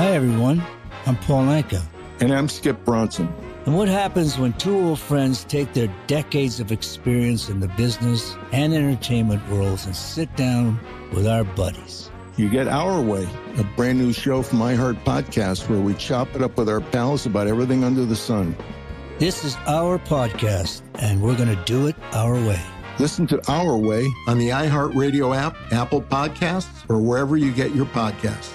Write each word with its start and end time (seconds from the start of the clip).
Hi, 0.00 0.12
everyone. 0.12 0.62
I'm 1.04 1.16
Paul 1.16 1.44
Anka. 1.44 1.82
And 2.20 2.32
I'm 2.32 2.48
Skip 2.48 2.86
Bronson. 2.86 3.30
And 3.66 3.76
what 3.76 3.86
happens 3.86 4.38
when 4.38 4.54
two 4.54 4.74
old 4.74 4.98
friends 4.98 5.44
take 5.44 5.74
their 5.74 5.94
decades 6.06 6.58
of 6.58 6.72
experience 6.72 7.50
in 7.50 7.60
the 7.60 7.68
business 7.68 8.34
and 8.50 8.72
entertainment 8.72 9.46
worlds 9.50 9.84
and 9.84 9.94
sit 9.94 10.34
down 10.36 10.80
with 11.12 11.26
our 11.26 11.44
buddies? 11.44 12.10
You 12.38 12.48
get 12.48 12.66
Our 12.66 13.02
Way, 13.02 13.28
a 13.58 13.64
brand 13.76 13.98
new 13.98 14.14
show 14.14 14.40
from 14.40 14.60
iHeart 14.60 15.04
Podcast 15.04 15.68
where 15.68 15.80
we 15.80 15.92
chop 15.92 16.34
it 16.34 16.40
up 16.40 16.56
with 16.56 16.70
our 16.70 16.80
pals 16.80 17.26
about 17.26 17.46
everything 17.46 17.84
under 17.84 18.06
the 18.06 18.16
sun. 18.16 18.56
This 19.18 19.44
is 19.44 19.54
our 19.66 19.98
podcast, 19.98 20.80
and 20.94 21.20
we're 21.20 21.36
going 21.36 21.54
to 21.54 21.62
do 21.66 21.88
it 21.88 21.96
our 22.14 22.32
way. 22.32 22.62
Listen 22.98 23.26
to 23.26 23.52
Our 23.52 23.76
Way 23.76 24.08
on 24.26 24.38
the 24.38 24.48
iHeartRadio 24.48 25.36
app, 25.36 25.58
Apple 25.72 26.00
Podcasts, 26.00 26.88
or 26.88 27.02
wherever 27.02 27.36
you 27.36 27.52
get 27.52 27.74
your 27.74 27.84
podcasts. 27.84 28.54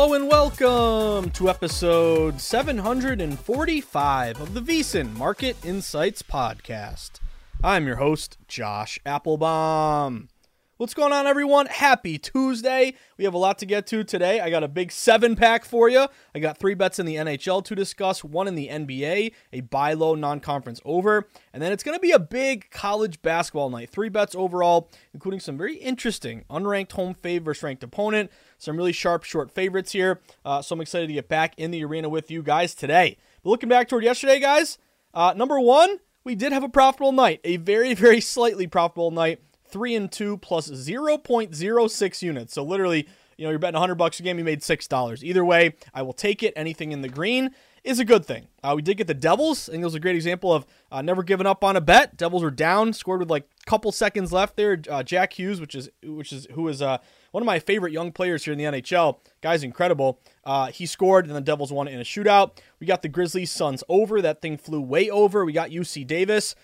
Hello 0.00 0.14
and 0.14 0.28
welcome 0.28 1.28
to 1.32 1.50
episode 1.50 2.40
745 2.40 4.40
of 4.40 4.54
the 4.54 4.60
VSiN 4.60 5.12
Market 5.14 5.56
Insights 5.64 6.22
Podcast. 6.22 7.18
I'm 7.64 7.84
your 7.84 7.96
host, 7.96 8.38
Josh 8.46 9.00
Appelbaum. 9.04 10.28
What's 10.76 10.94
going 10.94 11.12
on, 11.12 11.26
everyone? 11.26 11.66
Happy 11.66 12.18
Tuesday. 12.18 12.94
We 13.16 13.24
have 13.24 13.34
a 13.34 13.38
lot 13.38 13.58
to 13.58 13.66
get 13.66 13.88
to 13.88 14.04
today. 14.04 14.38
I 14.38 14.48
got 14.48 14.62
a 14.62 14.68
big 14.68 14.92
seven 14.92 15.34
pack 15.34 15.64
for 15.64 15.88
you. 15.88 16.06
I 16.32 16.38
got 16.38 16.58
three 16.58 16.74
bets 16.74 17.00
in 17.00 17.06
the 17.06 17.16
NHL 17.16 17.64
to 17.64 17.74
discuss, 17.74 18.22
one 18.22 18.46
in 18.46 18.54
the 18.54 18.68
NBA, 18.68 19.32
a 19.52 19.60
buy 19.62 19.94
low 19.94 20.14
non 20.14 20.38
conference 20.38 20.80
over, 20.84 21.26
and 21.52 21.60
then 21.60 21.72
it's 21.72 21.82
going 21.82 21.96
to 21.96 22.00
be 22.00 22.12
a 22.12 22.20
big 22.20 22.70
college 22.70 23.20
basketball 23.22 23.70
night. 23.70 23.90
Three 23.90 24.08
bets 24.08 24.36
overall, 24.36 24.92
including 25.12 25.40
some 25.40 25.58
very 25.58 25.78
interesting 25.78 26.44
unranked 26.48 26.92
home 26.92 27.14
favorite 27.14 27.60
ranked 27.60 27.82
opponent, 27.82 28.30
some 28.58 28.76
really 28.76 28.92
sharp 28.92 29.24
short 29.24 29.50
favorites 29.50 29.92
here. 29.92 30.20
Uh, 30.44 30.60
so 30.60 30.74
I'm 30.74 30.80
excited 30.80 31.06
to 31.06 31.12
get 31.14 31.28
back 31.28 31.54
in 31.56 31.70
the 31.70 31.84
arena 31.84 32.08
with 32.08 32.30
you 32.30 32.42
guys 32.42 32.74
today. 32.74 33.16
But 33.42 33.50
looking 33.50 33.68
back 33.68 33.88
toward 33.88 34.04
yesterday, 34.04 34.40
guys, 34.40 34.78
uh, 35.14 35.32
number 35.34 35.58
one, 35.58 35.98
we 36.24 36.34
did 36.34 36.52
have 36.52 36.64
a 36.64 36.68
profitable 36.68 37.12
night, 37.12 37.40
a 37.44 37.56
very, 37.56 37.94
very 37.94 38.20
slightly 38.20 38.66
profitable 38.66 39.10
night. 39.10 39.40
Three 39.70 39.94
and 39.94 40.10
two 40.10 40.38
plus 40.38 40.70
0.06 40.70 42.22
units. 42.22 42.54
So 42.54 42.62
literally, 42.62 43.06
you 43.36 43.44
know, 43.44 43.50
you're 43.50 43.58
betting 43.58 43.74
100 43.74 43.96
bucks 43.96 44.18
a 44.18 44.22
game, 44.22 44.38
you 44.38 44.44
made 44.44 44.60
$6. 44.60 45.22
Either 45.22 45.44
way, 45.44 45.74
I 45.92 46.02
will 46.02 46.14
take 46.14 46.42
it. 46.42 46.54
Anything 46.56 46.90
in 46.90 47.02
the 47.02 47.08
green 47.08 47.50
is 47.84 47.98
a 47.98 48.04
good 48.04 48.24
thing. 48.24 48.48
Uh, 48.62 48.72
we 48.74 48.82
did 48.82 48.96
get 48.96 49.06
the 49.06 49.14
Devils. 49.14 49.68
and 49.68 49.80
it 49.80 49.84
was 49.84 49.94
a 49.94 50.00
great 50.00 50.16
example 50.16 50.52
of 50.52 50.66
uh, 50.90 51.02
never 51.02 51.22
giving 51.22 51.46
up 51.46 51.62
on 51.62 51.76
a 51.76 51.80
bet. 51.80 52.16
Devils 52.16 52.42
were 52.42 52.50
down, 52.50 52.92
scored 52.92 53.20
with 53.20 53.30
like 53.30 53.48
couple 53.68 53.92
seconds 53.92 54.32
left 54.32 54.56
there. 54.56 54.80
Uh, 54.88 55.02
Jack 55.02 55.34
Hughes, 55.38 55.60
which 55.60 55.74
is 55.74 55.90
which 56.02 56.32
is 56.32 56.46
who 56.52 56.66
is 56.68 56.80
uh, 56.80 56.98
one 57.32 57.42
of 57.42 57.46
my 57.46 57.58
favorite 57.58 57.92
young 57.92 58.12
players 58.12 58.44
here 58.44 58.52
in 58.52 58.58
the 58.58 58.64
NHL. 58.64 59.18
Guy's 59.42 59.62
incredible. 59.62 60.20
Uh, 60.42 60.68
he 60.68 60.86
scored, 60.86 61.26
and 61.26 61.36
the 61.36 61.40
Devils 61.42 61.70
won 61.70 61.86
in 61.86 62.00
a 62.00 62.04
shootout. 62.04 62.58
We 62.80 62.86
got 62.86 63.02
the 63.02 63.08
Grizzlies 63.08 63.50
Suns 63.50 63.84
over. 63.88 64.22
That 64.22 64.40
thing 64.40 64.56
flew 64.56 64.80
way 64.80 65.10
over. 65.10 65.44
We 65.44 65.52
got 65.52 65.68
UC 65.68 66.06
Davis. 66.06 66.54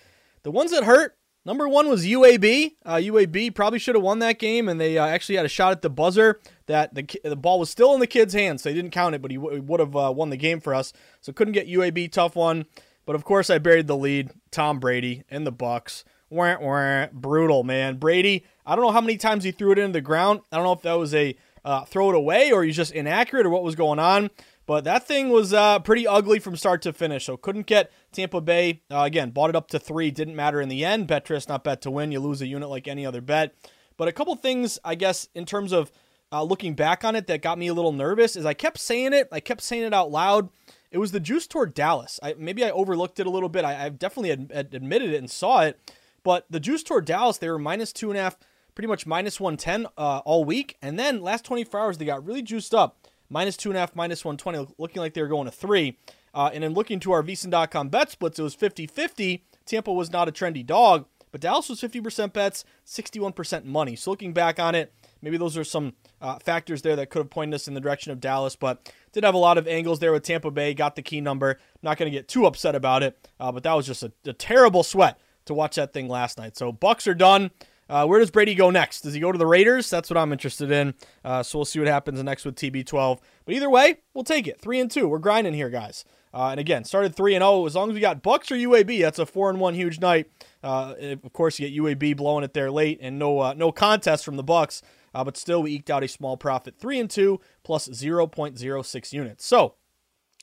The 0.41 0.51
ones 0.51 0.71
that 0.71 0.83
hurt. 0.83 1.15
Number 1.45 1.69
one 1.69 1.87
was 1.89 2.05
UAB. 2.07 2.71
Uh, 2.83 2.95
UAB 2.95 3.53
probably 3.53 3.77
should 3.77 3.93
have 3.93 4.03
won 4.03 4.17
that 4.17 4.39
game, 4.39 4.67
and 4.67 4.81
they 4.81 4.97
uh, 4.97 5.05
actually 5.05 5.35
had 5.35 5.45
a 5.45 5.49
shot 5.49 5.73
at 5.73 5.83
the 5.83 5.91
buzzer 5.91 6.39
that 6.65 6.95
the 6.95 7.07
the 7.23 7.35
ball 7.35 7.59
was 7.59 7.69
still 7.69 7.93
in 7.93 7.99
the 7.99 8.07
kid's 8.07 8.33
hands, 8.33 8.63
so 8.63 8.69
they 8.69 8.73
didn't 8.75 8.89
count 8.89 9.13
it, 9.13 9.21
but 9.21 9.29
he, 9.29 9.37
w- 9.37 9.61
would 9.61 9.79
have 9.79 9.95
uh, 9.95 10.11
won 10.15 10.31
the 10.31 10.37
game 10.37 10.59
for 10.59 10.73
us. 10.73 10.91
So 11.21 11.31
couldn't 11.31 11.53
get 11.53 11.67
UAB. 11.67 12.11
Tough 12.11 12.35
one. 12.35 12.65
But 13.05 13.15
of 13.15 13.23
course, 13.23 13.51
I 13.51 13.59
buried 13.59 13.85
the 13.85 13.95
lead. 13.95 14.31
Tom 14.49 14.79
Brady 14.79 15.23
and 15.29 15.45
the 15.45 15.53
Bucs. 15.53 16.03
Wah, 16.35 16.57
wah, 16.59 17.07
brutal, 17.13 17.63
man. 17.63 17.97
Brady. 17.97 18.45
I 18.65 18.75
don't 18.75 18.83
know 18.83 18.91
how 18.91 19.01
many 19.01 19.17
times 19.17 19.43
he 19.43 19.51
threw 19.51 19.71
it 19.71 19.79
into 19.79 19.93
the 19.93 20.01
ground. 20.01 20.41
I 20.51 20.57
don't 20.57 20.65
know 20.65 20.73
if 20.73 20.81
that 20.81 20.93
was 20.93 21.13
a 21.13 21.37
uh, 21.63 21.85
throw 21.85 22.09
it 22.09 22.15
away 22.15 22.51
or 22.51 22.63
he's 22.63 22.75
just 22.75 22.91
inaccurate 22.91 23.45
or 23.45 23.49
what 23.49 23.63
was 23.63 23.75
going 23.75 23.99
on. 23.99 24.29
But 24.67 24.83
that 24.83 25.07
thing 25.07 25.29
was 25.29 25.53
uh, 25.53 25.79
pretty 25.79 26.07
ugly 26.07 26.39
from 26.39 26.55
start 26.55 26.81
to 26.83 26.93
finish. 26.93 27.25
So 27.25 27.37
couldn't 27.37 27.67
get 27.67 27.91
Tampa 28.11 28.41
Bay. 28.41 28.81
Uh, 28.91 29.01
again, 29.01 29.29
bought 29.29 29.49
it 29.49 29.55
up 29.55 29.67
to 29.69 29.79
three. 29.79 30.11
Didn't 30.11 30.35
matter 30.35 30.59
in 30.59 30.69
the 30.69 30.83
end. 30.83 31.07
Betris, 31.07 31.47
not 31.47 31.63
bet 31.63 31.81
to 31.81 31.91
win. 31.91 32.11
You 32.11 32.19
lose 32.19 32.41
a 32.41 32.47
unit 32.47 32.69
like 32.69 32.87
any 32.87 33.05
other 33.05 33.21
bet. 33.21 33.53
But 33.97 34.07
a 34.07 34.11
couple 34.11 34.35
things, 34.35 34.79
I 34.83 34.95
guess, 34.95 35.29
in 35.35 35.45
terms 35.45 35.71
of 35.71 35.91
uh, 36.31 36.43
looking 36.43 36.73
back 36.73 37.03
on 37.03 37.15
it 37.15 37.27
that 37.27 37.41
got 37.41 37.57
me 37.57 37.67
a 37.67 37.73
little 37.73 37.91
nervous 37.91 38.35
is 38.35 38.45
I 38.45 38.53
kept 38.53 38.79
saying 38.79 39.13
it. 39.13 39.27
I 39.31 39.39
kept 39.39 39.61
saying 39.61 39.83
it 39.83 39.93
out 39.93 40.11
loud. 40.11 40.49
It 40.91 40.97
was 40.97 41.11
the 41.11 41.19
juice 41.19 41.47
toward 41.47 41.73
Dallas. 41.73 42.19
I, 42.23 42.35
maybe 42.37 42.63
I 42.63 42.71
overlooked 42.71 43.19
it 43.19 43.27
a 43.27 43.29
little 43.29 43.49
bit. 43.49 43.65
I, 43.65 43.73
have 43.73 43.99
definitely 43.99 44.31
ad, 44.31 44.51
ad, 44.53 44.73
admitted 44.73 45.11
it 45.11 45.17
and 45.17 45.29
saw 45.29 45.61
it. 45.61 45.79
But 46.25 46.47
the 46.49 46.59
juice 46.59 46.81
toward 46.81 47.05
Dallas, 47.05 47.37
they 47.37 47.49
were 47.49 47.59
minus 47.59 47.93
two 47.93 48.09
and 48.09 48.17
a 48.17 48.23
half, 48.23 48.35
pretty 48.73 48.87
much 48.87 49.05
minus 49.05 49.39
110 49.39 49.85
uh, 49.95 50.21
all 50.25 50.43
week. 50.43 50.75
And 50.81 50.97
then 50.97 51.21
last 51.21 51.45
24 51.45 51.79
hours, 51.79 51.97
they 51.99 52.05
got 52.05 52.25
really 52.25 52.41
juiced 52.41 52.73
up 52.73 52.97
minus 53.29 53.55
two 53.55 53.69
and 53.69 53.77
a 53.77 53.79
half, 53.79 53.95
minus 53.95 54.25
120, 54.25 54.73
looking 54.79 55.01
like 55.03 55.13
they 55.13 55.21
were 55.21 55.27
going 55.27 55.45
to 55.45 55.51
three. 55.51 55.99
Uh, 56.33 56.49
and 56.51 56.63
then 56.63 56.73
looking 56.73 56.99
to 56.99 57.11
our 57.11 57.21
VSiN.com 57.21 57.89
bet 57.89 58.09
splits, 58.09 58.39
it 58.39 58.41
was 58.41 58.55
50 58.55 58.87
50. 58.87 59.45
Tampa 59.67 59.93
was 59.93 60.11
not 60.11 60.27
a 60.27 60.31
trendy 60.31 60.65
dog, 60.65 61.05
but 61.31 61.41
Dallas 61.41 61.69
was 61.69 61.79
50% 61.79 62.33
bets, 62.33 62.65
61% 62.87 63.63
money. 63.63 63.95
So 63.95 64.09
looking 64.09 64.33
back 64.33 64.59
on 64.59 64.73
it, 64.73 64.91
maybe 65.21 65.37
those 65.37 65.55
are 65.55 65.63
some 65.63 65.93
uh, 66.21 66.39
factors 66.39 66.81
there 66.81 66.95
that 66.95 67.11
could 67.11 67.19
have 67.19 67.29
pointed 67.29 67.53
us 67.53 67.67
in 67.67 67.75
the 67.75 67.79
direction 67.79 68.11
of 68.11 68.19
Dallas, 68.19 68.55
but 68.55 68.91
did 69.13 69.23
have 69.23 69.35
a 69.35 69.39
lot 69.39 69.59
of 69.59 69.67
angles 69.67 69.99
there 69.99 70.11
with 70.11 70.23
Tampa 70.23 70.49
Bay, 70.49 70.73
got 70.73 70.95
the 70.95 71.01
key 71.03 71.21
number. 71.21 71.59
Not 71.83 71.97
going 71.97 72.11
to 72.11 72.17
get 72.17 72.27
too 72.27 72.47
upset 72.47 72.73
about 72.73 73.03
it, 73.03 73.17
uh, 73.39 73.51
but 73.51 73.61
that 73.63 73.73
was 73.73 73.85
just 73.85 74.01
a, 74.01 74.11
a 74.25 74.33
terrible 74.33 74.81
sweat 74.81 75.19
to 75.45 75.53
watch 75.53 75.75
that 75.75 75.93
thing 75.93 76.07
last 76.07 76.37
night. 76.37 76.57
So 76.57 76.71
Bucs 76.71 77.07
are 77.07 77.15
done. 77.15 77.51
Uh, 77.87 78.05
where 78.05 78.19
does 78.19 78.31
Brady 78.31 78.55
go 78.55 78.71
next? 78.71 79.01
Does 79.01 79.13
he 79.13 79.19
go 79.19 79.31
to 79.31 79.37
the 79.37 79.45
Raiders? 79.45 79.89
That's 79.89 80.09
what 80.09 80.17
I'm 80.17 80.31
interested 80.31 80.71
in. 80.71 80.95
Uh, 81.23 81.43
so 81.43 81.59
we'll 81.59 81.65
see 81.65 81.79
what 81.79 81.87
happens 81.87 82.21
next 82.23 82.43
with 82.43 82.55
TB12. 82.55 83.19
But 83.45 83.53
either 83.53 83.69
way, 83.69 83.97
we'll 84.13 84.23
take 84.23 84.47
it. 84.47 84.59
Three 84.59 84.79
and 84.79 84.89
two. 84.89 85.07
We're 85.07 85.19
grinding 85.19 85.53
here, 85.53 85.69
guys. 85.69 86.03
Uh, 86.33 86.49
and 86.49 86.59
again, 86.59 86.83
started 86.83 87.15
three 87.15 87.35
and 87.35 87.41
zero. 87.41 87.65
As 87.65 87.75
long 87.75 87.89
as 87.89 87.93
we 87.93 88.01
got 88.01 88.23
Bucs 88.23 88.51
or 88.51 88.55
UAB, 88.55 89.01
that's 89.01 89.19
a 89.19 89.25
four 89.25 89.49
and 89.49 89.59
one 89.59 89.73
huge 89.73 89.99
night. 89.99 90.29
Uh, 90.63 90.95
of 91.23 91.31
course, 91.31 91.59
you 91.59 91.69
get 91.69 91.81
UAB 91.81 92.17
blowing 92.17 92.43
it 92.43 92.53
there 92.53 92.71
late, 92.71 92.99
and 93.01 93.17
no 93.17 93.39
uh, 93.39 93.53
no 93.53 93.71
contest 93.71 94.25
from 94.25 94.35
the 94.35 94.43
Bucs. 94.43 94.81
Uh, 95.13 95.23
but 95.23 95.37
still, 95.37 95.63
we 95.63 95.71
eked 95.71 95.89
out 95.89 96.03
a 96.03 96.09
small 96.09 96.35
profit, 96.35 96.75
three 96.77 96.99
and 96.99 97.09
two 97.09 97.39
plus 97.63 97.87
0.06 97.87 99.13
units. 99.13 99.45
So, 99.45 99.75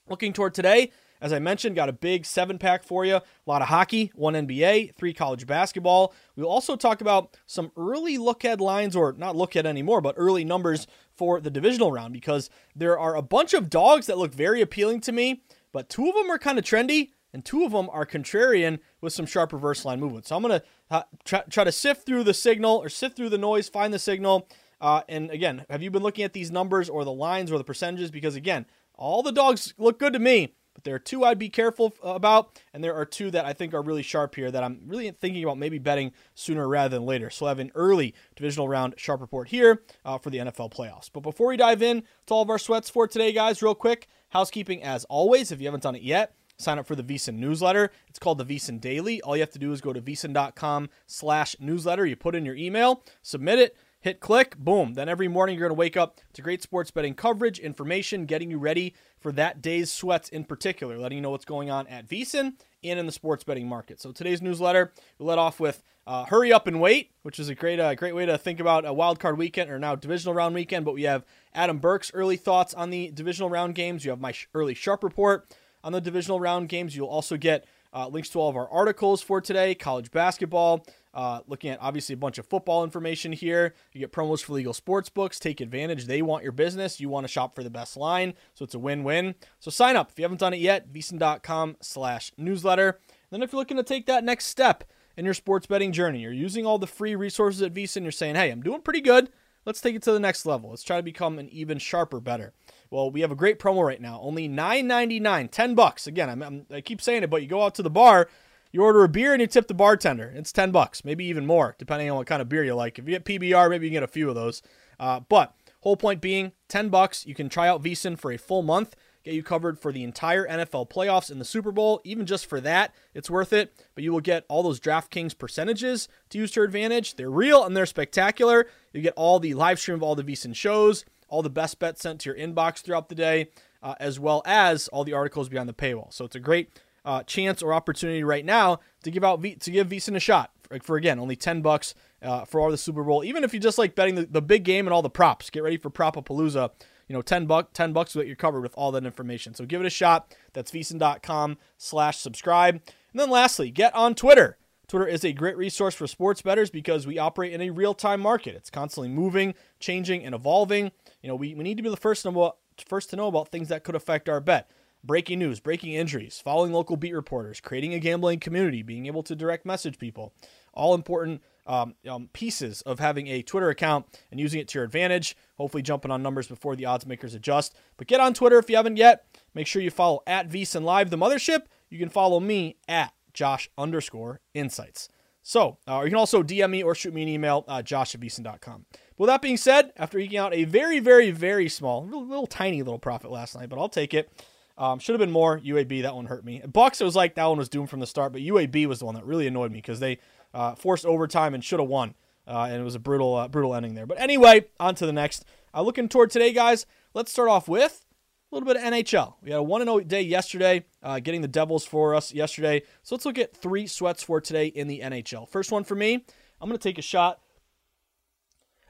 looking 0.08 0.32
toward 0.32 0.54
today, 0.54 0.90
as 1.22 1.32
I 1.32 1.38
mentioned, 1.38 1.76
got 1.76 1.88
a 1.88 1.92
big 1.92 2.26
seven 2.26 2.58
pack 2.58 2.82
for 2.82 3.04
you. 3.04 3.16
A 3.16 3.22
lot 3.46 3.62
of 3.62 3.68
hockey, 3.68 4.10
one 4.16 4.34
NBA, 4.34 4.94
three 4.96 5.14
college 5.14 5.46
basketball. 5.46 6.12
We'll 6.34 6.48
also 6.48 6.74
talk 6.74 7.00
about 7.00 7.36
some 7.46 7.70
early 7.76 8.18
look 8.18 8.42
ahead 8.44 8.60
lines, 8.60 8.96
or 8.96 9.14
not 9.16 9.36
look 9.36 9.54
ahead 9.54 9.64
anymore, 9.64 10.00
but 10.00 10.16
early 10.18 10.44
numbers 10.44 10.88
for 11.14 11.40
the 11.40 11.50
divisional 11.50 11.92
round 11.92 12.12
because 12.12 12.50
there 12.74 12.98
are 12.98 13.14
a 13.14 13.22
bunch 13.22 13.54
of 13.54 13.70
dogs 13.70 14.06
that 14.06 14.18
look 14.18 14.34
very 14.34 14.60
appealing 14.60 15.00
to 15.02 15.12
me, 15.12 15.42
but 15.72 15.88
two 15.88 16.08
of 16.08 16.14
them 16.14 16.28
are 16.28 16.38
kind 16.38 16.58
of 16.58 16.64
trendy 16.64 17.10
and 17.32 17.44
two 17.44 17.64
of 17.64 17.72
them 17.72 17.88
are 17.92 18.04
contrarian 18.04 18.80
with 19.00 19.12
some 19.12 19.24
sharp 19.24 19.52
reverse 19.52 19.84
line 19.84 20.00
movement. 20.00 20.26
So 20.26 20.36
I'm 20.36 20.42
going 20.42 20.60
to 20.60 20.66
uh, 20.90 21.02
try, 21.24 21.42
try 21.48 21.64
to 21.64 21.72
sift 21.72 22.04
through 22.04 22.24
the 22.24 22.34
signal 22.34 22.76
or 22.76 22.88
sift 22.88 23.16
through 23.16 23.30
the 23.30 23.38
noise, 23.38 23.68
find 23.68 23.94
the 23.94 23.98
signal. 23.98 24.48
Uh, 24.80 25.02
and 25.08 25.30
again, 25.30 25.64
have 25.70 25.82
you 25.82 25.90
been 25.90 26.02
looking 26.02 26.24
at 26.24 26.32
these 26.32 26.50
numbers 26.50 26.88
or 26.88 27.04
the 27.04 27.12
lines 27.12 27.52
or 27.52 27.58
the 27.58 27.64
percentages? 27.64 28.10
Because 28.10 28.34
again, 28.34 28.66
all 28.94 29.22
the 29.22 29.32
dogs 29.32 29.72
look 29.78 29.98
good 29.98 30.12
to 30.12 30.18
me. 30.18 30.54
But 30.74 30.84
there 30.84 30.94
are 30.94 30.98
two 30.98 31.24
I'd 31.24 31.38
be 31.38 31.48
careful 31.48 31.94
about, 32.02 32.60
and 32.72 32.82
there 32.82 32.94
are 32.94 33.04
two 33.04 33.30
that 33.30 33.44
I 33.44 33.52
think 33.52 33.74
are 33.74 33.82
really 33.82 34.02
sharp 34.02 34.34
here 34.34 34.50
that 34.50 34.62
I'm 34.62 34.80
really 34.86 35.10
thinking 35.10 35.44
about 35.44 35.58
maybe 35.58 35.78
betting 35.78 36.12
sooner 36.34 36.68
rather 36.68 36.96
than 36.96 37.06
later. 37.06 37.30
So 37.30 37.46
I 37.46 37.50
have 37.50 37.58
an 37.58 37.72
early 37.74 38.14
divisional 38.36 38.68
round 38.68 38.94
sharp 38.96 39.20
report 39.20 39.48
here 39.48 39.82
uh, 40.04 40.18
for 40.18 40.30
the 40.30 40.38
NFL 40.38 40.72
playoffs. 40.72 41.10
But 41.12 41.20
before 41.20 41.48
we 41.48 41.56
dive 41.56 41.82
in 41.82 42.02
to 42.26 42.34
all 42.34 42.42
of 42.42 42.50
our 42.50 42.58
sweats 42.58 42.90
for 42.90 43.06
today, 43.06 43.32
guys, 43.32 43.62
real 43.62 43.74
quick, 43.74 44.08
housekeeping 44.30 44.82
as 44.82 45.04
always. 45.04 45.52
If 45.52 45.60
you 45.60 45.66
haven't 45.66 45.82
done 45.82 45.94
it 45.94 46.02
yet, 46.02 46.34
sign 46.56 46.78
up 46.78 46.86
for 46.86 46.96
the 46.96 47.02
VSiN 47.02 47.34
newsletter. 47.34 47.90
It's 48.08 48.18
called 48.18 48.38
the 48.38 48.44
VSiN 48.44 48.80
Daily. 48.80 49.20
All 49.22 49.36
you 49.36 49.42
have 49.42 49.50
to 49.50 49.58
do 49.58 49.72
is 49.72 49.80
go 49.80 49.92
to 49.92 50.00
VSiN.com 50.00 50.88
slash 51.06 51.56
newsletter. 51.60 52.06
You 52.06 52.16
put 52.16 52.34
in 52.34 52.46
your 52.46 52.56
email, 52.56 53.04
submit 53.22 53.58
it, 53.58 53.76
hit 54.02 54.18
click, 54.20 54.58
boom. 54.58 54.94
Then 54.94 55.08
every 55.08 55.28
morning 55.28 55.56
you're 55.56 55.68
going 55.68 55.76
to 55.76 55.78
wake 55.78 55.96
up 55.96 56.20
to 56.34 56.42
great 56.42 56.60
sports 56.60 56.90
betting 56.90 57.14
coverage, 57.14 57.58
information, 57.58 58.26
getting 58.26 58.50
you 58.50 58.58
ready 58.58 58.94
for 59.18 59.32
that 59.32 59.62
day's 59.62 59.90
sweats 59.90 60.28
in 60.28 60.44
particular, 60.44 60.98
letting 60.98 61.16
you 61.16 61.22
know 61.22 61.30
what's 61.30 61.44
going 61.44 61.70
on 61.70 61.86
at 61.86 62.08
VSiN 62.08 62.54
and 62.82 62.98
in 62.98 63.06
the 63.06 63.12
sports 63.12 63.44
betting 63.44 63.68
market. 63.68 64.00
So 64.00 64.10
today's 64.10 64.42
newsletter, 64.42 64.92
we 65.18 65.24
let 65.24 65.38
off 65.38 65.60
with 65.60 65.84
uh, 66.04 66.24
hurry 66.24 66.52
up 66.52 66.66
and 66.66 66.80
wait, 66.80 67.12
which 67.22 67.38
is 67.38 67.48
a 67.48 67.54
great, 67.54 67.78
uh, 67.78 67.94
great 67.94 68.14
way 68.14 68.26
to 68.26 68.36
think 68.36 68.58
about 68.58 68.84
a 68.84 68.92
wild 68.92 69.20
card 69.20 69.38
weekend 69.38 69.70
or 69.70 69.78
now 69.78 69.94
divisional 69.94 70.34
round 70.34 70.52
weekend. 70.52 70.84
But 70.84 70.94
we 70.94 71.04
have 71.04 71.24
Adam 71.54 71.78
Burke's 71.78 72.10
early 72.12 72.36
thoughts 72.36 72.74
on 72.74 72.90
the 72.90 73.12
divisional 73.12 73.48
round 73.48 73.76
games. 73.76 74.04
You 74.04 74.10
have 74.10 74.20
my 74.20 74.34
early 74.52 74.74
sharp 74.74 75.04
report 75.04 75.46
on 75.84 75.92
the 75.92 76.00
divisional 76.00 76.40
round 76.40 76.68
games. 76.68 76.96
You'll 76.96 77.06
also 77.06 77.36
get 77.36 77.66
uh, 77.94 78.08
links 78.08 78.30
to 78.30 78.40
all 78.40 78.48
of 78.48 78.56
our 78.56 78.68
articles 78.68 79.22
for 79.22 79.40
today, 79.40 79.76
college 79.76 80.10
basketball, 80.10 80.84
uh, 81.14 81.40
looking 81.46 81.70
at 81.70 81.78
obviously 81.80 82.14
a 82.14 82.18
bunch 82.18 82.38
of 82.38 82.46
football 82.46 82.84
information 82.84 83.32
here. 83.32 83.74
You 83.92 84.00
get 84.00 84.12
promos 84.12 84.42
for 84.42 84.52
legal 84.52 84.72
sports 84.72 85.08
books. 85.08 85.38
Take 85.38 85.60
advantage. 85.60 86.06
They 86.06 86.22
want 86.22 86.42
your 86.42 86.52
business. 86.52 87.00
You 87.00 87.08
want 87.08 87.24
to 87.24 87.28
shop 87.28 87.54
for 87.54 87.62
the 87.62 87.70
best 87.70 87.96
line. 87.96 88.34
So 88.54 88.64
it's 88.64 88.74
a 88.74 88.78
win-win. 88.78 89.34
So 89.60 89.70
sign 89.70 89.96
up 89.96 90.10
if 90.10 90.18
you 90.18 90.24
haven't 90.24 90.40
done 90.40 90.54
it 90.54 90.60
yet. 90.60 90.92
VSiN.com 90.92 91.76
slash 91.80 92.32
newsletter. 92.36 92.98
Then 93.30 93.42
if 93.42 93.52
you're 93.52 93.60
looking 93.60 93.76
to 93.76 93.82
take 93.82 94.06
that 94.06 94.24
next 94.24 94.46
step 94.46 94.84
in 95.16 95.24
your 95.24 95.34
sports 95.34 95.66
betting 95.66 95.92
journey, 95.92 96.20
you're 96.20 96.32
using 96.32 96.64
all 96.64 96.78
the 96.78 96.86
free 96.86 97.14
resources 97.14 97.62
at 97.62 97.74
VSiN. 97.74 98.02
You're 98.02 98.12
saying, 98.12 98.34
hey, 98.34 98.50
I'm 98.50 98.62
doing 98.62 98.82
pretty 98.82 99.00
good. 99.00 99.30
Let's 99.64 99.80
take 99.80 99.94
it 99.94 100.02
to 100.02 100.12
the 100.12 100.20
next 100.20 100.44
level. 100.44 100.70
Let's 100.70 100.82
try 100.82 100.96
to 100.96 101.02
become 101.02 101.38
an 101.38 101.48
even 101.50 101.78
sharper 101.78 102.20
better. 102.20 102.52
Well, 102.90 103.10
we 103.10 103.20
have 103.20 103.30
a 103.30 103.36
great 103.36 103.58
promo 103.58 103.86
right 103.86 104.00
now. 104.00 104.20
Only 104.20 104.48
$9.99, 104.48 105.50
10 105.50 105.74
bucks. 105.74 106.06
Again, 106.06 106.28
I'm, 106.28 106.42
I'm, 106.42 106.66
I 106.70 106.80
keep 106.80 107.00
saying 107.00 107.22
it, 107.22 107.30
but 107.30 107.42
you 107.42 107.48
go 107.48 107.62
out 107.62 107.74
to 107.76 107.82
the 107.82 107.90
bar, 107.90 108.28
you 108.72 108.82
order 108.82 109.04
a 109.04 109.08
beer 109.08 109.32
and 109.32 109.40
you 109.40 109.46
tip 109.46 109.68
the 109.68 109.74
bartender. 109.74 110.32
It's 110.34 110.50
10 110.50 110.70
bucks, 110.70 111.04
maybe 111.04 111.24
even 111.26 111.46
more, 111.46 111.76
depending 111.78 112.10
on 112.10 112.16
what 112.16 112.26
kind 112.26 112.40
of 112.40 112.48
beer 112.48 112.64
you 112.64 112.74
like. 112.74 112.98
If 112.98 113.06
you 113.06 113.18
get 113.18 113.24
PBR, 113.24 113.68
maybe 113.68 113.86
you 113.86 113.90
can 113.90 113.96
get 113.96 114.02
a 114.02 114.08
few 114.08 114.28
of 114.28 114.34
those. 114.34 114.62
Uh, 114.98 115.20
but 115.20 115.54
whole 115.80 115.96
point 115.96 116.20
being, 116.20 116.52
10 116.68 116.88
bucks. 116.88 117.26
You 117.26 117.34
can 117.34 117.48
try 117.48 117.68
out 117.68 117.82
VSiN 117.82 118.18
for 118.18 118.32
a 118.32 118.38
full 118.38 118.62
month, 118.62 118.96
get 119.24 119.34
you 119.34 119.42
covered 119.42 119.78
for 119.78 119.92
the 119.92 120.02
entire 120.02 120.46
NFL 120.46 120.90
playoffs 120.90 121.30
and 121.30 121.40
the 121.40 121.44
Super 121.44 121.70
Bowl. 121.70 122.00
Even 122.02 122.24
just 122.24 122.46
for 122.46 122.60
that, 122.62 122.94
it's 123.12 123.28
worth 123.28 123.52
it. 123.52 123.74
But 123.94 124.04
you 124.04 124.12
will 124.12 124.20
get 124.20 124.46
all 124.48 124.62
those 124.62 124.80
DraftKings 124.80 125.36
percentages 125.36 126.08
to 126.30 126.38
use 126.38 126.52
to 126.52 126.60
your 126.60 126.64
advantage. 126.64 127.16
They're 127.16 127.30
real 127.30 127.64
and 127.64 127.76
they're 127.76 127.84
spectacular. 127.84 128.66
You 128.92 129.02
get 129.02 129.14
all 129.16 129.38
the 129.38 129.52
live 129.52 129.78
stream 129.78 129.96
of 129.96 130.02
all 130.02 130.14
the 130.14 130.24
VSiN 130.24 130.56
shows, 130.56 131.04
all 131.28 131.42
the 131.42 131.50
best 131.50 131.78
bets 131.78 132.00
sent 132.00 132.20
to 132.20 132.30
your 132.30 132.38
inbox 132.38 132.78
throughout 132.78 133.10
the 133.10 133.14
day, 133.14 133.50
uh, 133.82 133.96
as 134.00 134.18
well 134.18 134.40
as 134.46 134.88
all 134.88 135.04
the 135.04 135.12
articles 135.12 135.50
behind 135.50 135.68
the 135.68 135.74
paywall. 135.74 136.12
So 136.12 136.24
it's 136.24 136.36
a 136.36 136.40
great 136.40 136.70
uh, 137.04 137.22
chance 137.24 137.62
or 137.62 137.72
opportunity 137.74 138.22
right 138.24 138.44
now 138.44 138.80
to 139.02 139.10
give 139.10 139.24
out 139.24 139.40
v- 139.40 139.56
to 139.56 139.70
give 139.70 139.88
VSiN 139.88 140.16
a 140.16 140.20
shot 140.20 140.50
for, 140.62 140.78
for 140.80 140.96
again 140.96 141.18
only 141.18 141.36
ten 141.36 141.62
bucks 141.62 141.94
uh, 142.22 142.44
for 142.44 142.60
all 142.60 142.70
the 142.70 142.78
Super 142.78 143.02
Bowl. 143.02 143.24
Even 143.24 143.44
if 143.44 143.52
you 143.52 143.60
just 143.60 143.78
like 143.78 143.94
betting 143.94 144.14
the, 144.14 144.26
the 144.26 144.42
big 144.42 144.64
game 144.64 144.86
and 144.86 144.94
all 144.94 145.02
the 145.02 145.10
props, 145.10 145.50
get 145.50 145.62
ready 145.62 145.76
for 145.76 145.90
Propapalooza. 145.90 146.70
You 147.08 147.14
know, 147.14 147.22
ten 147.22 147.46
buck 147.46 147.72
ten 147.72 147.92
bucks 147.92 148.14
will 148.14 148.22
get 148.22 148.28
you 148.28 148.36
covered 148.36 148.62
with 148.62 148.74
all 148.76 148.92
that 148.92 149.04
information. 149.04 149.54
So 149.54 149.66
give 149.66 149.80
it 149.80 149.86
a 149.86 149.90
shot. 149.90 150.34
That's 150.52 150.70
VSiN.com 150.70 151.58
slash 151.76 152.18
subscribe. 152.18 152.76
And 152.76 153.20
then 153.20 153.30
lastly, 153.30 153.70
get 153.70 153.94
on 153.94 154.14
Twitter. 154.14 154.56
Twitter 154.88 155.06
is 155.06 155.24
a 155.24 155.32
great 155.32 155.56
resource 155.56 155.94
for 155.94 156.06
sports 156.06 156.42
bettors 156.42 156.70
because 156.70 157.06
we 157.06 157.18
operate 157.18 157.52
in 157.52 157.62
a 157.62 157.70
real 157.70 157.94
time 157.94 158.20
market. 158.20 158.54
It's 158.54 158.70
constantly 158.70 159.08
moving, 159.08 159.54
changing, 159.80 160.24
and 160.24 160.34
evolving. 160.34 160.92
You 161.22 161.28
know, 161.28 161.34
we, 161.34 161.54
we 161.54 161.64
need 161.64 161.78
to 161.78 161.82
be 161.82 161.88
the 161.88 161.96
first 161.96 162.22
to 162.22 162.30
know 162.30 162.54
first 162.86 163.10
to 163.10 163.16
know 163.16 163.26
about 163.26 163.48
things 163.48 163.68
that 163.68 163.84
could 163.84 163.94
affect 163.94 164.28
our 164.28 164.40
bet 164.40 164.70
breaking 165.04 165.38
news, 165.38 165.60
breaking 165.60 165.92
injuries, 165.92 166.40
following 166.42 166.72
local 166.72 166.96
beat 166.96 167.14
reporters, 167.14 167.60
creating 167.60 167.94
a 167.94 167.98
gambling 167.98 168.40
community, 168.40 168.82
being 168.82 169.06
able 169.06 169.22
to 169.24 169.34
direct 169.34 169.66
message 169.66 169.98
people. 169.98 170.32
All 170.74 170.94
important 170.94 171.42
um, 171.66 171.94
um, 172.08 172.28
pieces 172.32 172.82
of 172.82 172.98
having 172.98 173.26
a 173.28 173.42
Twitter 173.42 173.68
account 173.68 174.06
and 174.30 174.40
using 174.40 174.60
it 174.60 174.68
to 174.68 174.78
your 174.78 174.84
advantage. 174.84 175.36
Hopefully, 175.56 175.82
jumping 175.82 176.10
on 176.10 176.22
numbers 176.22 176.46
before 176.46 176.76
the 176.76 176.86
odds 176.86 177.06
makers 177.06 177.34
adjust. 177.34 177.76
But 177.96 178.06
get 178.06 178.20
on 178.20 178.34
Twitter 178.34 178.58
if 178.58 178.70
you 178.70 178.76
haven't 178.76 178.96
yet. 178.96 179.26
Make 179.54 179.66
sure 179.66 179.82
you 179.82 179.90
follow 179.90 180.22
at 180.26 180.48
VSiN 180.48 180.82
Live, 180.82 181.10
the 181.10 181.18
mothership. 181.18 181.62
You 181.90 181.98
can 181.98 182.08
follow 182.08 182.40
me 182.40 182.76
at 182.88 183.12
Josh 183.32 183.68
underscore 183.76 184.40
insights. 184.54 185.08
So, 185.42 185.78
uh, 185.88 186.02
you 186.04 186.10
can 186.10 186.18
also 186.18 186.42
DM 186.42 186.70
me 186.70 186.82
or 186.82 186.94
shoot 186.94 187.12
me 187.12 187.22
an 187.22 187.28
email, 187.28 187.64
uh, 187.66 187.82
josh 187.82 188.14
at 188.14 188.20
VSiN.com. 188.20 188.86
With 189.18 189.28
that 189.28 189.42
being 189.42 189.56
said, 189.56 189.92
after 189.96 190.18
eking 190.18 190.38
out 190.38 190.54
a 190.54 190.64
very, 190.64 191.00
very, 191.00 191.32
very 191.32 191.68
small, 191.68 192.04
little, 192.04 192.24
little 192.24 192.46
tiny 192.46 192.80
little 192.82 192.98
profit 192.98 193.30
last 193.30 193.56
night, 193.56 193.68
but 193.68 193.78
I'll 193.78 193.88
take 193.88 194.14
it. 194.14 194.30
Um, 194.78 194.98
should 194.98 195.12
have 195.12 195.20
been 195.20 195.30
more 195.30 195.58
UAB. 195.58 196.02
That 196.02 196.14
one 196.14 196.26
hurt 196.26 196.44
me. 196.44 196.62
Bucs, 196.66 197.00
it 197.00 197.04
was 197.04 197.16
like 197.16 197.34
that 197.34 197.44
one 197.44 197.58
was 197.58 197.68
doomed 197.68 197.90
from 197.90 198.00
the 198.00 198.06
start, 198.06 198.32
but 198.32 198.42
UAB 198.42 198.86
was 198.86 199.00
the 199.00 199.04
one 199.04 199.14
that 199.14 199.24
really 199.26 199.46
annoyed 199.46 199.70
me 199.70 199.78
because 199.78 200.00
they 200.00 200.18
uh, 200.54 200.74
forced 200.74 201.04
overtime 201.04 201.54
and 201.54 201.62
should 201.62 201.80
have 201.80 201.88
won, 201.88 202.14
uh, 202.46 202.68
and 202.70 202.80
it 202.80 202.84
was 202.84 202.94
a 202.94 203.00
brutal, 203.00 203.34
uh, 203.34 203.48
brutal 203.48 203.74
ending 203.74 203.94
there. 203.94 204.06
But 204.06 204.20
anyway, 204.20 204.66
on 204.80 204.94
to 204.96 205.06
the 205.06 205.12
next. 205.12 205.44
Uh, 205.74 205.82
looking 205.82 206.08
toward 206.08 206.30
today, 206.30 206.52
guys. 206.52 206.86
Let's 207.14 207.30
start 207.30 207.48
off 207.48 207.68
with 207.68 208.06
a 208.50 208.54
little 208.54 208.66
bit 208.66 208.76
of 208.76 208.82
NHL. 208.82 209.34
We 209.42 209.50
had 209.50 209.60
a 209.60 209.62
one 209.62 209.80
and 209.80 209.88
zero 209.88 210.00
day 210.00 210.22
yesterday, 210.22 210.84
uh, 211.02 211.20
getting 211.20 211.40
the 211.40 211.48
Devils 211.48 211.86
for 211.86 212.14
us 212.14 212.34
yesterday. 212.34 212.82
So 213.02 213.14
let's 213.14 213.24
look 213.24 213.38
at 213.38 213.56
three 213.56 213.86
sweats 213.86 214.22
for 214.22 214.40
today 214.40 214.66
in 214.66 214.88
the 214.88 215.00
NHL. 215.00 215.48
First 215.48 215.72
one 215.72 215.84
for 215.84 215.94
me, 215.94 216.24
I'm 216.60 216.68
going 216.68 216.78
to 216.78 216.82
take 216.82 216.98
a 216.98 217.02
shot 217.02 217.40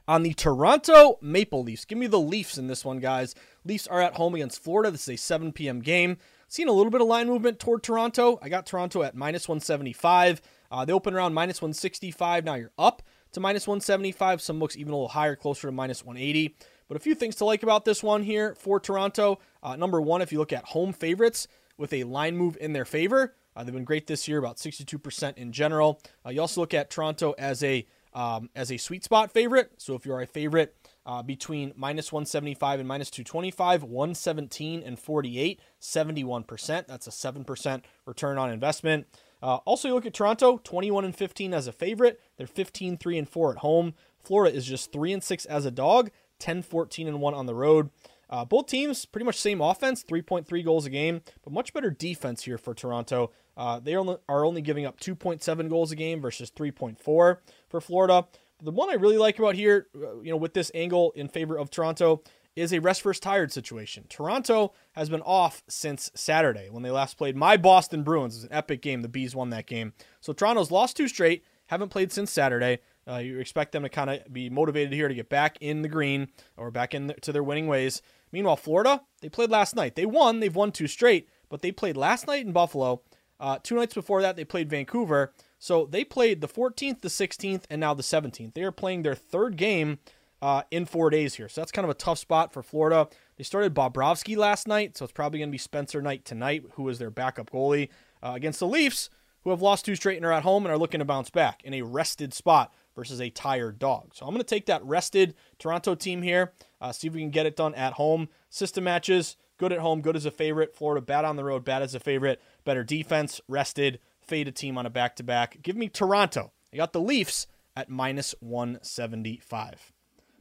on 0.05 0.23
the 0.23 0.33
Toronto 0.33 1.17
Maple 1.21 1.63
Leafs. 1.63 1.85
Give 1.85 1.97
me 1.97 2.07
the 2.07 2.19
Leafs 2.19 2.57
in 2.57 2.67
this 2.67 2.83
one, 2.83 2.99
guys. 2.99 3.35
Leafs 3.65 3.87
are 3.87 4.01
at 4.01 4.15
home 4.15 4.35
against 4.35 4.63
Florida. 4.63 4.91
This 4.91 5.03
is 5.03 5.15
a 5.15 5.17
7 5.17 5.51
p.m. 5.53 5.79
game. 5.79 6.17
Seen 6.47 6.67
a 6.67 6.71
little 6.71 6.91
bit 6.91 7.01
of 7.01 7.07
line 7.07 7.27
movement 7.27 7.59
toward 7.59 7.81
Toronto. 7.81 8.37
I 8.41 8.49
got 8.49 8.65
Toronto 8.65 9.01
at 9.03 9.15
minus 9.15 9.47
175. 9.47 10.41
Uh, 10.69 10.85
they 10.85 10.93
open 10.93 11.13
around 11.13 11.33
minus 11.33 11.61
165. 11.61 12.45
Now 12.45 12.55
you're 12.55 12.71
up 12.77 13.01
to 13.31 13.39
minus 13.39 13.67
175. 13.67 14.41
Some 14.41 14.59
books 14.59 14.77
even 14.77 14.93
a 14.93 14.95
little 14.95 15.07
higher, 15.09 15.35
closer 15.35 15.67
to 15.67 15.71
minus 15.71 16.05
180. 16.05 16.55
But 16.87 16.97
a 16.97 16.99
few 16.99 17.15
things 17.15 17.35
to 17.37 17.45
like 17.45 17.63
about 17.63 17.85
this 17.85 18.03
one 18.03 18.23
here 18.23 18.55
for 18.55 18.79
Toronto. 18.79 19.39
Uh, 19.61 19.75
number 19.75 20.01
one, 20.01 20.21
if 20.21 20.31
you 20.31 20.39
look 20.39 20.53
at 20.53 20.65
home 20.65 20.93
favorites 20.93 21.47
with 21.77 21.93
a 21.93 22.03
line 22.03 22.37
move 22.37 22.57
in 22.59 22.73
their 22.73 22.85
favor, 22.85 23.35
uh, 23.55 23.63
they've 23.63 23.73
been 23.73 23.83
great 23.83 24.07
this 24.07 24.27
year, 24.27 24.37
about 24.37 24.57
62% 24.57 25.37
in 25.37 25.51
general. 25.51 26.01
Uh, 26.25 26.29
you 26.29 26.41
also 26.41 26.61
look 26.61 26.73
at 26.73 26.89
Toronto 26.89 27.33
as 27.37 27.63
a 27.63 27.85
um, 28.13 28.51
as 28.55 28.71
a 28.71 28.77
sweet 28.77 29.03
spot 29.03 29.31
favorite. 29.31 29.71
So 29.77 29.95
if 29.95 30.05
you're 30.05 30.21
a 30.21 30.27
favorite 30.27 30.75
uh, 31.05 31.21
between 31.21 31.73
minus 31.75 32.11
175 32.11 32.79
and 32.79 32.87
minus 32.87 33.09
225, 33.09 33.83
117 33.83 34.83
and 34.83 34.99
48, 34.99 35.59
71%. 35.81 36.87
That's 36.87 37.07
a 37.07 37.09
7% 37.09 37.81
return 38.05 38.37
on 38.37 38.51
investment. 38.51 39.07
Uh, 39.41 39.57
also, 39.65 39.89
you 39.89 39.93
look 39.93 40.05
at 40.05 40.13
Toronto, 40.13 40.59
21 40.63 41.05
and 41.05 41.15
15 41.15 41.53
as 41.53 41.67
a 41.67 41.73
favorite. 41.73 42.21
They're 42.37 42.47
15, 42.47 42.97
3 42.97 43.17
and 43.17 43.29
4 43.29 43.51
at 43.51 43.57
home. 43.57 43.93
Florida 44.23 44.55
is 44.55 44.65
just 44.65 44.93
3 44.93 45.11
and 45.11 45.23
6 45.23 45.45
as 45.45 45.65
a 45.65 45.71
dog, 45.71 46.11
10, 46.39 46.61
14 46.61 47.07
and 47.07 47.19
1 47.19 47.33
on 47.33 47.45
the 47.45 47.55
road. 47.55 47.89
Uh, 48.29 48.45
both 48.45 48.67
teams 48.67 49.05
pretty 49.05 49.25
much 49.25 49.39
same 49.39 49.61
offense, 49.61 50.03
3.3 50.03 50.65
goals 50.65 50.85
a 50.85 50.89
game, 50.89 51.21
but 51.43 51.53
much 51.53 51.73
better 51.73 51.91
defense 51.91 52.43
here 52.45 52.57
for 52.57 52.73
Toronto. 52.73 53.31
Uh, 53.55 53.79
they 53.79 53.93
are 53.93 54.17
only 54.45 54.61
giving 54.61 54.85
up 54.85 54.99
2.7 54.99 55.69
goals 55.69 55.91
a 55.91 55.95
game 55.95 56.19
versus 56.21 56.49
3.4 56.49 56.97
for 56.97 57.37
Florida. 57.79 58.25
The 58.63 58.71
one 58.71 58.89
I 58.89 58.93
really 58.93 59.17
like 59.17 59.37
about 59.39 59.55
here, 59.55 59.87
uh, 59.95 60.21
you 60.21 60.31
know, 60.31 60.37
with 60.37 60.53
this 60.53 60.71
angle 60.73 61.11
in 61.15 61.27
favor 61.27 61.57
of 61.57 61.69
Toronto, 61.69 62.23
is 62.55 62.71
a 62.71 62.79
rest 62.79 63.01
first 63.01 63.21
tired 63.21 63.51
situation. 63.51 64.05
Toronto 64.09 64.73
has 64.93 65.09
been 65.09 65.21
off 65.21 65.63
since 65.67 66.11
Saturday 66.15 66.69
when 66.69 66.83
they 66.83 66.91
last 66.91 67.17
played 67.17 67.35
my 67.35 67.57
Boston 67.57 68.03
Bruins. 68.03 68.35
It 68.35 68.37
was 68.37 68.43
an 68.45 68.53
epic 68.53 68.81
game. 68.81 69.01
The 69.01 69.09
Bees 69.09 69.35
won 69.35 69.49
that 69.49 69.67
game. 69.67 69.93
So 70.21 70.33
Toronto's 70.33 70.71
lost 70.71 70.95
two 70.95 71.07
straight, 71.07 71.43
haven't 71.65 71.89
played 71.89 72.11
since 72.11 72.31
Saturday. 72.31 72.79
Uh, 73.05 73.17
you 73.17 73.39
expect 73.39 73.73
them 73.73 73.83
to 73.83 73.89
kind 73.89 74.09
of 74.09 74.31
be 74.31 74.49
motivated 74.49 74.93
here 74.93 75.09
to 75.09 75.13
get 75.13 75.29
back 75.29 75.57
in 75.59 75.81
the 75.81 75.89
green 75.89 76.29
or 76.55 76.71
back 76.71 76.93
into 76.93 77.33
their 77.33 77.43
winning 77.43 77.67
ways. 77.67 78.01
Meanwhile, 78.31 78.55
Florida, 78.57 79.01
they 79.21 79.29
played 79.29 79.49
last 79.49 79.75
night. 79.75 79.95
They 79.95 80.05
won. 80.05 80.39
They've 80.39 80.55
won 80.55 80.71
two 80.71 80.87
straight, 80.87 81.27
but 81.49 81.61
they 81.61 81.71
played 81.71 81.97
last 81.97 82.27
night 82.27 82.45
in 82.45 82.53
Buffalo 82.53 83.01
uh, 83.43 83.59
two 83.61 83.75
nights 83.75 83.93
before 83.93 84.21
that, 84.21 84.37
they 84.37 84.45
played 84.45 84.69
Vancouver. 84.69 85.33
So 85.63 85.85
they 85.89 86.03
played 86.03 86.41
the 86.41 86.49
14th, 86.49 86.99
the 86.99 87.07
16th, 87.07 87.63
and 87.69 87.79
now 87.79 87.93
the 87.93 88.03
17th. 88.03 88.53
They 88.53 88.63
are 88.63 88.71
playing 88.73 89.03
their 89.03 89.15
third 89.15 89.55
game 89.55 89.99
uh, 90.41 90.63
in 90.71 90.85
four 90.85 91.09
days 91.09 91.35
here. 91.35 91.47
So 91.47 91.61
that's 91.61 91.71
kind 91.71 91.85
of 91.85 91.89
a 91.89 91.93
tough 91.93 92.19
spot 92.19 92.51
for 92.51 92.61
Florida. 92.61 93.07
They 93.37 93.45
started 93.45 93.73
Bobrovsky 93.73 94.35
last 94.35 94.67
night, 94.67 94.97
so 94.97 95.05
it's 95.05 95.13
probably 95.13 95.39
going 95.39 95.47
to 95.47 95.53
be 95.53 95.57
Spencer 95.57 96.01
Knight 96.01 96.25
tonight, 96.25 96.65
who 96.73 96.89
is 96.89 96.99
their 96.99 97.09
backup 97.09 97.49
goalie 97.49 97.87
uh, 98.21 98.33
against 98.35 98.59
the 98.59 98.67
Leafs, 98.67 99.09
who 99.45 99.51
have 99.51 99.61
lost 99.61 99.85
two 99.85 99.95
straight 99.95 100.17
and 100.17 100.25
are 100.25 100.33
at 100.33 100.43
home 100.43 100.65
and 100.65 100.73
are 100.73 100.77
looking 100.77 100.99
to 100.99 101.05
bounce 101.05 101.29
back 101.29 101.63
in 101.63 101.73
a 101.73 101.81
rested 101.81 102.33
spot 102.33 102.73
versus 102.93 103.21
a 103.21 103.29
tired 103.29 103.79
dog. 103.79 104.13
So 104.13 104.25
I'm 104.25 104.33
going 104.33 104.39
to 104.39 104.43
take 104.43 104.65
that 104.65 104.83
rested 104.83 105.33
Toronto 105.59 105.95
team 105.95 106.23
here, 106.23 106.51
uh, 106.81 106.91
see 106.91 107.07
if 107.07 107.13
we 107.13 107.21
can 107.21 107.29
get 107.29 107.45
it 107.45 107.55
done 107.55 107.73
at 107.75 107.93
home. 107.93 108.27
System 108.49 108.83
matches, 108.83 109.37
good 109.57 109.71
at 109.71 109.79
home, 109.79 110.01
good 110.01 110.17
as 110.17 110.25
a 110.25 110.31
favorite. 110.31 110.75
Florida 110.75 111.01
bad 111.01 111.23
on 111.23 111.37
the 111.37 111.45
road, 111.45 111.63
bad 111.63 111.81
as 111.81 111.95
a 111.95 112.01
favorite. 112.01 112.41
Better 112.65 112.83
defense, 112.83 113.39
rested, 113.47 113.99
fade 114.23 114.47
a 114.47 114.51
team 114.51 114.77
on 114.77 114.85
a 114.85 114.89
back 114.89 115.15
to 115.17 115.23
back. 115.23 115.61
Give 115.61 115.75
me 115.75 115.89
Toronto. 115.89 116.51
I 116.73 116.77
got 116.77 116.93
the 116.93 117.01
Leafs 117.01 117.47
at 117.75 117.89
minus 117.89 118.35
175. 118.39 119.91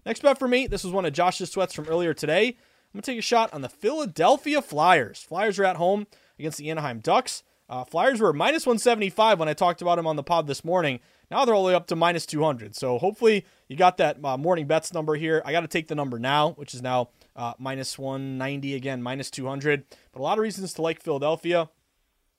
Next 0.05 0.23
bet 0.23 0.39
for 0.39 0.49
me, 0.49 0.67
this 0.67 0.85
was 0.85 0.93
one 0.93 1.05
of 1.05 1.13
Josh's 1.13 1.51
sweats 1.51 1.75
from 1.75 1.89
earlier 1.89 2.15
today. 2.15 2.49
I'm 2.49 2.99
going 2.99 3.03
to 3.03 3.11
take 3.13 3.19
a 3.19 3.23
shot 3.23 3.53
on 3.55 3.63
the 3.63 3.69
Philadelphia 3.69 4.61
Flyers. 4.61 5.23
Flyers 5.23 5.59
are 5.59 5.65
at 5.65 5.77
home 5.77 6.07
against 6.39 6.59
the 6.59 6.71
Anaheim 6.71 6.99
Ducks. 7.01 7.43
Uh, 7.69 7.85
Flyers 7.85 8.21
were 8.21 8.35
minus 8.35 8.67
175 8.67 9.39
when 9.39 9.49
I 9.49 9.55
talked 9.55 9.81
about 9.81 9.97
them 9.97 10.07
on 10.07 10.17
the 10.17 10.23
pod 10.23 10.47
this 10.47 10.65
morning. 10.65 11.01
Now 11.31 11.45
they're 11.47 11.55
all 11.55 11.63
the 11.63 11.69
way 11.69 11.75
up 11.75 11.87
to 11.87 11.97
minus 11.97 12.27
200. 12.27 12.77
So 12.77 12.99
hopefully 12.99 13.47
you 13.69 13.77
got 13.77 13.97
that 13.97 14.23
uh, 14.23 14.37
morning 14.37 14.67
bets 14.67 14.93
number 14.93 15.15
here. 15.15 15.41
I 15.47 15.53
got 15.53 15.61
to 15.61 15.69
take 15.69 15.89
the 15.89 15.95
number 15.95 16.19
now, 16.19 16.51
which 16.51 16.75
is 16.75 16.83
now 16.83 17.09
uh, 17.35 17.55
minus 17.59 17.99
190 17.99 18.75
again, 18.75 19.03
minus 19.03 19.31
200. 19.31 19.85
But 20.13 20.21
a 20.21 20.23
lot 20.23 20.37
of 20.37 20.43
reasons 20.43 20.75
to 20.75 20.83
like 20.83 21.01
Philadelphia. 21.01 21.71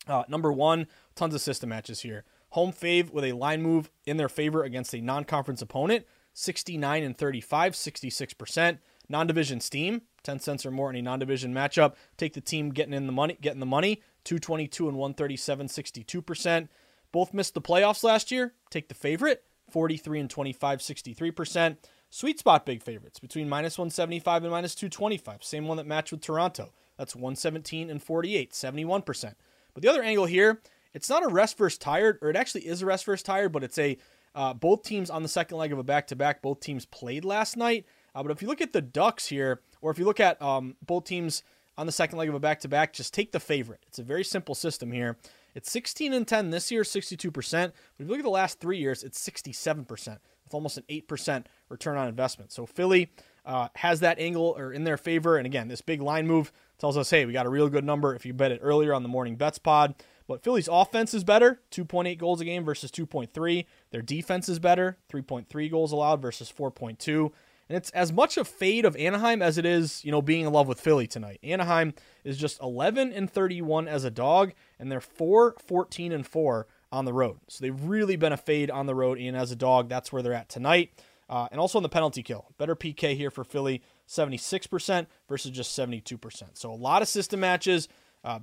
Uh, 0.07 0.24
number 0.27 0.51
one, 0.51 0.88
tons 1.15 1.33
of 1.33 1.41
system 1.41 1.69
matches 1.69 2.01
here. 2.01 2.24
Home 2.50 2.72
fave 2.72 3.12
with 3.12 3.24
a 3.24 3.31
line 3.31 3.62
move 3.62 3.89
in 4.05 4.17
their 4.17 4.29
favor 4.29 4.63
against 4.63 4.93
a 4.93 5.01
non 5.01 5.24
conference 5.24 5.62
opponent, 5.62 6.05
69 6.33 7.03
and 7.03 7.17
35, 7.17 7.74
66%. 7.74 8.79
Non 9.10 9.27
division 9.27 9.60
steam, 9.60 10.03
10 10.24 10.39
cents 10.39 10.65
or 10.65 10.72
more 10.72 10.89
in 10.89 10.95
a 10.95 11.01
non 11.01 11.19
division 11.19 11.53
matchup. 11.53 11.95
Take 12.17 12.33
the 12.33 12.41
team 12.41 12.69
getting 12.69 12.93
in 12.93 13.05
the 13.05 13.12
money, 13.12 13.38
getting 13.41 13.60
the 13.60 13.65
money, 13.65 14.01
222 14.24 14.88
and 14.88 14.98
137, 14.98 15.67
62%. 15.67 16.67
Both 17.12 17.33
missed 17.33 17.53
the 17.53 17.62
playoffs 17.62 18.03
last 18.03 18.31
year. 18.31 18.53
Take 18.69 18.88
the 18.88 18.95
favorite, 18.95 19.43
43 19.69 20.22
and 20.22 20.29
25, 20.29 20.79
63%. 20.79 21.77
Sweet 22.10 22.39
spot 22.39 22.65
big 22.65 22.83
favorites 22.83 23.19
between 23.19 23.50
minus 23.50 23.77
175 23.77 24.43
and 24.43 24.51
minus 24.51 24.75
225. 24.75 25.43
Same 25.43 25.67
one 25.67 25.77
that 25.77 25.88
matched 25.88 26.12
with 26.12 26.22
Toronto. 26.22 26.72
That's 26.98 27.15
117 27.15 27.89
and 27.89 28.01
48, 28.01 28.51
71%. 28.51 29.33
But 29.74 29.84
the 29.84 29.89
other 29.89 30.03
angle 30.03 30.25
here, 30.25 30.62
it's 30.94 31.10
not 31.10 31.24
a 31.24 31.27
rest 31.27 31.58
versus 31.58 31.77
tired, 31.77 32.20
or 32.22 32.30
it 32.30 32.36
actually 32.36 32.68
is 32.68 32.82
a 32.82 32.86
rest 32.86 33.06
versus 33.06 33.24
tired, 33.24 33.51
but 33.51 33.63
it's 33.63 33.77
a 33.77 33.98
uh, 34.36 34.53
both 34.53 34.84
teams 34.84 35.10
on 35.10 35.22
the 35.22 35.30
second 35.30 35.58
leg 35.58 35.72
of 35.72 35.80
a 35.80 35.84
back 35.84 36.08
to 36.08 36.15
back. 36.15 36.42
Both 36.42 36.60
teams 36.60 36.86
played 36.86 37.24
last 37.24 37.56
night. 37.56 37.86
Uh, 38.15 38.24
but 38.24 38.32
if 38.32 38.42
you 38.42 38.48
look 38.48 38.62
at 38.62 38.74
the 38.74 38.82
Ducks 38.82 39.27
here, 39.27 39.62
or 39.82 39.92
if 39.92 40.00
you 40.00 40.06
look 40.06 40.20
at 40.20 40.42
um, 40.42 40.75
both 40.86 41.03
teams 41.06 41.44
on 41.77 41.86
the 41.86 41.92
second 41.92 42.18
leg 42.18 42.30
of 42.30 42.36
a 42.36 42.39
back 42.39 42.60
to 42.62 42.68
back, 42.68 42.94
just 42.94 43.13
take 43.13 43.32
the 43.32 43.39
favorite. 43.39 43.82
It's 43.88 44.00
a 44.00 44.03
very 44.03 44.24
simple 44.24 44.56
system 44.56 44.92
here. 44.92 45.18
It's 45.56 45.70
16 45.72 46.13
and 46.13 46.27
10 46.27 46.50
this 46.50 46.72
year, 46.72 46.84
62%. 46.84 47.32
But 47.32 47.74
if 48.00 48.06
you 48.06 48.08
look 48.08 48.20
at 48.20 48.24
the 48.24 48.30
last 48.30 48.60
three 48.60 48.80
years, 48.80 49.03
it's 49.03 49.20
67%, 49.27 49.88
with 49.88 50.53
almost 50.53 50.77
an 50.77 50.84
8% 50.89 51.46
return 51.70 51.98
on 51.98 52.08
investment. 52.08 52.51
So 52.51 52.65
Philly 52.65 53.12
uh, 53.46 53.68
has 53.76 54.00
that 54.02 54.20
angle 54.20 54.56
or 54.58 54.72
in 54.72 54.84
their 54.84 54.98
favor. 54.98 55.38
And 55.38 55.46
again, 55.46 55.68
this 55.68 55.82
big 55.82 56.02
line 56.02 56.28
move 56.28 56.52
tells 56.78 56.98
us, 56.98 57.10
hey, 57.10 57.26
we 57.26 57.34
got 57.34 57.46
a 57.46 57.50
real 57.50 57.70
good 57.70 57.84
number 57.84 58.16
if 58.16 58.26
you 58.26 58.34
bet 58.34 58.52
it 58.52 58.60
earlier 58.62 58.94
on 58.94 59.04
the 59.04 59.10
morning 59.10 59.36
bets 59.36 59.58
pod. 59.58 59.96
But 60.28 60.44
Philly's 60.44 60.70
offense 60.72 61.14
is 61.14 61.24
better, 61.24 61.60
2.8 61.72 62.18
goals 62.18 62.40
a 62.40 62.46
game 62.46 62.64
versus 62.64 62.92
2.3. 62.92 63.66
Their 63.92 64.02
defense 64.02 64.48
is 64.48 64.60
better, 64.60 64.98
3.3 65.12 65.70
goals 65.70 65.92
allowed 65.92 66.22
versus 66.22 66.52
4.2. 66.52 67.32
And 67.70 67.78
it's 67.78 67.90
as 67.92 68.12
much 68.12 68.38
a 68.38 68.46
fade 68.46 68.86
of 68.86 68.96
Anaheim 68.96 69.42
as 69.42 69.58
it 69.58 69.66
is, 69.66 70.04
you 70.04 70.12
know, 70.12 70.22
being 70.22 70.46
in 70.46 70.54
love 70.54 70.68
with 70.68 70.80
Philly 70.80 71.08
tonight. 71.08 71.40
Anaheim 71.44 71.94
is 72.24 72.38
just 72.38 72.62
11 72.62 73.12
and 73.14 73.30
31 73.30 73.88
as 73.88 74.04
a 74.04 74.12
dog, 74.12 74.54
and 74.80 74.92
they're 74.92 75.02
4 75.02 75.56
14 75.66 76.12
and 76.12 76.28
4 76.28 76.68
on 76.92 77.06
the 77.06 77.14
road. 77.14 77.40
So 77.48 77.64
they've 77.64 77.84
really 77.84 78.16
been 78.16 78.34
a 78.34 78.38
fade 78.38 78.70
on 78.70 78.86
the 78.86 78.96
road, 78.96 79.18
and 79.18 79.36
as 79.36 79.52
a 79.52 79.56
dog, 79.56 79.90
that's 79.90 80.12
where 80.12 80.22
they're 80.22 80.34
at 80.34 80.50
tonight. 80.50 80.92
Uh, 81.34 81.48
and 81.52 81.60
also 81.60 81.80
on 81.80 81.84
the 81.84 81.90
penalty 81.90 82.22
kill. 82.22 82.46
Better 82.60 82.75
PK 82.75 83.18
here 83.18 83.32
for 83.32 83.44
Philly, 83.44 83.82
76% 84.08 85.08
versus 85.28 85.50
just 85.50 85.75
72%. 85.75 86.44
So 86.54 86.72
a 86.72 86.75
lot 86.75 87.02
of 87.02 87.08
system 87.08 87.40
matches. 87.40 87.88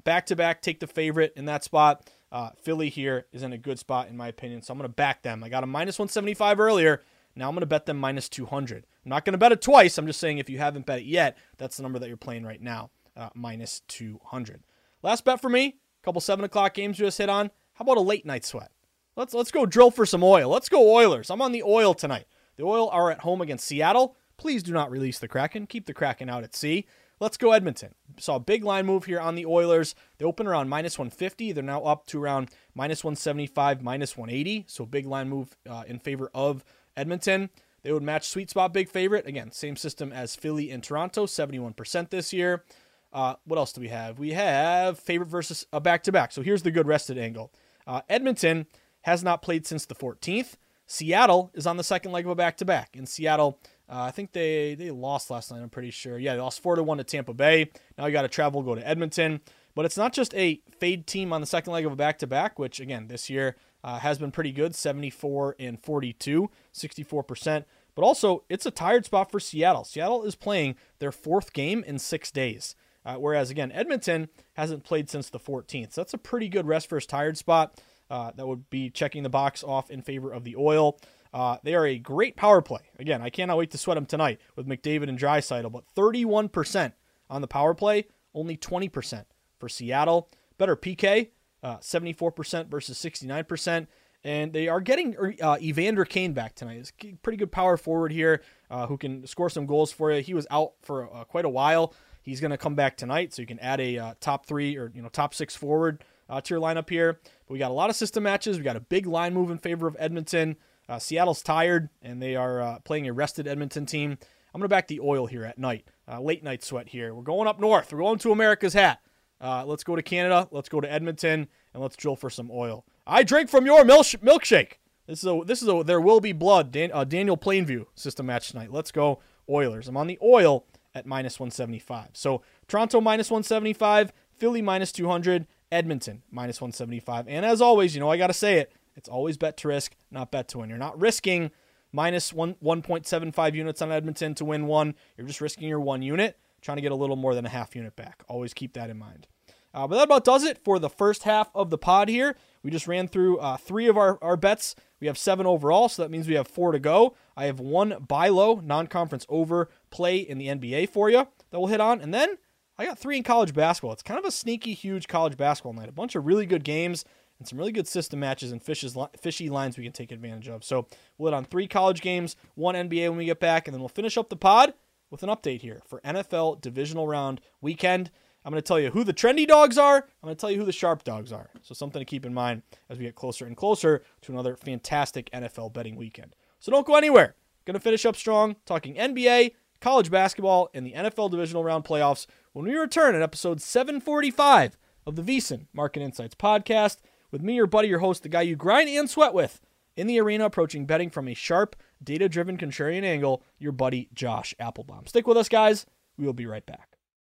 Back 0.03 0.27
to 0.27 0.35
back, 0.35 0.61
take 0.61 0.81
the 0.81 0.89
favorite 0.89 1.33
in 1.37 1.45
that 1.45 1.63
spot. 1.63 2.11
Uh, 2.33 2.51
Philly 2.61 2.89
here 2.89 3.27
is 3.33 3.45
in 3.45 3.53
a 3.53 3.59
good 3.59 3.79
spot, 3.79 4.09
in 4.09 4.17
my 4.17 4.27
opinion. 4.27 4.61
So 4.63 4.73
I'm 4.73 4.79
going 4.79 4.91
to 4.91 4.93
back 4.93 5.23
them. 5.23 5.45
I 5.45 5.49
got 5.49 5.63
a 5.63 5.69
minus 5.69 6.01
175 6.01 6.59
earlier. 6.59 7.03
Now 7.37 7.49
I'm 7.49 7.55
going 7.55 7.61
to 7.61 7.67
bet 7.67 7.87
them 7.87 7.97
minus 7.97 8.29
200. 8.29 8.87
I'm 9.05 9.09
not 9.09 9.25
going 9.25 9.35
to 9.35 9.39
bet 9.39 9.53
it 9.53 9.63
twice. 9.63 9.97
I'm 9.97 10.09
just 10.09 10.19
saying 10.19 10.39
if 10.39 10.51
you 10.51 10.59
haven't 10.59 10.85
bet 10.85 10.99
it 10.99 11.05
yet, 11.05 11.39
that's 11.59 11.77
the 11.77 11.85
number 11.85 12.01
that 12.01 12.09
you're 12.09 12.17
playing 12.17 12.45
right 12.45 12.61
now, 12.61 12.91
uh, 13.17 13.29
minus 13.35 13.83
200. 13.87 14.65
Last 15.05 15.25
bet 15.25 15.41
for 15.41 15.49
me, 15.49 15.77
a 16.03 16.05
couple 16.05 16.21
7 16.21 16.45
o'clock 16.45 16.75
games 16.75 16.99
we 16.99 17.07
just 17.07 17.19
hit 17.19 17.29
on. 17.29 17.53
How 17.75 17.85
about 17.85 17.99
a 17.99 18.01
late 18.01 18.27
night 18.27 18.45
sweat? 18.45 18.73
Let's, 19.15 19.33
let's 19.33 19.53
go 19.53 19.65
drill 19.65 19.93
for 19.93 20.07
some 20.07 20.25
oil. 20.25 20.51
Let's 20.51 20.69
go 20.69 20.93
Oilers. 20.93 21.31
I'm 21.31 21.41
on 21.41 21.53
the 21.53 21.63
oil 21.63 21.95
tonight. 21.95 22.27
The 22.61 22.67
Oil 22.67 22.91
are 22.91 23.11
at 23.11 23.21
home 23.21 23.41
against 23.41 23.67
Seattle. 23.67 24.17
Please 24.37 24.63
do 24.63 24.71
not 24.71 24.91
release 24.91 25.19
the 25.19 25.29
Kraken. 25.29 25.67
Keep 25.67 25.87
the 25.87 25.95
Kraken 25.95 26.29
out 26.29 26.45
at 26.45 26.55
sea. 26.55 26.85
Let's 27.19 27.39
go 27.39 27.53
Edmonton. 27.53 27.95
Saw 28.19 28.37
a 28.37 28.41
big 28.41 28.65
line 28.65 28.85
move 28.85 29.07
here 29.07 29.19
on 29.19 29.35
the 29.35 29.47
Oilers. 29.47 29.95
They 30.19 30.27
open 30.27 30.47
around 30.47 30.69
minus 30.69 30.99
150. 30.99 31.53
They're 31.53 31.65
now 31.65 31.83
up 31.85 32.05
to 32.09 32.23
around 32.23 32.51
minus 32.75 33.03
175, 33.03 33.81
minus 33.81 34.15
180. 34.15 34.67
So 34.69 34.85
big 34.85 35.07
line 35.07 35.31
move 35.31 35.57
uh, 35.67 35.85
in 35.87 35.99
favor 36.01 36.31
of 36.35 36.63
Edmonton. 36.99 37.49
They 37.83 37.93
would 37.93 38.03
match 38.03 38.29
sweet 38.29 38.51
spot 38.51 38.75
big 38.75 38.91
favorite. 38.91 39.27
Again, 39.27 39.53
same 39.53 39.77
system 39.77 40.13
as 40.13 40.37
Philly 40.37 40.71
and 40.71 40.85
Toronto, 40.85 41.25
71% 41.25 42.11
this 42.11 42.31
year. 42.31 42.65
Uh, 43.11 43.37
what 43.47 43.57
else 43.57 43.73
do 43.73 43.81
we 43.81 43.89
have? 43.89 44.19
We 44.19 44.33
have 44.33 44.99
favorite 44.99 45.31
versus 45.31 45.67
a 45.73 45.81
back 45.81 46.03
to 46.03 46.13
back. 46.13 46.31
So 46.31 46.43
here's 46.43 46.63
the 46.63 46.71
good 46.71 46.87
rested 46.87 47.17
angle. 47.17 47.55
Uh, 47.87 48.03
Edmonton 48.11 48.67
has 49.01 49.25
not 49.25 49.41
played 49.41 49.67
since 49.67 49.87
the 49.87 49.95
14th. 49.95 50.57
Seattle 50.91 51.53
is 51.55 51.69
on 51.69 51.77
the 51.77 51.85
second 51.85 52.11
leg 52.11 52.25
of 52.25 52.33
a 52.33 52.35
back 52.35 52.57
to 52.57 52.65
back. 52.65 52.97
In 52.97 53.07
Seattle, 53.07 53.61
uh, 53.89 54.01
I 54.03 54.11
think 54.11 54.33
they 54.33 54.75
they 54.75 54.91
lost 54.91 55.31
last 55.31 55.53
night. 55.53 55.63
I'm 55.63 55.69
pretty 55.69 55.93
sure. 55.93 56.19
Yeah, 56.19 56.35
they 56.35 56.41
lost 56.41 56.61
four 56.61 56.75
to 56.75 56.83
one 56.83 56.99
to 56.99 57.05
Tampa 57.05 57.33
Bay. 57.33 57.71
Now 57.97 58.07
you 58.07 58.13
got 58.13 58.23
to 58.23 58.29
travel, 58.29 58.61
go 58.63 58.75
to 58.75 58.87
Edmonton. 58.87 59.41
But 59.77 59.85
it's 59.85 59.97
not 59.97 60.13
just 60.13 60.35
a 60.35 60.61
fade 60.81 61.07
team 61.07 61.33
on 61.33 61.41
the 61.41 61.47
second 61.47 61.73
leg 61.73 61.87
of 61.87 61.93
a 61.93 61.97
back 61.97 62.19
to 62.19 62.27
back, 62.27 62.59
which 62.59 62.81
again 62.81 63.07
this 63.07 63.31
year 63.31 63.55
uh, 63.85 64.01
has 64.01 64.19
been 64.19 64.33
pretty 64.33 64.51
good 64.51 64.75
74 64.75 65.55
and 65.61 65.81
42, 65.81 66.51
64%. 66.75 67.65
But 67.95 68.03
also, 68.03 68.43
it's 68.49 68.67
a 68.67 68.73
tired 68.73 69.05
spot 69.05 69.31
for 69.31 69.39
Seattle. 69.39 69.85
Seattle 69.85 70.25
is 70.25 70.35
playing 70.35 70.75
their 70.99 71.13
fourth 71.13 71.53
game 71.53 71.85
in 71.87 72.01
six 72.01 72.33
days. 72.33 72.75
Uh, 73.05 73.15
whereas, 73.15 73.49
again, 73.49 73.73
Edmonton 73.73 74.29
hasn't 74.55 74.85
played 74.85 75.09
since 75.09 75.31
the 75.31 75.39
14th. 75.39 75.93
So 75.93 76.01
that's 76.01 76.15
a 76.15 76.19
pretty 76.19 76.49
good 76.49 76.67
rest 76.67 76.89
for 76.89 76.97
versus 76.97 77.07
tired 77.07 77.39
spot. 77.39 77.81
Uh, 78.11 78.33
that 78.35 78.47
would 78.47 78.69
be 78.71 78.91
checking 78.91 79.23
the 79.23 79.31
box 79.31 79.63
off 79.63 79.91
in 79.91 80.03
favor 80.03 80.33
of 80.33 80.45
the 80.45 80.57
oil. 80.57 80.99
Uh, 81.33 81.59
they 81.63 81.75
are 81.75 81.87
a 81.87 81.99
great 81.99 82.37
power 82.37 82.61
play. 82.61 82.91
Again, 82.99 83.23
I 83.23 83.31
cannot 83.31 83.57
wait 83.57 83.71
to 83.71 83.79
sweat 83.79 83.95
them 83.95 84.07
tonight 84.07 84.41
with 84.57 84.67
McDavid 84.67 85.09
and 85.09 85.19
Draisaitl, 85.19 85.71
but 85.71 85.85
31% 85.97 86.93
on 87.29 87.41
the 87.41 87.47
power 87.47 87.75
play, 87.75 88.07
only 88.35 88.57
20% 88.57 89.25
for 89.59 89.69
Seattle. 89.69 90.29
Better 90.59 90.77
PK, 90.77 91.29
uh, 91.63 91.77
74% 91.79 92.69
versus 92.69 92.99
69%. 92.99 93.87
And 94.23 94.53
they 94.53 94.69
are 94.69 94.81
getting 94.81 95.17
uh, 95.41 95.57
Evander 95.63 96.05
Kane 96.05 96.35
back 96.35 96.55
tonight. 96.55 96.77
He's 97.01 97.15
pretty 97.23 97.39
good 97.39 97.53
power 97.53 97.77
forward 97.79 98.13
here 98.13 98.43
uh, 98.71 98.87
who 98.87 98.99
can 98.99 99.27
score 99.27 99.49
some 99.49 99.65
goals 99.65 99.93
for 99.93 100.13
you. 100.13 100.21
He 100.21 100.35
was 100.35 100.47
out 100.51 100.73
for 100.83 101.15
uh, 101.15 101.25
quite 101.25 101.47
a 101.47 101.49
while. 101.49 101.95
He's 102.23 102.41
going 102.41 102.51
to 102.51 102.59
come 102.59 102.75
back 102.75 102.99
tonight, 102.99 103.33
so 103.33 103.41
you 103.41 103.47
can 103.47 103.59
add 103.61 103.81
a 103.81 103.97
uh, 103.97 104.15
top 104.21 104.45
three 104.45 104.77
or 104.77 104.93
you 104.95 105.01
know 105.01 105.09
top 105.09 105.33
six 105.33 105.57
forward 105.57 106.05
to 106.29 106.55
your 106.55 106.61
lineup 106.61 106.91
here. 106.91 107.19
But 107.51 107.55
we 107.55 107.59
got 107.59 107.73
a 107.73 107.75
lot 107.75 107.91
of 107.91 107.97
system 107.97 108.23
matches. 108.23 108.59
We 108.59 108.63
got 108.63 108.77
a 108.77 108.81
big 108.81 109.09
line 109.09 109.35
move 109.35 109.51
in 109.51 109.59
favor 109.59 109.89
of 109.89 109.97
Edmonton. 109.99 110.55
Uh, 110.89 111.01
Seattle's 111.01 111.43
tired, 111.43 111.89
and 112.01 112.23
they 112.23 112.37
are 112.37 112.63
uh, 112.63 112.79
playing 112.85 113.09
a 113.09 113.13
rested 113.13 113.49
Edmonton 113.49 113.87
team. 113.87 114.13
I'm 114.55 114.61
going 114.61 114.67
to 114.67 114.69
back 114.69 114.87
the 114.87 115.01
oil 115.01 115.27
here 115.27 115.45
at 115.45 115.59
night. 115.59 115.89
Uh, 116.07 116.21
late 116.21 116.45
night 116.45 116.63
sweat 116.63 116.91
here. 116.91 117.13
We're 117.13 117.25
going 117.25 117.49
up 117.49 117.59
north. 117.59 117.93
We're 117.93 117.99
going 117.99 118.21
to 118.21 118.31
America's 118.31 118.75
hat. 118.75 119.01
Uh, 119.41 119.65
let's 119.67 119.83
go 119.83 119.97
to 119.97 120.03
Canada. 120.03 120.47
Let's 120.53 120.69
go 120.69 120.81
to 120.81 120.89
Edmonton, 120.89 121.49
and 121.75 121.83
let's 121.83 121.97
drill 121.97 122.15
for 122.15 122.31
some 122.31 122.53
oil. 122.53 122.85
I 123.05 123.25
drink 123.25 123.51
from 123.51 123.67
your 123.67 123.83
milkshake. 123.83 124.75
This 125.09 125.19
is 125.19 125.27
a 125.27 125.41
this 125.45 125.61
is 125.61 125.67
a 125.67 125.83
there 125.85 126.01
will 126.01 126.21
be 126.21 126.31
blood. 126.31 126.71
Dan, 126.71 126.93
uh, 126.95 127.03
Daniel 127.03 127.37
Plainview 127.37 127.87
system 127.97 128.27
match 128.27 128.51
tonight. 128.51 128.71
Let's 128.71 128.93
go 128.93 129.19
Oilers. 129.49 129.89
I'm 129.89 129.97
on 129.97 130.07
the 130.07 130.21
oil 130.23 130.67
at 130.95 131.05
minus 131.05 131.41
175. 131.41 132.11
So 132.13 132.43
Toronto 132.69 133.01
minus 133.01 133.29
175, 133.29 134.13
Philly 134.37 134.63
minus 134.63 134.93
200, 134.93 135.49
Edmonton 135.73 136.23
minus 136.31 136.61
175. 136.61 137.27
And 137.29 137.45
as 137.45 137.61
always, 137.61 137.95
you 137.95 138.01
know 138.01 138.11
I 138.11 138.17
got 138.17 138.29
to 138.29 138.35
say 138.35 138.59
it. 138.59 138.73
It's 138.97 139.09
always 139.09 139.37
bet 139.37 139.57
to 139.59 139.69
risk, 139.69 139.97
not 140.11 140.31
bet 140.31 140.49
to 140.49 140.59
win. 140.59 140.69
You're 140.69 140.79
not 140.79 141.01
risking 141.01 141.51
minus 141.93 142.33
one 142.33 142.55
1.75 142.63 143.55
units 143.55 143.83
on 143.83 143.93
Edmonton 143.93 144.35
to 144.37 144.45
win 144.45 144.67
one. 144.67 144.95
You're 145.17 145.27
just 145.27 145.41
risking 145.41 145.69
your 145.69 145.81
one 145.81 146.03
unit, 146.03 146.39
trying 146.61 146.77
to 146.77 146.83
get 146.83 146.93
a 146.93 146.97
little 146.97 147.17
more 147.17 147.35
than 147.35 147.47
a 147.47 147.51
half 147.51 147.75
unit 147.75 147.97
back. 147.97 148.23
Always 148.29 148.55
keep 148.55 148.73
that 148.75 148.91
in 148.91 148.99
mind. 148.99 149.27
Uh, 149.73 149.87
but 149.87 149.97
that 149.97 150.05
about 150.05 150.25
does 150.25 150.45
it 150.45 150.59
for 150.59 150.79
the 150.79 150.91
first 150.91 151.23
half 151.23 151.51
of 151.55 151.71
the 151.71 151.79
pod 151.79 152.09
here. 152.09 152.37
We 152.63 152.71
just 152.71 152.89
ran 152.89 153.09
through 153.09 153.39
uh, 153.39 153.57
three 153.57 153.87
of 153.87 153.97
our, 153.97 154.19
our 154.21 154.37
bets. 154.37 154.75
We 155.01 155.07
have 155.07 155.17
seven 155.17 155.47
overall, 155.47 155.89
so 155.89 156.03
that 156.03 156.11
means 156.11 156.27
we 156.27 156.35
have 156.35 156.49
four 156.49 156.73
to 156.73 156.79
go. 156.79 157.15
I 157.37 157.45
have 157.45 157.61
one 157.61 158.05
buy 158.07 158.29
low, 158.29 158.61
non 158.63 158.87
conference 158.89 159.25
over 159.29 159.71
play 159.91 160.19
in 160.19 160.39
the 160.39 160.49
NBA 160.49 160.91
for 160.91 161.09
you 161.09 161.29
that 161.51 161.59
we'll 161.61 161.69
hit 161.69 161.81
on. 161.81 162.01
And 162.01 162.13
then 162.13 162.37
I 162.81 162.87
got 162.87 162.99
three 162.99 163.19
in 163.19 163.23
college 163.23 163.53
basketball. 163.53 163.93
It's 163.93 164.03
kind 164.03 164.19
of 164.19 164.25
a 164.25 164.31
sneaky, 164.31 164.73
huge 164.73 165.07
college 165.07 165.37
basketball 165.37 165.75
night. 165.75 165.91
A 165.91 165.93
bunch 165.93 166.15
of 166.15 166.25
really 166.25 166.47
good 166.47 166.65
games 166.65 167.05
and 167.39 167.47
some 167.47 167.59
really 167.59 167.73
good 167.73 167.87
system 167.87 168.21
matches 168.21 168.53
and 168.53 168.63
fishes, 168.63 168.97
fishy 169.21 169.51
lines 169.51 169.77
we 169.77 169.85
can 169.85 169.93
take 169.93 170.11
advantage 170.11 170.49
of. 170.49 170.65
So 170.65 170.87
we'll 171.19 171.31
hit 171.31 171.37
on 171.37 171.45
three 171.45 171.69
college 171.69 172.01
games, 172.01 172.37
one 172.55 172.75
NBA 172.75 173.11
when 173.11 173.19
we 173.19 173.27
get 173.27 173.39
back, 173.39 173.69
and 173.69 173.75
then 173.75 173.83
we'll 173.83 173.91
finish 173.91 174.17
up 174.17 174.31
the 174.31 174.37
pod 174.37 174.73
with 175.11 175.23
an 175.23 175.29
update 175.29 175.61
here 175.61 175.83
for 175.87 176.01
NFL 176.01 176.63
divisional 176.63 177.07
round 177.07 177.43
weekend. 177.61 178.11
I'm 178.47 178.51
going 178.51 178.63
to 178.63 178.67
tell 178.67 178.81
you 178.81 178.93
who 178.93 179.05
the 179.05 179.13
trendy 179.13 179.47
dogs 179.47 179.77
are. 179.77 179.97
I'm 179.97 180.27
going 180.29 180.35
to 180.35 180.41
tell 180.41 180.51
you 180.51 180.57
who 180.57 180.65
the 180.65 180.73
sharp 180.73 181.05
dogs 181.05 181.33
are. 181.33 181.51
So, 181.61 181.75
something 181.75 182.01
to 182.01 182.07
keep 182.07 182.25
in 182.25 182.33
mind 182.33 182.63
as 182.89 182.97
we 182.97 183.05
get 183.05 183.15
closer 183.15 183.45
and 183.45 183.59
closer 183.59 184.03
to 184.23 184.33
another 184.33 184.57
fantastic 184.57 185.31
NFL 185.33 185.75
betting 185.75 185.97
weekend. 185.97 186.35
So, 186.61 186.73
don't 186.73 186.87
go 186.87 186.97
anywhere. 186.97 187.35
Going 187.67 187.75
to 187.75 187.81
finish 187.81 188.07
up 188.07 188.17
strong 188.17 188.57
talking 188.65 188.95
NBA, 188.95 189.53
college 189.83 190.11
basketball, 190.11 190.71
and 190.73 190.87
the 190.87 190.93
NFL 190.93 191.31
divisional 191.31 191.63
round 191.63 191.85
playoffs 191.85 192.27
when 192.53 192.67
we 192.67 192.75
return 192.75 193.15
at 193.15 193.23
episode 193.23 193.61
745 193.61 194.77
of 195.07 195.17
the 195.17 195.23
VSiN 195.23 195.67
Market 195.73 196.03
Insights 196.03 196.35
podcast 196.35 196.99
with 197.31 197.43
me, 197.43 197.55
your 197.55 197.67
buddy, 197.67 197.89
your 197.89 198.01
host, 198.01 198.23
the 198.23 198.29
guy 198.29 198.43
you 198.43 198.57
grind 198.57 198.89
and 198.89 199.09
sweat 199.09 199.33
with 199.33 199.61
in 199.97 200.07
the 200.07 200.21
arena, 200.21 200.47
approaching 200.47 200.87
betting 200.87 201.11
from 201.11 201.29
a 201.29 201.35
sharp, 201.35 201.77
data 202.03 202.29
driven 202.29 202.57
contrarian 202.57 203.05
angle, 203.05 203.43
your 203.59 203.73
buddy, 203.73 204.09
Josh 204.15 204.55
Appelbaum. 204.61 205.09
Stick 205.09 205.27
with 205.27 205.37
us, 205.37 205.49
guys. 205.49 205.87
We 206.17 206.27
will 206.27 206.33
be 206.33 206.47
right 206.47 206.67
back. 206.67 206.90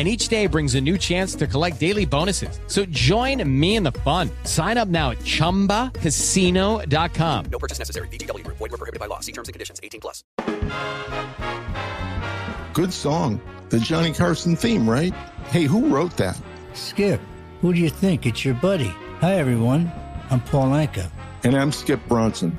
and 0.00 0.08
each 0.08 0.28
day 0.28 0.46
brings 0.46 0.76
a 0.76 0.80
new 0.80 0.96
chance 0.96 1.34
to 1.34 1.46
collect 1.46 1.78
daily 1.78 2.06
bonuses. 2.06 2.58
So 2.68 2.86
join 2.86 3.44
me 3.60 3.76
in 3.76 3.82
the 3.82 3.92
fun. 3.92 4.30
Sign 4.44 4.78
up 4.78 4.88
now 4.88 5.10
at 5.10 5.18
ChumbaCasino.com. 5.18 7.44
No 7.52 7.58
purchase 7.58 7.78
necessary. 7.78 8.08
VGW. 8.08 8.46
Void 8.46 8.60
were 8.60 8.68
prohibited 8.68 8.98
by 8.98 9.04
law. 9.06 9.20
See 9.20 9.32
terms 9.32 9.48
and 9.48 9.52
conditions. 9.52 9.78
18 9.82 10.00
plus. 10.00 10.24
Good 12.72 12.94
song. 12.94 13.42
The 13.68 13.80
Johnny 13.80 14.14
Carson 14.14 14.56
theme, 14.56 14.88
right? 14.88 15.12
Hey, 15.50 15.64
who 15.64 15.88
wrote 15.88 16.16
that? 16.16 16.40
Skip, 16.72 17.20
who 17.60 17.74
do 17.74 17.80
you 17.80 17.90
think? 17.90 18.24
It's 18.24 18.42
your 18.42 18.54
buddy. 18.54 18.94
Hi, 19.20 19.34
everyone. 19.34 19.92
I'm 20.30 20.40
Paul 20.40 20.70
Anka. 20.70 21.10
And 21.44 21.54
I'm 21.54 21.72
Skip 21.72 22.00
Bronson. 22.08 22.58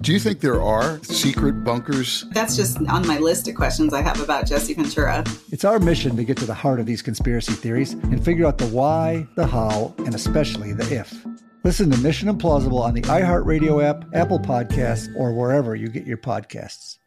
Do 0.00 0.12
you 0.12 0.20
think 0.20 0.40
there 0.40 0.62
are 0.62 1.02
secret 1.02 1.64
bunkers? 1.64 2.24
That's 2.30 2.54
just 2.54 2.78
on 2.88 3.04
my 3.06 3.18
list 3.18 3.48
of 3.48 3.56
questions 3.56 3.92
I 3.92 4.00
have 4.00 4.20
about 4.20 4.46
Jesse 4.46 4.74
Ventura. 4.74 5.24
It's 5.50 5.64
our 5.64 5.80
mission 5.80 6.16
to 6.16 6.22
get 6.22 6.36
to 6.36 6.46
the 6.46 6.54
heart 6.54 6.78
of 6.78 6.86
these 6.86 7.02
conspiracy 7.02 7.52
theories 7.52 7.94
and 7.94 8.24
figure 8.24 8.46
out 8.46 8.58
the 8.58 8.68
why, 8.68 9.26
the 9.34 9.44
how, 9.44 9.92
and 9.98 10.14
especially 10.14 10.72
the 10.72 10.84
if. 10.94 11.26
Listen 11.64 11.90
to 11.90 11.98
Mission 11.98 12.28
Implausible 12.28 12.80
on 12.80 12.94
the 12.94 13.02
iHeartRadio 13.02 13.82
app, 13.82 14.04
Apple 14.14 14.38
Podcasts, 14.38 15.08
or 15.16 15.32
wherever 15.32 15.74
you 15.74 15.88
get 15.88 16.06
your 16.06 16.16
podcasts. 16.16 16.98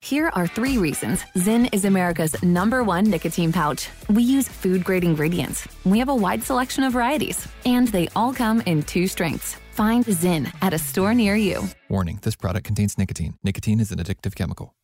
Here 0.00 0.30
are 0.34 0.46
three 0.46 0.78
reasons 0.78 1.22
Zyn 1.36 1.68
is 1.72 1.84
America's 1.84 2.40
number 2.44 2.84
one 2.84 3.10
nicotine 3.10 3.52
pouch. 3.52 3.88
We 4.08 4.22
use 4.22 4.46
food 4.46 4.84
grade 4.84 5.02
ingredients, 5.02 5.66
we 5.84 5.98
have 5.98 6.10
a 6.10 6.14
wide 6.14 6.44
selection 6.44 6.84
of 6.84 6.92
varieties, 6.92 7.48
and 7.64 7.88
they 7.88 8.06
all 8.14 8.32
come 8.32 8.60
in 8.66 8.84
two 8.84 9.08
strengths. 9.08 9.56
Find 9.76 10.06
Zyn 10.06 10.50
at 10.62 10.72
a 10.72 10.78
store 10.78 11.12
near 11.12 11.36
you. 11.36 11.64
Warning 11.90 12.18
this 12.22 12.34
product 12.34 12.64
contains 12.64 12.96
nicotine. 12.96 13.34
Nicotine 13.44 13.78
is 13.78 13.92
an 13.92 13.98
addictive 13.98 14.34
chemical. 14.34 14.74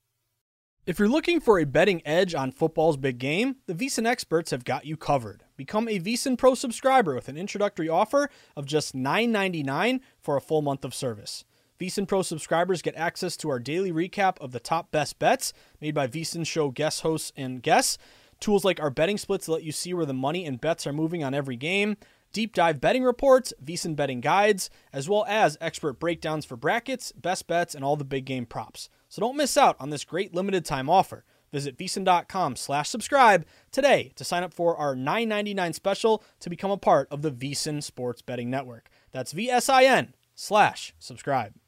If 0.85 0.99
you're 0.99 1.09
looking 1.09 1.41
for 1.41 1.59
a 1.59 1.65
betting 1.65 2.03
edge 2.05 2.35
on 2.35 2.53
football's 2.53 2.99
big 2.99 3.17
game, 3.17 3.57
the 3.67 3.73
VSiN 3.73 4.07
experts 4.07 4.51
have 4.51 4.67
got 4.67 4.85
you 4.85 4.99
covered. 4.99 5.45
Become 5.57 5.89
a 5.89 5.99
VSiN 5.99 6.37
Pro 6.37 6.55
subscriber 6.55 7.15
with 7.15 7.31
an 7.31 7.39
introductory 7.39 7.89
offer 7.89 8.29
of 8.55 8.67
just 8.67 8.95
$9.99 8.95 10.01
for 10.21 10.37
a 10.37 10.43
full 10.43 10.61
month 10.61 10.85
of 10.85 10.95
service. 10.95 11.47
VSiN 11.81 12.07
Pro 12.07 12.21
subscribers 12.21 12.83
get 12.83 12.95
access 12.95 13.35
to 13.39 13.49
our 13.49 13.59
daily 13.59 13.93
recap 13.93 14.37
of 14.43 14.53
the 14.53 14.61
top 14.61 14.91
best 14.91 15.19
bets 15.19 15.55
made 15.81 15.95
by 15.95 16.07
VSiN 16.07 16.47
show 16.47 16.69
guest 16.69 17.01
hosts 17.01 17.33
and 17.35 17.63
guests, 17.63 17.97
tools 18.41 18.63
like 18.63 18.79
our 18.79 18.91
betting 18.91 19.17
splits 19.17 19.49
let 19.49 19.63
you 19.63 19.73
see 19.73 19.95
where 19.95 20.05
the 20.05 20.13
money 20.13 20.45
and 20.45 20.61
bets 20.61 20.87
are 20.87 20.93
moving 20.93 21.25
on 21.25 21.33
every 21.33 21.57
game, 21.57 21.97
deep 22.33 22.55
dive 22.55 22.81
betting 22.81 23.05
reports, 23.05 23.53
VSiN 23.65 23.95
betting 23.95 24.21
guides, 24.21 24.71
as 24.93 25.09
well 25.09 25.25
as 25.29 25.59
expert 25.61 26.01
breakdowns 26.01 26.45
for 26.45 26.57
brackets, 26.57 27.13
best 27.13 27.47
bets, 27.47 27.75
and 27.75 27.85
all 27.85 27.97
the 27.97 28.05
big 28.05 28.25
game 28.25 28.47
props. 28.47 28.89
So 29.09 29.21
don't 29.21 29.37
miss 29.37 29.57
out 29.57 29.77
on 29.79 29.91
this 29.91 30.05
great 30.05 30.35
limited 30.35 30.65
time 30.65 30.89
offer. 30.89 31.25
Visit 31.53 31.77
VSiN.com 31.77 32.57
slash 32.57 32.89
subscribe 32.89 33.45
today 33.71 34.13
to 34.17 34.25
sign 34.25 34.43
up 34.43 34.55
for 34.55 34.77
our 34.77 34.97
$9.99 34.97 35.75
special 35.75 36.25
to 36.41 36.51
become 36.51 36.71
a 36.71 36.79
part 36.79 37.09
of 37.11 37.23
the 37.23 37.31
VSiN 37.31 37.83
Sports 37.83 38.23
Betting 38.23 38.49
Network. 38.49 38.89
That's 39.13 39.35
VSIN 39.35 40.15
slash 40.35 40.95
subscribe. 40.99 41.62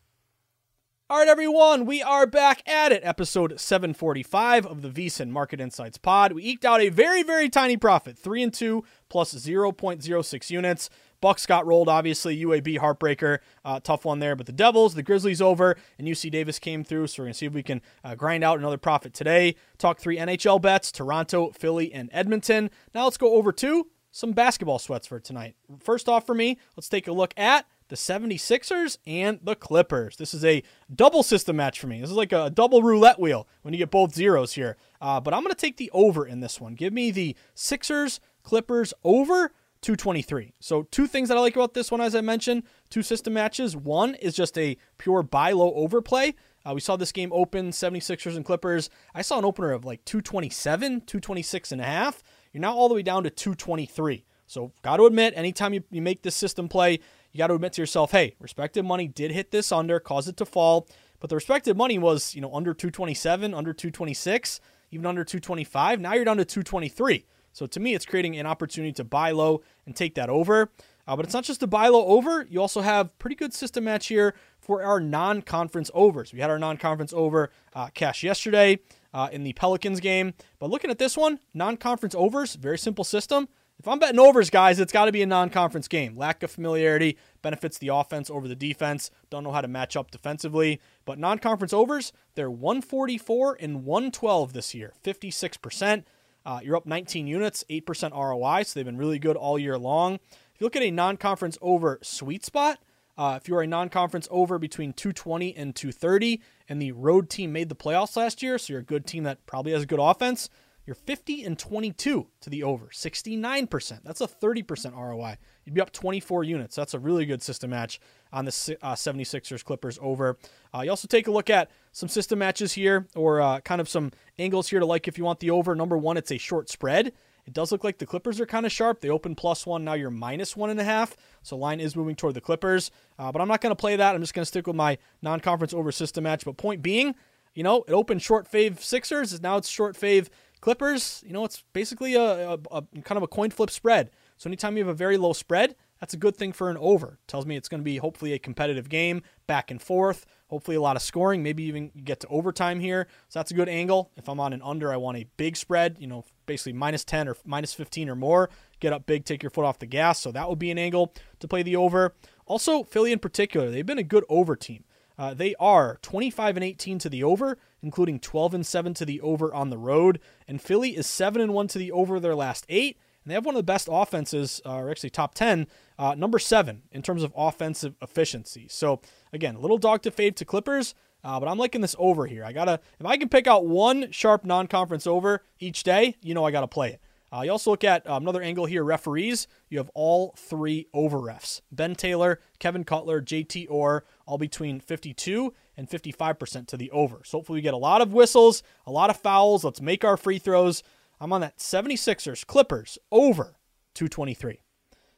All 1.11 1.19
right, 1.19 1.29
everyone, 1.29 1.85
we 1.85 2.03
are 2.03 2.27
back 2.27 2.67
at 2.67 2.91
it. 2.91 3.05
Episode 3.05 3.61
745 3.61 4.65
of 4.65 4.81
the 4.81 4.89
VSiN 4.89 5.29
Market 5.29 5.61
Insights 5.61 5.99
Pod. 5.99 6.33
We 6.33 6.45
eked 6.45 6.65
out 6.65 6.81
a 6.81 6.89
very, 6.89 7.23
very 7.23 7.51
tiny 7.51 7.77
profit, 7.77 8.17
3 8.17 8.45
and 8.45 8.55
2 8.55 8.83
plus 9.11 9.35
0.06 9.35 10.51
units. 10.51 10.89
Bucs 11.23 11.47
got 11.47 11.67
rolled, 11.67 11.91
obviously. 11.91 12.43
UAB 12.43 12.79
heartbreaker, 12.79 13.41
uh, 13.67 13.81
tough 13.81 14.07
one 14.07 14.19
there. 14.19 14.35
But 14.35 14.47
the 14.47 14.53
Devils, 14.53 14.95
the 14.95 15.03
Grizzlies 15.03 15.43
over, 15.43 15.77
and 15.99 16.09
UC 16.09 16.31
Davis 16.31 16.59
came 16.59 16.83
through. 16.83 17.09
So 17.09 17.23
we're 17.23 17.27
gonna 17.27 17.35
see 17.35 17.47
if 17.47 17.53
we 17.53 17.63
can 17.63 17.83
uh, 18.03 18.15
grind 18.15 18.43
out 18.43 18.59
another 18.59 18.79
profit 18.79 19.13
today. 19.13 19.57
Talk 19.77 20.01
three 20.01 20.17
NHL 20.17 20.63
bets: 20.63 20.91
Toronto, 20.91 21.51
Philly, 21.51 21.93
and 21.93 22.09
Edmonton. 22.15 22.71
Now 22.95 23.05
let's 23.05 23.19
go 23.19 23.35
over 23.35 23.53
to 23.53 23.89
some 24.11 24.33
basketball 24.33 24.79
sweats 24.79 25.07
for 25.07 25.21
tonight. 25.21 25.55
First 25.81 26.09
off, 26.09 26.25
for 26.25 26.35
me, 26.35 26.57
let's 26.79 26.89
take 26.89 27.09
a 27.09 27.13
look 27.13 27.35
at 27.37 27.67
the 27.89 27.97
76ers 27.97 28.99
and 29.07 29.39
the 29.43 29.55
Clippers. 29.55 30.17
This 30.17 30.35
is 30.35 30.45
a 30.45 30.63
double 30.95 31.23
system 31.23 31.57
match 31.57 31.81
for 31.81 31.87
me. 31.87 32.01
This 32.01 32.11
is 32.11 32.17
like 32.17 32.33
a 32.33 32.51
double 32.51 32.83
roulette 32.83 33.21
wheel 33.21 33.47
when 33.63 33.75
you 33.75 33.79
get 33.79 33.91
both 33.91 34.15
zeros 34.15 34.55
here. 34.55 34.77
Uh, 35.01 35.21
but 35.21 35.35
I'm 35.35 35.43
going 35.43 35.55
to 35.55 35.61
take 35.61 35.77
the 35.77 35.91
over 35.93 36.27
in 36.27 36.41
this 36.41 36.61
one. 36.61 36.75
Give 36.75 36.93
me 36.93 37.11
the 37.11 37.37
Sixers, 37.55 38.21
Clippers 38.43 38.95
over 39.05 39.53
223. 39.85 40.55
So, 40.61 40.85
two 40.85 41.07
things 41.07 41.29
that 41.29 41.37
I 41.37 41.41
like 41.43 41.57
about 41.57 41.75
this 41.75 41.91
one, 41.91 42.01
as 42.01 42.15
I 42.15 42.23
mentioned, 42.23 42.63
two 42.89 43.03
system 43.03 43.35
matches. 43.35 43.77
One 43.77 44.15
is 44.15 44.35
just 44.35 44.57
a 44.57 44.79
pure 44.97 45.23
buy 45.23 45.53
low 45.53 45.75
overplay. 45.75 46.35
Uh, 46.65 46.73
we 46.73 46.81
saw 46.81 46.97
this 46.97 47.13
game 47.13 47.31
open 47.35 47.71
76ers 47.71 48.35
and 48.35 48.47
Clippers. 48.47 48.89
I 49.15 49.21
saw 49.21 49.39
an 49.39 49.45
opener 49.45 49.73
of 49.73 49.85
like 49.85 50.03
227, 50.07 51.03
226 51.03 51.73
and 51.73 51.83
a 51.83 51.85
half. 51.85 52.23
You're 52.55 52.63
now 52.63 52.75
all 52.75 52.89
the 52.89 52.95
way 52.95 53.03
down 53.03 53.25
to 53.25 53.31
223 53.31 54.25
So, 54.47 54.73
got 54.81 54.97
to 54.97 55.05
admit, 55.05 55.35
anytime 55.37 55.75
you, 55.75 55.85
you 55.91 56.01
make 56.01 56.23
this 56.23 56.35
system 56.35 56.67
play, 56.67 57.01
you 57.35 57.39
got 57.39 57.49
to 57.49 57.55
admit 57.55 57.73
to 57.73 57.83
yourself, 57.83 58.13
hey, 58.13 58.37
respected 58.39 58.85
money 58.85 59.09
did 59.09 59.33
hit 59.33 59.51
this 59.51 59.73
under, 59.73 59.99
caused 59.99 60.29
it 60.29 60.37
to 60.37 60.47
fall, 60.47 60.89
but 61.19 61.29
the 61.29 61.35
respected 61.35 61.77
money 61.77 61.99
was, 61.99 62.33
you 62.33 62.41
know, 62.41 62.55
under 62.55 62.73
227, 62.73 63.53
under 63.53 63.73
226, 63.73 64.61
even 64.93 65.05
under 65.05 65.25
225. 65.25 66.01
Now 66.01 66.15
you're 66.15 66.25
down 66.25 66.37
to 66.37 66.45
223. 66.45 67.27
So 67.53 67.67
to 67.67 67.81
me, 67.81 67.95
it's 67.95 68.07
creating 68.07 68.37
an 68.37 68.47
opportunity 68.47 68.93
to 68.93 69.05
buy 69.05 69.33
low 69.33 69.63
and 69.85 69.97
take 69.97 70.15
that 70.15 70.31
over. 70.31 70.71
Uh, 71.09 71.17
but 71.17 71.25
it's 71.25 71.35
not 71.35 71.43
just 71.43 71.63
a 71.65 71.67
buy 71.67 71.89
low 71.89 72.07
over. 72.07 72.47
You 72.49 72.61
also 72.61 72.83
have 72.83 73.17
pretty 73.19 73.37
good 73.37 73.53
system 73.53 73.85
match 73.85 74.07
here 74.07 74.35
for 74.61 74.85
our 74.85 75.01
non-conference 75.01 75.91
overs. 75.93 76.33
We 76.33 76.39
had 76.39 76.51
our 76.51 76.59
non-conference 76.59 77.13
over 77.13 77.51
uh, 77.75 77.89
cash 77.95 78.23
yesterday 78.23 78.79
uh, 79.13 79.29
in 79.33 79.43
the 79.43 79.55
Pelicans 79.55 79.99
game. 79.99 80.35
But 80.61 80.71
looking 80.71 80.91
at 80.91 80.99
this 80.99 81.17
one, 81.17 81.41
non-conference 81.53 82.15
overs, 82.15 82.55
very 82.55 82.79
simple 82.79 83.05
system. 83.05 83.49
If 83.85 83.89
I'm 83.89 83.99
betting 83.99 84.19
overs, 84.19 84.49
guys, 84.49 84.81
it's 84.81 84.95
got 84.95 85.05
to 85.05 85.13
be 85.13 85.21
a 85.21 85.27
non-conference 85.27 85.89
game. 85.89 86.17
Lack 86.17 86.43
of 86.43 86.51
familiarity 86.51 87.19
benefits 87.43 87.77
the 87.77 87.89
offense 87.89 88.31
over 88.31 88.49
the 88.49 88.57
defense. 88.57 89.11
Don't 89.29 89.45
know 89.45 89.53
how 89.53 89.61
to 89.61 89.69
match 89.69 89.95
up 89.95 90.11
defensively. 90.11 90.81
But 91.05 91.19
non-conference 91.19 91.75
overs, 91.75 92.11
they're 92.35 92.51
144 92.51 93.59
and 93.61 93.85
112 93.85 94.55
this 94.55 94.75
year, 94.75 94.95
56%. 95.05 96.05
Uh, 96.47 96.61
you're 96.65 96.77
up 96.77 96.87
19 96.87 97.27
units, 97.27 97.63
8% 97.69 98.13
ROI, 98.13 98.63
so 98.63 98.73
they've 98.73 98.87
been 98.87 98.97
really 98.97 99.19
good 99.19 99.37
all 99.37 99.59
year 99.59 99.77
long. 99.77 100.15
If 100.15 100.61
you 100.61 100.65
look 100.65 100.77
at 100.77 100.83
a 100.83 100.91
non 100.91 101.19
conference 101.19 101.59
over 101.61 101.99
sweet 102.01 102.43
spot, 102.43 102.79
uh, 103.19 103.39
if 103.39 103.49
you're 103.49 103.61
a 103.61 103.67
non 103.67 103.91
conference 103.91 104.27
over 104.31 104.59
between 104.59 104.95
220 104.95 105.55
and 105.55 105.77
230, 105.77 106.41
and 106.71 106.81
the 106.81 106.93
road 106.93 107.29
team 107.29 107.53
made 107.53 107.69
the 107.69 107.77
playoffs 107.77 108.17
last 108.17 108.43
year, 108.43 108.57
so 108.57 108.73
you're 108.73 108.81
a 108.81 108.83
good 108.83 109.07
team 109.07 109.25
that 109.25 109.45
probably 109.45 109.73
has 109.73 109.83
a 109.83 109.87
good 109.87 110.01
offense, 110.01 110.49
you're 110.87 110.95
50 110.95 111.45
and 111.45 111.59
22 111.59 112.27
to 112.41 112.51
the 112.51 112.63
over, 112.63 112.87
69%. 112.87 114.01
That's 114.05 114.21
a 114.21 114.27
30% 114.27 114.97
ROI. 114.97 115.37
You'd 115.65 115.75
be 115.75 115.81
up 115.81 115.93
24 115.93 116.45
units. 116.45 116.77
That's 116.77 116.95
a 116.95 116.99
really 116.99 117.25
good 117.25 117.43
system 117.43 117.71
match 117.71 118.01
on 118.33 118.45
the 118.45 118.77
uh, 118.83 118.95
76ers 118.95 119.65
Clippers 119.65 119.99
over. 120.03 120.39
Uh, 120.75 120.83
you 120.83 120.91
also 120.91 121.09
take 121.09 121.27
a 121.27 121.31
look 121.31 121.49
at 121.49 121.71
some 121.93 122.09
system 122.09 122.39
matches 122.39 122.75
here, 122.75 123.07
or 123.15 123.41
uh, 123.41 123.61
kind 123.61 123.81
of 123.81 123.89
some 123.89 124.13
angles 124.39 124.69
here 124.69 124.81
to 124.81 124.87
like 124.87 125.09
if 125.09 125.17
you 125.17 125.25
want 125.25 125.41
the 125.41 125.51
over. 125.51 125.75
Number 125.75 125.97
one, 125.97 126.17
it's 126.17 126.33
a 126.33 126.39
short 126.39 126.69
spread. 126.69 127.13
It 127.47 127.53
does 127.53 127.73
look 127.73 127.85
like 127.85 127.99
the 127.99 128.07
Clippers 128.07 128.41
are 128.41 128.47
kind 128.47 128.65
of 128.65 128.73
sharp. 128.73 129.01
They 129.01 129.11
open 129.11 129.35
plus 129.35 129.67
one. 129.67 129.85
Now 129.85 129.95
you're 129.95 130.11
minus 130.11 130.57
one 130.57 130.71
and 130.71 130.81
a 130.81 130.85
half. 130.85 131.17
So 131.43 131.57
line 131.57 131.79
is 131.79 131.95
moving 131.95 132.17
toward 132.17 132.35
the 132.35 132.41
Clippers. 132.41 132.91
Uh, 133.19 133.31
but 133.33 133.43
I'm 133.43 133.49
not 133.49 133.61
going 133.61 133.71
to 133.71 133.77
play 133.77 133.97
that. 133.97 134.15
I'm 134.15 134.23
just 134.23 134.35
going 134.35 134.43
to 134.43 134.49
stick 134.49 134.67
with 134.67 134.77
my 134.77 134.99
non 135.21 135.41
conference 135.41 135.75
over 135.75 135.93
system 135.93 136.25
match. 136.25 136.45
But 136.45 136.57
point 136.57 136.83
being, 136.83 137.15
you 137.55 137.63
know, 137.63 137.85
it 137.87 137.93
opened 137.93 138.23
short 138.23 138.51
fave 138.51 138.81
Sixers. 138.81 139.41
Now 139.43 139.59
it's 139.59 139.69
short 139.69 139.95
fave 139.95 140.29
Clippers. 140.65 141.23
You 141.27 141.35
know, 141.35 141.45
it's 141.45 141.63
basically 141.75 142.15
a, 142.15 142.53
a, 142.53 142.59
a 142.73 142.83
kind 143.03 143.19
of 143.19 143.23
a 143.23 143.29
coin 143.29 143.51
flip 143.51 143.69
spread. 143.69 144.11
So 144.39 144.49
anytime 144.49 144.79
you 144.79 144.83
have 144.83 144.91
a 144.91 144.97
very 144.97 145.19
low 145.19 145.35
spread, 145.35 145.77
that's 146.01 146.15
a 146.15 146.17
good 146.17 146.37
thing 146.37 146.55
for 146.55 146.71
an 146.71 146.79
over. 146.79 147.19
Tells 147.27 147.45
me 147.45 147.55
it's 147.55 147.69
going 147.69 147.83
to 147.83 147.85
be 147.85 147.99
hopefully 147.99 148.33
a 148.33 148.39
competitive 148.39 148.89
game, 148.89 149.21
back 149.47 149.71
and 149.71 149.81
forth, 149.81 150.25
hopefully 150.49 150.79
a 150.79 150.81
lot 150.81 150.97
of 150.97 151.03
scoring, 151.03 151.43
maybe 151.43 151.65
even 151.65 151.91
get 152.03 152.21
to 152.21 152.29
overtime 152.29 152.81
here. 152.81 153.09
So 153.29 153.41
that's 153.41 153.51
a 153.51 153.55
good 153.55 153.69
angle. 153.69 154.11
If 154.17 154.27
I'm 154.27 154.41
on 154.41 154.55
an 154.55 154.63
under, 154.63 154.91
I 154.91 154.97
want 154.97 155.19
a 155.19 155.27
big 155.37 155.59
spread, 155.59 155.99
you 156.01 156.07
know, 156.07 156.25
basically 156.47 156.73
minus 156.73 157.05
10 157.05 157.29
or 157.29 157.37
minus 157.45 157.75
15 157.75 158.09
or 158.09 158.17
more. 158.17 158.49
Get 158.81 158.95
up 158.95 159.05
big, 159.05 159.27
take 159.27 159.43
your 159.43 159.51
foot 159.51 159.67
off 159.67 159.81
the 159.81 159.87
gas. 159.87 160.19
So 160.19 160.33
that 160.33 160.49
would 160.49 160.59
be 160.59 160.71
an 160.71 160.79
angle 160.79 161.13
to 161.41 161.47
play 161.47 161.63
the 161.63 161.77
over. 161.77 162.15
Also, 162.47 162.85
Philly 162.85 163.13
in 163.13 163.19
particular, 163.19 163.71
they've 163.71 163.85
been 163.85 163.99
a 163.99 164.03
good 164.03 164.25
over 164.31 164.57
team. 164.57 164.85
Uh, 165.19 165.35
they 165.35 165.55
are 165.61 165.99
25 166.03 166.57
and 166.57 166.65
18 166.65 166.99
to 167.01 167.09
the 167.09 167.23
over, 167.23 167.59
including 167.83 168.19
12 168.19 168.55
and 168.55 168.67
7 168.67 168.95
to 168.95 169.05
the 169.05 169.21
over 169.21 169.53
on 169.55 169.71
the 169.71 169.79
road. 169.79 170.21
And 170.49 170.61
Philly 170.61 170.97
is 170.97 171.07
7 171.07 171.41
and 171.41 171.55
1 171.55 171.69
to 171.69 171.79
the 171.79 171.93
over 171.93 172.19
their 172.19 172.35
last 172.35 172.67
eight. 172.69 172.99
And 173.25 173.31
they 173.31 173.35
have 173.35 173.47
one 173.47 173.55
of 173.55 173.59
the 173.59 173.63
best 173.63 173.89
offenses, 173.91 174.61
uh, 174.67 174.75
or 174.75 174.91
actually 174.91 175.11
top 175.11 175.35
10, 175.35 175.67
uh, 175.99 176.15
number 176.15 176.39
seven 176.39 176.83
in 176.93 177.01
terms 177.01 177.23
of 177.23 177.33
offensive 177.35 177.95
efficiency. 178.03 178.67
So, 178.69 179.01
again, 179.33 179.61
little 179.61 179.79
dog 179.79 180.03
to 180.03 180.11
fade 180.11 180.37
to 180.37 180.45
Clippers, 180.45 180.95
uh, 181.23 181.41
but 181.41 181.49
I'm 181.49 181.57
liking 181.57 181.81
this 181.81 181.97
over 181.99 182.27
here. 182.27 182.45
I 182.45 182.53
got 182.53 182.67
to, 182.67 182.81
if 183.01 183.07
I 183.07 183.17
can 183.17 183.31
pick 183.31 183.47
out 183.47 183.65
one 183.65 184.11
sharp 184.11 184.45
non 184.45 184.67
conference 184.67 185.07
over 185.07 185.43
each 185.59 185.85
day, 185.85 186.17
you 186.21 186.35
know 186.35 186.45
I 186.45 186.51
got 186.51 186.61
to 186.61 186.69
play 186.69 186.91
it. 186.91 187.01
Uh, 187.35 187.43
you 187.43 187.51
also 187.51 187.71
look 187.71 187.83
at 187.83 188.09
um, 188.09 188.23
another 188.23 188.43
angle 188.43 188.65
here 188.65 188.85
referees. 188.85 189.49
You 189.69 189.79
have 189.79 189.91
all 189.95 190.35
three 190.37 190.87
over 190.95 191.19
refs 191.19 191.63
Ben 191.73 191.97
Taylor, 191.97 192.41
Kevin 192.61 192.85
Cutler, 192.85 193.21
JT 193.21 193.67
Orr, 193.69 194.05
all 194.25 194.39
between 194.39 194.79
52 194.79 195.53
and 195.77 195.91
55% 195.91 196.69
to 196.69 196.77
the 196.77 196.93
over. 196.93 197.23
So 197.25 197.39
hopefully 197.39 197.59
we 197.59 197.63
get 197.63 197.75
a 197.75 197.79
lot 197.79 198.01
of 198.01 198.13
whistles, 198.13 198.63
a 198.87 198.93
lot 198.93 199.11
of 199.11 199.17
fouls. 199.17 199.65
Let's 199.65 199.81
make 199.81 200.05
our 200.05 200.17
free 200.17 200.39
throws. 200.39 200.85
I'm 201.21 201.33
on 201.33 201.41
that 201.41 201.59
76ers 201.59 202.47
Clippers 202.47 202.99
over 203.11 203.57
223. 203.95 204.61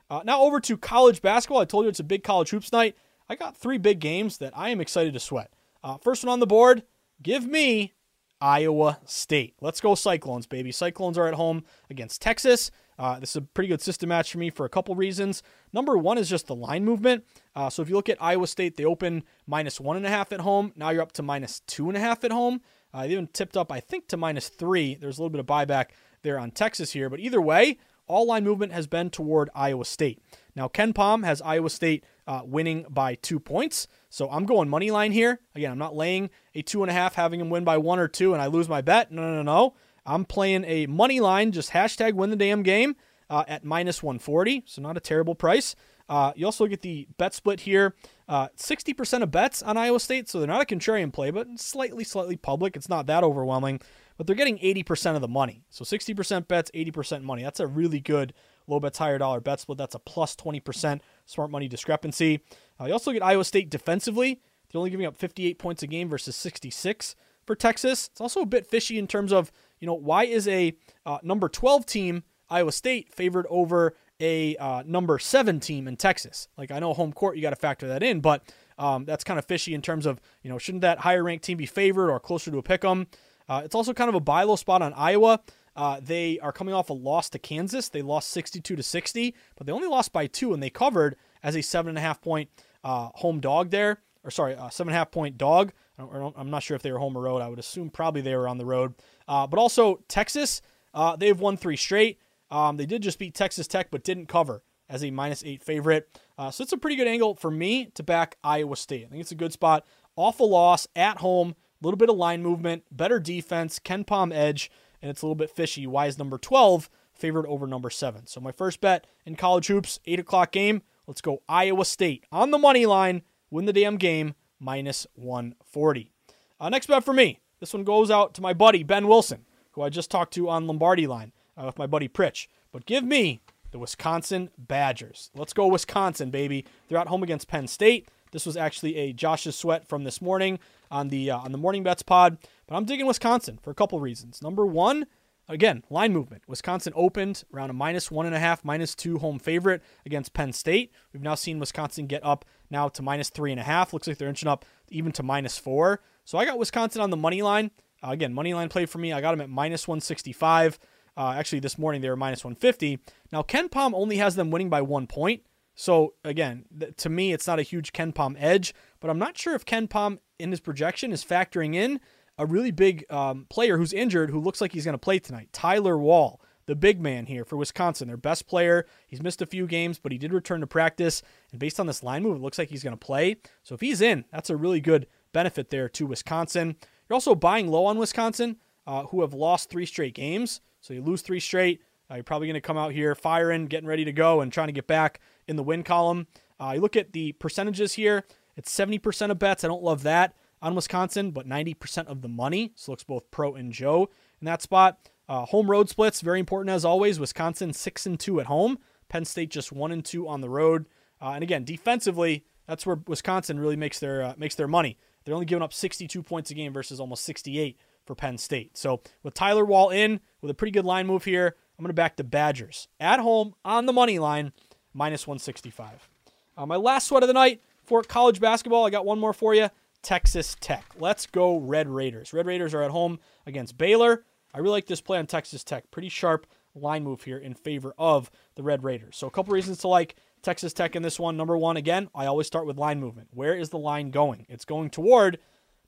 Uh, 0.08 0.22
now 0.24 0.40
over 0.40 0.58
to 0.60 0.78
college 0.78 1.20
basketball. 1.20 1.60
I 1.60 1.66
told 1.66 1.84
you 1.84 1.90
it's 1.90 2.00
a 2.00 2.04
big 2.04 2.22
college 2.22 2.48
hoops 2.48 2.72
night. 2.72 2.96
I 3.28 3.34
got 3.34 3.58
three 3.58 3.76
big 3.76 3.98
games 3.98 4.38
that 4.38 4.56
I 4.56 4.70
am 4.70 4.80
excited 4.80 5.12
to 5.12 5.20
sweat. 5.20 5.52
Uh, 5.84 5.98
first 5.98 6.24
one 6.24 6.32
on 6.32 6.40
the 6.40 6.46
board, 6.46 6.84
give 7.22 7.46
me 7.46 7.92
Iowa 8.40 8.98
State. 9.04 9.54
Let's 9.60 9.80
go 9.80 9.94
Cyclones, 9.94 10.46
baby. 10.46 10.72
Cyclones 10.72 11.16
are 11.18 11.26
at 11.26 11.34
home 11.34 11.64
against 11.90 12.20
Texas. 12.20 12.70
Uh, 12.98 13.18
this 13.20 13.30
is 13.30 13.36
a 13.36 13.42
pretty 13.42 13.68
good 13.68 13.82
system 13.82 14.08
match 14.08 14.32
for 14.32 14.38
me 14.38 14.50
for 14.50 14.64
a 14.64 14.70
couple 14.70 14.94
reasons. 14.94 15.42
Number 15.72 15.98
one 15.98 16.18
is 16.18 16.28
just 16.28 16.46
the 16.46 16.54
line 16.54 16.84
movement. 16.84 17.24
Uh, 17.54 17.68
so 17.68 17.82
if 17.82 17.88
you 17.88 17.94
look 17.94 18.08
at 18.08 18.22
Iowa 18.22 18.46
State, 18.46 18.76
they 18.76 18.84
open 18.84 19.24
minus 19.46 19.80
one 19.80 19.96
and 19.96 20.06
a 20.06 20.10
half 20.10 20.32
at 20.32 20.40
home. 20.40 20.72
Now 20.76 20.90
you're 20.90 21.02
up 21.02 21.12
to 21.12 21.22
minus 21.22 21.60
two 21.60 21.88
and 21.88 21.96
a 21.96 22.00
half 22.00 22.24
at 22.24 22.32
home. 22.32 22.60
Uh, 22.92 23.02
they 23.02 23.12
even 23.12 23.26
tipped 23.26 23.56
up, 23.56 23.70
I 23.70 23.80
think, 23.80 24.08
to 24.08 24.16
minus 24.16 24.48
three. 24.48 24.94
There's 24.94 25.18
a 25.18 25.22
little 25.22 25.30
bit 25.30 25.40
of 25.40 25.46
buyback 25.46 25.86
there 26.22 26.38
on 26.38 26.50
Texas 26.50 26.92
here. 26.92 27.10
But 27.10 27.20
either 27.20 27.40
way, 27.40 27.78
all 28.06 28.26
line 28.26 28.44
movement 28.44 28.72
has 28.72 28.86
been 28.86 29.10
toward 29.10 29.50
Iowa 29.54 29.84
State. 29.84 30.22
Now, 30.56 30.68
KenPom 30.68 31.24
has 31.24 31.42
Iowa 31.42 31.70
State 31.70 32.04
uh, 32.26 32.40
winning 32.44 32.86
by 32.88 33.14
two 33.16 33.38
points. 33.38 33.86
So 34.08 34.28
I'm 34.30 34.46
going 34.46 34.68
money 34.68 34.90
line 34.90 35.12
here. 35.12 35.40
Again, 35.54 35.70
I'm 35.70 35.78
not 35.78 35.94
laying 35.94 36.30
a 36.54 36.62
two 36.62 36.82
and 36.82 36.90
a 36.90 36.94
half, 36.94 37.14
having 37.14 37.38
them 37.38 37.50
win 37.50 37.62
by 37.62 37.76
one 37.76 37.98
or 37.98 38.08
two, 38.08 38.32
and 38.32 38.42
I 38.42 38.46
lose 38.46 38.68
my 38.68 38.80
bet. 38.80 39.12
No, 39.12 39.22
no, 39.22 39.34
no, 39.34 39.42
no. 39.42 39.74
I'm 40.06 40.24
playing 40.24 40.64
a 40.64 40.86
money 40.86 41.20
line, 41.20 41.52
just 41.52 41.72
hashtag 41.72 42.14
win 42.14 42.30
the 42.30 42.36
damn 42.36 42.62
game 42.62 42.96
uh, 43.28 43.44
at 43.46 43.64
minus 43.64 44.02
140. 44.02 44.62
So 44.66 44.80
not 44.80 44.96
a 44.96 45.00
terrible 45.00 45.34
price. 45.34 45.76
Uh, 46.08 46.32
you 46.36 46.46
also 46.46 46.66
get 46.66 46.82
the 46.82 47.08
bet 47.18 47.34
split 47.34 47.60
here. 47.60 47.94
Uh, 48.28 48.48
60% 48.56 49.22
of 49.22 49.30
bets 49.30 49.62
on 49.62 49.76
Iowa 49.76 50.00
State, 50.00 50.28
so 50.28 50.38
they're 50.38 50.48
not 50.48 50.62
a 50.62 50.74
contrarian 50.74 51.12
play, 51.12 51.30
but 51.30 51.48
slightly, 51.58 52.04
slightly 52.04 52.36
public. 52.36 52.76
It's 52.76 52.88
not 52.88 53.06
that 53.06 53.24
overwhelming, 53.24 53.80
but 54.16 54.26
they're 54.26 54.36
getting 54.36 54.58
80% 54.58 55.16
of 55.16 55.20
the 55.20 55.28
money. 55.28 55.64
So 55.70 55.84
60% 55.84 56.48
bets, 56.48 56.70
80% 56.72 57.22
money. 57.22 57.42
That's 57.42 57.60
a 57.60 57.66
really 57.66 58.00
good 58.00 58.32
low 58.66 58.80
bets, 58.80 58.98
higher 58.98 59.18
dollar 59.18 59.40
bet 59.40 59.60
split. 59.60 59.78
That's 59.78 59.94
a 59.94 59.98
plus 59.98 60.36
20% 60.36 61.00
smart 61.24 61.50
money 61.50 61.68
discrepancy. 61.68 62.40
Uh, 62.80 62.86
you 62.86 62.92
also 62.92 63.12
get 63.12 63.22
Iowa 63.22 63.44
State 63.44 63.70
defensively. 63.70 64.40
They're 64.70 64.78
only 64.78 64.90
giving 64.90 65.06
up 65.06 65.16
58 65.16 65.58
points 65.58 65.82
a 65.82 65.86
game 65.86 66.08
versus 66.08 66.36
66 66.36 67.14
for 67.46 67.54
Texas. 67.54 68.08
It's 68.10 68.20
also 68.20 68.40
a 68.40 68.46
bit 68.46 68.66
fishy 68.66 68.98
in 68.98 69.06
terms 69.06 69.32
of, 69.32 69.52
you 69.80 69.86
know, 69.86 69.94
why 69.94 70.24
is 70.24 70.48
a 70.48 70.76
uh, 71.04 71.18
number 71.22 71.48
12 71.48 71.86
team, 71.86 72.24
Iowa 72.50 72.72
State, 72.72 73.12
favored 73.12 73.46
over 73.48 73.94
a 74.20 74.56
uh, 74.56 74.82
number 74.86 75.18
seven 75.18 75.60
team 75.60 75.86
in 75.86 75.96
Texas. 75.96 76.48
Like 76.56 76.70
I 76.70 76.78
know 76.78 76.94
home 76.94 77.12
court, 77.12 77.36
you 77.36 77.42
got 77.42 77.50
to 77.50 77.56
factor 77.56 77.88
that 77.88 78.02
in, 78.02 78.20
but 78.20 78.42
um, 78.78 79.04
that's 79.04 79.24
kind 79.24 79.38
of 79.38 79.44
fishy 79.44 79.74
in 79.74 79.82
terms 79.82 80.06
of 80.06 80.20
you 80.42 80.50
know 80.50 80.58
shouldn't 80.58 80.82
that 80.82 81.00
higher 81.00 81.22
ranked 81.22 81.44
team 81.44 81.58
be 81.58 81.66
favored 81.66 82.10
or 82.10 82.18
closer 82.20 82.50
to 82.50 82.58
a 82.58 82.62
pick 82.62 82.84
'em? 82.84 83.06
Uh, 83.48 83.62
it's 83.64 83.74
also 83.74 83.92
kind 83.92 84.08
of 84.08 84.14
a 84.14 84.20
buy 84.20 84.42
low 84.42 84.56
spot 84.56 84.82
on 84.82 84.92
Iowa. 84.94 85.40
Uh, 85.76 86.00
they 86.02 86.38
are 86.40 86.52
coming 86.52 86.74
off 86.74 86.90
a 86.90 86.94
loss 86.94 87.28
to 87.30 87.38
Kansas. 87.38 87.88
They 87.88 88.02
lost 88.02 88.30
62 88.30 88.74
to 88.74 88.82
60, 88.82 89.34
but 89.56 89.66
they 89.66 89.72
only 89.72 89.86
lost 89.86 90.12
by 90.12 90.26
two, 90.26 90.54
and 90.54 90.62
they 90.62 90.70
covered 90.70 91.16
as 91.42 91.54
a 91.54 91.62
seven 91.62 91.90
and 91.90 91.98
a 91.98 92.00
half 92.00 92.20
point 92.20 92.48
uh, 92.82 93.10
home 93.14 93.40
dog 93.40 93.70
there, 93.70 93.98
or 94.24 94.30
sorry, 94.30 94.54
a 94.54 94.70
seven 94.70 94.90
and 94.90 94.96
a 94.96 94.98
half 94.98 95.10
point 95.10 95.36
dog. 95.36 95.72
I 95.98 96.32
am 96.38 96.50
not 96.50 96.62
sure 96.62 96.74
if 96.74 96.82
they 96.82 96.92
were 96.92 96.98
home 96.98 97.16
or 97.16 97.22
road. 97.22 97.42
I 97.42 97.48
would 97.48 97.58
assume 97.58 97.90
probably 97.90 98.20
they 98.20 98.36
were 98.36 98.48
on 98.48 98.58
the 98.58 98.66
road. 98.66 98.94
Uh, 99.28 99.46
but 99.46 99.58
also 99.58 100.02
Texas, 100.08 100.60
uh, 100.94 101.16
they've 101.16 101.38
won 101.38 101.56
three 101.56 101.76
straight. 101.76 102.18
Um, 102.50 102.76
they 102.76 102.86
did 102.86 103.02
just 103.02 103.18
beat 103.18 103.34
Texas 103.34 103.66
Tech, 103.66 103.90
but 103.90 104.04
didn't 104.04 104.26
cover 104.26 104.62
as 104.88 105.02
a 105.02 105.10
minus 105.10 105.42
eight 105.44 105.62
favorite. 105.62 106.08
Uh, 106.38 106.50
so 106.50 106.62
it's 106.62 106.72
a 106.72 106.78
pretty 106.78 106.96
good 106.96 107.08
angle 107.08 107.34
for 107.34 107.50
me 107.50 107.86
to 107.94 108.02
back 108.02 108.36
Iowa 108.44 108.76
State. 108.76 109.06
I 109.06 109.08
think 109.08 109.20
it's 109.20 109.32
a 109.32 109.36
good 109.36 109.52
spot. 109.52 109.86
Awful 110.16 110.50
loss 110.50 110.86
at 110.94 111.18
home, 111.18 111.50
a 111.50 111.84
little 111.84 111.98
bit 111.98 112.08
of 112.08 112.16
line 112.16 112.42
movement, 112.42 112.84
better 112.90 113.18
defense, 113.18 113.78
KenPom 113.78 114.32
edge, 114.34 114.70
and 115.00 115.10
it's 115.10 115.22
a 115.22 115.26
little 115.26 115.34
bit 115.34 115.50
fishy. 115.50 115.86
Why 115.86 116.06
is 116.06 116.18
number 116.18 116.38
12 116.38 116.88
favored 117.14 117.46
over 117.46 117.66
number 117.66 117.90
7? 117.90 118.26
So 118.26 118.40
my 118.40 118.52
first 118.52 118.80
bet 118.80 119.06
in 119.24 119.36
college 119.36 119.66
hoops, 119.68 120.00
8 120.06 120.20
o'clock 120.20 120.52
game. 120.52 120.82
Let's 121.06 121.20
go 121.20 121.42
Iowa 121.48 121.84
State 121.84 122.24
on 122.32 122.50
the 122.50 122.58
money 122.58 122.84
line, 122.84 123.22
win 123.50 123.66
the 123.66 123.72
damn 123.72 123.96
game, 123.96 124.34
minus 124.58 125.06
140. 125.14 126.10
Uh, 126.58 126.68
next 126.68 126.86
bet 126.86 127.04
for 127.04 127.12
me. 127.12 127.40
This 127.60 127.72
one 127.72 127.84
goes 127.84 128.10
out 128.10 128.34
to 128.34 128.42
my 128.42 128.52
buddy, 128.52 128.82
Ben 128.82 129.06
Wilson, 129.06 129.46
who 129.72 129.82
I 129.82 129.88
just 129.88 130.10
talked 130.10 130.34
to 130.34 130.48
on 130.48 130.66
Lombardi 130.66 131.06
line 131.06 131.32
uh, 131.56 131.64
with 131.64 131.78
my 131.78 131.86
buddy 131.86 132.08
Pritch. 132.08 132.48
But 132.72 132.86
give 132.86 133.04
me 133.04 133.40
the 133.70 133.78
Wisconsin 133.78 134.50
Badgers. 134.58 135.30
Let's 135.34 135.52
go 135.52 135.66
Wisconsin, 135.66 136.30
baby. 136.30 136.64
They're 136.88 136.98
at 136.98 137.08
home 137.08 137.22
against 137.22 137.48
Penn 137.48 137.66
State. 137.66 138.08
This 138.32 138.46
was 138.46 138.56
actually 138.56 138.96
a 138.96 139.12
Josh's 139.12 139.56
sweat 139.56 139.88
from 139.88 140.04
this 140.04 140.20
morning 140.20 140.58
on 140.90 141.08
the 141.08 141.30
uh, 141.30 141.38
on 141.38 141.52
the 141.52 141.58
morning 141.58 141.82
bets 141.82 142.02
pod. 142.02 142.38
But 142.66 142.76
I'm 142.76 142.84
digging 142.84 143.06
Wisconsin 143.06 143.58
for 143.62 143.70
a 143.70 143.74
couple 143.74 144.00
reasons. 144.00 144.42
Number 144.42 144.66
one, 144.66 145.06
Again, 145.48 145.84
line 145.90 146.12
movement. 146.12 146.42
Wisconsin 146.48 146.92
opened 146.96 147.44
around 147.54 147.70
a 147.70 147.72
minus 147.72 148.10
one 148.10 148.26
and 148.26 148.34
a 148.34 148.38
half, 148.38 148.64
minus 148.64 148.96
two 148.96 149.18
home 149.18 149.38
favorite 149.38 149.80
against 150.04 150.34
Penn 150.34 150.52
State. 150.52 150.92
We've 151.12 151.22
now 151.22 151.36
seen 151.36 151.60
Wisconsin 151.60 152.06
get 152.06 152.24
up 152.24 152.44
now 152.68 152.88
to 152.88 153.02
minus 153.02 153.30
three 153.30 153.52
and 153.52 153.60
a 153.60 153.64
half. 153.64 153.92
Looks 153.92 154.08
like 154.08 154.18
they're 154.18 154.28
inching 154.28 154.48
up 154.48 154.64
even 154.88 155.12
to 155.12 155.22
minus 155.22 155.56
four. 155.56 156.00
So 156.24 156.36
I 156.36 156.44
got 156.44 156.58
Wisconsin 156.58 157.00
on 157.00 157.10
the 157.10 157.16
money 157.16 157.42
line. 157.42 157.70
Uh, 158.02 158.10
again, 158.10 158.34
money 158.34 158.54
line 158.54 158.68
play 158.68 158.86
for 158.86 158.98
me. 158.98 159.12
I 159.12 159.20
got 159.20 159.30
them 159.30 159.40
at 159.40 159.48
minus 159.48 159.86
165. 159.86 160.80
Uh, 161.16 161.34
actually, 161.36 161.60
this 161.60 161.78
morning 161.78 162.00
they 162.00 162.10
were 162.10 162.16
minus 162.16 162.44
150. 162.44 162.98
Now, 163.30 163.42
KenPom 163.42 163.92
only 163.94 164.16
has 164.16 164.34
them 164.34 164.50
winning 164.50 164.68
by 164.68 164.82
one 164.82 165.06
point. 165.06 165.42
So, 165.76 166.14
again, 166.24 166.64
th- 166.78 166.96
to 166.96 167.08
me, 167.08 167.32
it's 167.32 167.46
not 167.46 167.58
a 167.58 167.62
huge 167.62 167.92
KenPom 167.92 168.34
edge, 168.38 168.74
but 168.98 169.10
I'm 169.10 169.18
not 169.18 169.38
sure 169.38 169.54
if 169.54 169.64
KenPom 169.64 170.18
in 170.38 170.50
his 170.50 170.60
projection 170.60 171.12
is 171.12 171.24
factoring 171.24 171.74
in 171.74 172.00
a 172.38 172.46
really 172.46 172.70
big 172.70 173.04
um, 173.10 173.46
player 173.48 173.78
who's 173.78 173.92
injured 173.92 174.30
who 174.30 174.40
looks 174.40 174.60
like 174.60 174.72
he's 174.72 174.84
going 174.84 174.94
to 174.94 174.98
play 174.98 175.18
tonight. 175.18 175.48
Tyler 175.52 175.98
Wahl, 175.98 176.40
the 176.66 176.74
big 176.74 177.00
man 177.00 177.26
here 177.26 177.44
for 177.44 177.56
Wisconsin, 177.56 178.08
their 178.08 178.16
best 178.16 178.46
player. 178.46 178.86
He's 179.06 179.22
missed 179.22 179.40
a 179.40 179.46
few 179.46 179.66
games, 179.66 179.98
but 179.98 180.12
he 180.12 180.18
did 180.18 180.32
return 180.32 180.60
to 180.60 180.66
practice. 180.66 181.22
And 181.50 181.60
based 181.60 181.80
on 181.80 181.86
this 181.86 182.02
line 182.02 182.22
move, 182.22 182.36
it 182.36 182.42
looks 182.42 182.58
like 182.58 182.70
he's 182.70 182.82
going 182.82 182.96
to 182.96 183.04
play. 183.04 183.36
So 183.62 183.74
if 183.74 183.80
he's 183.80 184.00
in, 184.00 184.24
that's 184.32 184.50
a 184.50 184.56
really 184.56 184.80
good 184.80 185.06
benefit 185.32 185.70
there 185.70 185.88
to 185.90 186.06
Wisconsin. 186.06 186.76
You're 187.08 187.14
also 187.14 187.34
buying 187.34 187.68
low 187.68 187.86
on 187.86 187.98
Wisconsin, 187.98 188.56
uh, 188.86 189.04
who 189.04 189.20
have 189.20 189.32
lost 189.32 189.70
three 189.70 189.86
straight 189.86 190.14
games. 190.14 190.60
So 190.80 190.92
you 190.92 191.02
lose 191.02 191.22
three 191.22 191.40
straight. 191.40 191.80
Uh, 192.10 192.16
you're 192.16 192.24
probably 192.24 192.48
going 192.48 192.54
to 192.54 192.60
come 192.60 192.78
out 192.78 192.92
here 192.92 193.14
firing, 193.14 193.66
getting 193.66 193.88
ready 193.88 194.04
to 194.04 194.12
go, 194.12 194.40
and 194.40 194.52
trying 194.52 194.68
to 194.68 194.72
get 194.72 194.86
back 194.86 195.20
in 195.48 195.56
the 195.56 195.62
win 195.62 195.82
column. 195.82 196.26
Uh, 196.60 196.72
you 196.74 196.80
look 196.80 196.96
at 196.96 197.12
the 197.12 197.32
percentages 197.32 197.94
here. 197.94 198.24
It's 198.56 198.74
70% 198.74 199.30
of 199.30 199.38
bets. 199.38 199.64
I 199.64 199.68
don't 199.68 199.82
love 199.82 200.02
that 200.04 200.34
on 200.62 200.74
Wisconsin, 200.74 201.30
but 201.30 201.48
90% 201.48 202.06
of 202.06 202.22
the 202.22 202.28
money. 202.28 202.72
So 202.74 202.92
looks 202.92 203.04
both 203.04 203.30
pro 203.30 203.54
and 203.54 203.72
Joe 203.72 204.08
in 204.40 204.46
that 204.46 204.62
spot. 204.62 204.98
Uh, 205.28 205.44
home 205.44 205.70
road 205.70 205.88
splits, 205.88 206.20
very 206.20 206.40
important 206.40 206.74
as 206.74 206.84
always. 206.84 207.18
Wisconsin 207.18 207.72
six 207.72 208.06
and 208.06 208.18
two 208.18 208.40
at 208.40 208.46
home. 208.46 208.78
Penn 209.08 209.24
State 209.24 209.50
just 209.50 209.72
one 209.72 209.92
and 209.92 210.04
two 210.04 210.28
on 210.28 210.40
the 210.40 210.48
road. 210.48 210.86
Uh, 211.20 211.30
and 211.30 211.42
again, 211.42 211.64
defensively, 211.64 212.44
that's 212.66 212.86
where 212.86 213.00
Wisconsin 213.06 213.58
really 213.58 213.76
makes 213.76 213.98
their 213.98 214.22
uh, 214.22 214.34
makes 214.36 214.54
their 214.54 214.68
money. 214.68 214.98
They're 215.24 215.34
only 215.34 215.46
giving 215.46 215.62
up 215.62 215.72
62 215.72 216.22
points 216.22 216.50
a 216.50 216.54
game 216.54 216.72
versus 216.72 217.00
almost 217.00 217.24
68 217.24 217.76
for 218.04 218.14
Penn 218.14 218.38
State. 218.38 218.76
So 218.76 219.00
with 219.22 219.34
Tyler 219.34 219.64
Wahl 219.64 219.90
in 219.90 220.20
with 220.40 220.50
a 220.50 220.54
pretty 220.54 220.70
good 220.70 220.84
line 220.84 221.06
move 221.06 221.24
here, 221.24 221.56
I'm 221.78 221.82
going 221.82 221.88
to 221.88 221.94
back 221.94 222.16
the 222.16 222.24
Badgers 222.24 222.88
at 223.00 223.18
home 223.18 223.54
on 223.64 223.86
the 223.86 223.92
money 223.92 224.18
line, 224.18 224.52
minus 224.94 225.26
165. 225.26 226.08
Uh, 226.56 226.66
my 226.66 226.76
last 226.76 227.08
sweat 227.08 227.24
of 227.24 227.26
the 227.26 227.32
night 227.32 227.60
for 227.82 228.02
college 228.02 228.40
basketball, 228.40 228.86
I 228.86 228.90
got 228.90 229.04
one 229.04 229.18
more 229.18 229.32
for 229.32 229.54
you. 229.54 229.68
Texas 230.02 230.56
Tech. 230.60 230.84
Let's 230.98 231.26
go 231.26 231.58
Red 231.58 231.88
Raiders. 231.88 232.32
Red 232.32 232.46
Raiders 232.46 232.74
are 232.74 232.82
at 232.82 232.90
home 232.90 233.18
against 233.46 233.78
Baylor. 233.78 234.24
I 234.54 234.58
really 234.58 234.72
like 234.72 234.86
this 234.86 235.00
play 235.00 235.18
on 235.18 235.26
Texas 235.26 235.64
Tech. 235.64 235.90
Pretty 235.90 236.08
sharp 236.08 236.46
line 236.74 237.04
move 237.04 237.22
here 237.22 237.38
in 237.38 237.54
favor 237.54 237.94
of 237.98 238.30
the 238.54 238.62
Red 238.62 238.84
Raiders. 238.84 239.16
So 239.16 239.26
a 239.26 239.30
couple 239.30 239.54
reasons 239.54 239.78
to 239.78 239.88
like 239.88 240.16
Texas 240.42 240.72
Tech 240.72 240.94
in 240.94 241.02
this 241.02 241.18
one. 241.18 241.36
Number 241.36 241.56
one, 241.56 241.76
again, 241.76 242.08
I 242.14 242.26
always 242.26 242.46
start 242.46 242.66
with 242.66 242.78
line 242.78 243.00
movement. 243.00 243.28
Where 243.32 243.54
is 243.56 243.70
the 243.70 243.78
line 243.78 244.10
going? 244.10 244.46
It's 244.48 244.64
going 244.64 244.90
toward 244.90 245.38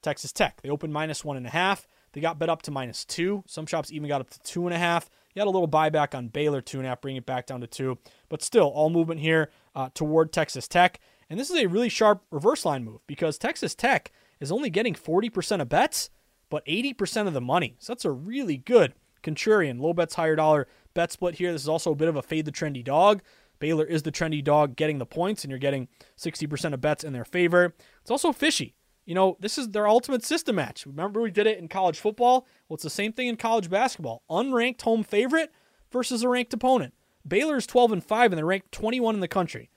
Texas 0.02 0.32
Tech. 0.32 0.60
They 0.62 0.70
opened 0.70 0.92
minus 0.92 1.24
one 1.24 1.36
and 1.36 1.46
a 1.46 1.50
half. 1.50 1.86
They 2.12 2.20
got 2.20 2.38
bet 2.38 2.48
up 2.48 2.62
to 2.62 2.70
minus 2.70 3.04
two. 3.04 3.44
Some 3.46 3.66
shops 3.66 3.92
even 3.92 4.08
got 4.08 4.20
up 4.20 4.30
to 4.30 4.40
two 4.40 4.66
and 4.66 4.74
a 4.74 4.78
half. 4.78 5.10
You 5.34 5.40
had 5.40 5.46
a 5.46 5.50
little 5.50 5.68
buyback 5.68 6.14
on 6.14 6.28
Baylor, 6.28 6.60
two 6.60 6.78
and 6.78 6.86
a 6.86 6.88
half, 6.88 7.00
bring 7.00 7.16
it 7.16 7.26
back 7.26 7.46
down 7.46 7.60
to 7.60 7.66
two. 7.66 7.98
But 8.28 8.42
still, 8.42 8.66
all 8.68 8.90
movement 8.90 9.20
here 9.20 9.50
uh, 9.74 9.90
toward 9.94 10.32
Texas 10.32 10.66
Tech. 10.66 11.00
And 11.30 11.38
this 11.38 11.50
is 11.50 11.56
a 11.56 11.66
really 11.66 11.88
sharp 11.88 12.22
reverse 12.30 12.64
line 12.64 12.84
move 12.84 13.00
because 13.06 13.38
Texas 13.38 13.74
Tech 13.74 14.12
is 14.40 14.52
only 14.52 14.70
getting 14.70 14.94
40% 14.94 15.60
of 15.60 15.68
bets, 15.68 16.10
but 16.48 16.64
80% 16.66 17.26
of 17.26 17.34
the 17.34 17.40
money. 17.40 17.76
So 17.78 17.92
that's 17.92 18.04
a 18.04 18.10
really 18.10 18.56
good 18.56 18.94
contrarian, 19.22 19.80
low 19.80 19.92
bets, 19.92 20.14
higher 20.14 20.36
dollar 20.36 20.68
bet 20.94 21.12
split 21.12 21.36
here. 21.36 21.52
This 21.52 21.62
is 21.62 21.68
also 21.68 21.92
a 21.92 21.96
bit 21.96 22.08
of 22.08 22.16
a 22.16 22.22
fade 22.22 22.44
the 22.44 22.52
trendy 22.52 22.82
dog. 22.84 23.22
Baylor 23.58 23.84
is 23.84 24.02
the 24.02 24.12
trendy 24.12 24.42
dog 24.42 24.76
getting 24.76 24.98
the 24.98 25.06
points, 25.06 25.44
and 25.44 25.50
you're 25.50 25.58
getting 25.58 25.88
60% 26.16 26.74
of 26.74 26.80
bets 26.80 27.04
in 27.04 27.12
their 27.12 27.24
favor. 27.24 27.74
It's 28.00 28.10
also 28.10 28.32
fishy. 28.32 28.74
You 29.04 29.14
know, 29.14 29.36
this 29.40 29.58
is 29.58 29.70
their 29.70 29.88
ultimate 29.88 30.24
system 30.24 30.56
match. 30.56 30.86
Remember, 30.86 31.20
we 31.20 31.30
did 31.30 31.46
it 31.46 31.58
in 31.58 31.68
college 31.68 31.98
football? 31.98 32.46
Well, 32.68 32.74
it's 32.74 32.84
the 32.84 32.90
same 32.90 33.12
thing 33.12 33.26
in 33.26 33.36
college 33.36 33.70
basketball. 33.70 34.22
Unranked 34.30 34.82
home 34.82 35.02
favorite 35.02 35.50
versus 35.90 36.22
a 36.22 36.28
ranked 36.28 36.52
opponent. 36.52 36.94
Baylor 37.26 37.56
is 37.56 37.66
12 37.66 37.92
and 37.92 38.04
5, 38.04 38.32
and 38.32 38.38
they're 38.38 38.46
ranked 38.46 38.70
21 38.70 39.14
in 39.14 39.20
the 39.20 39.28
country, 39.28 39.70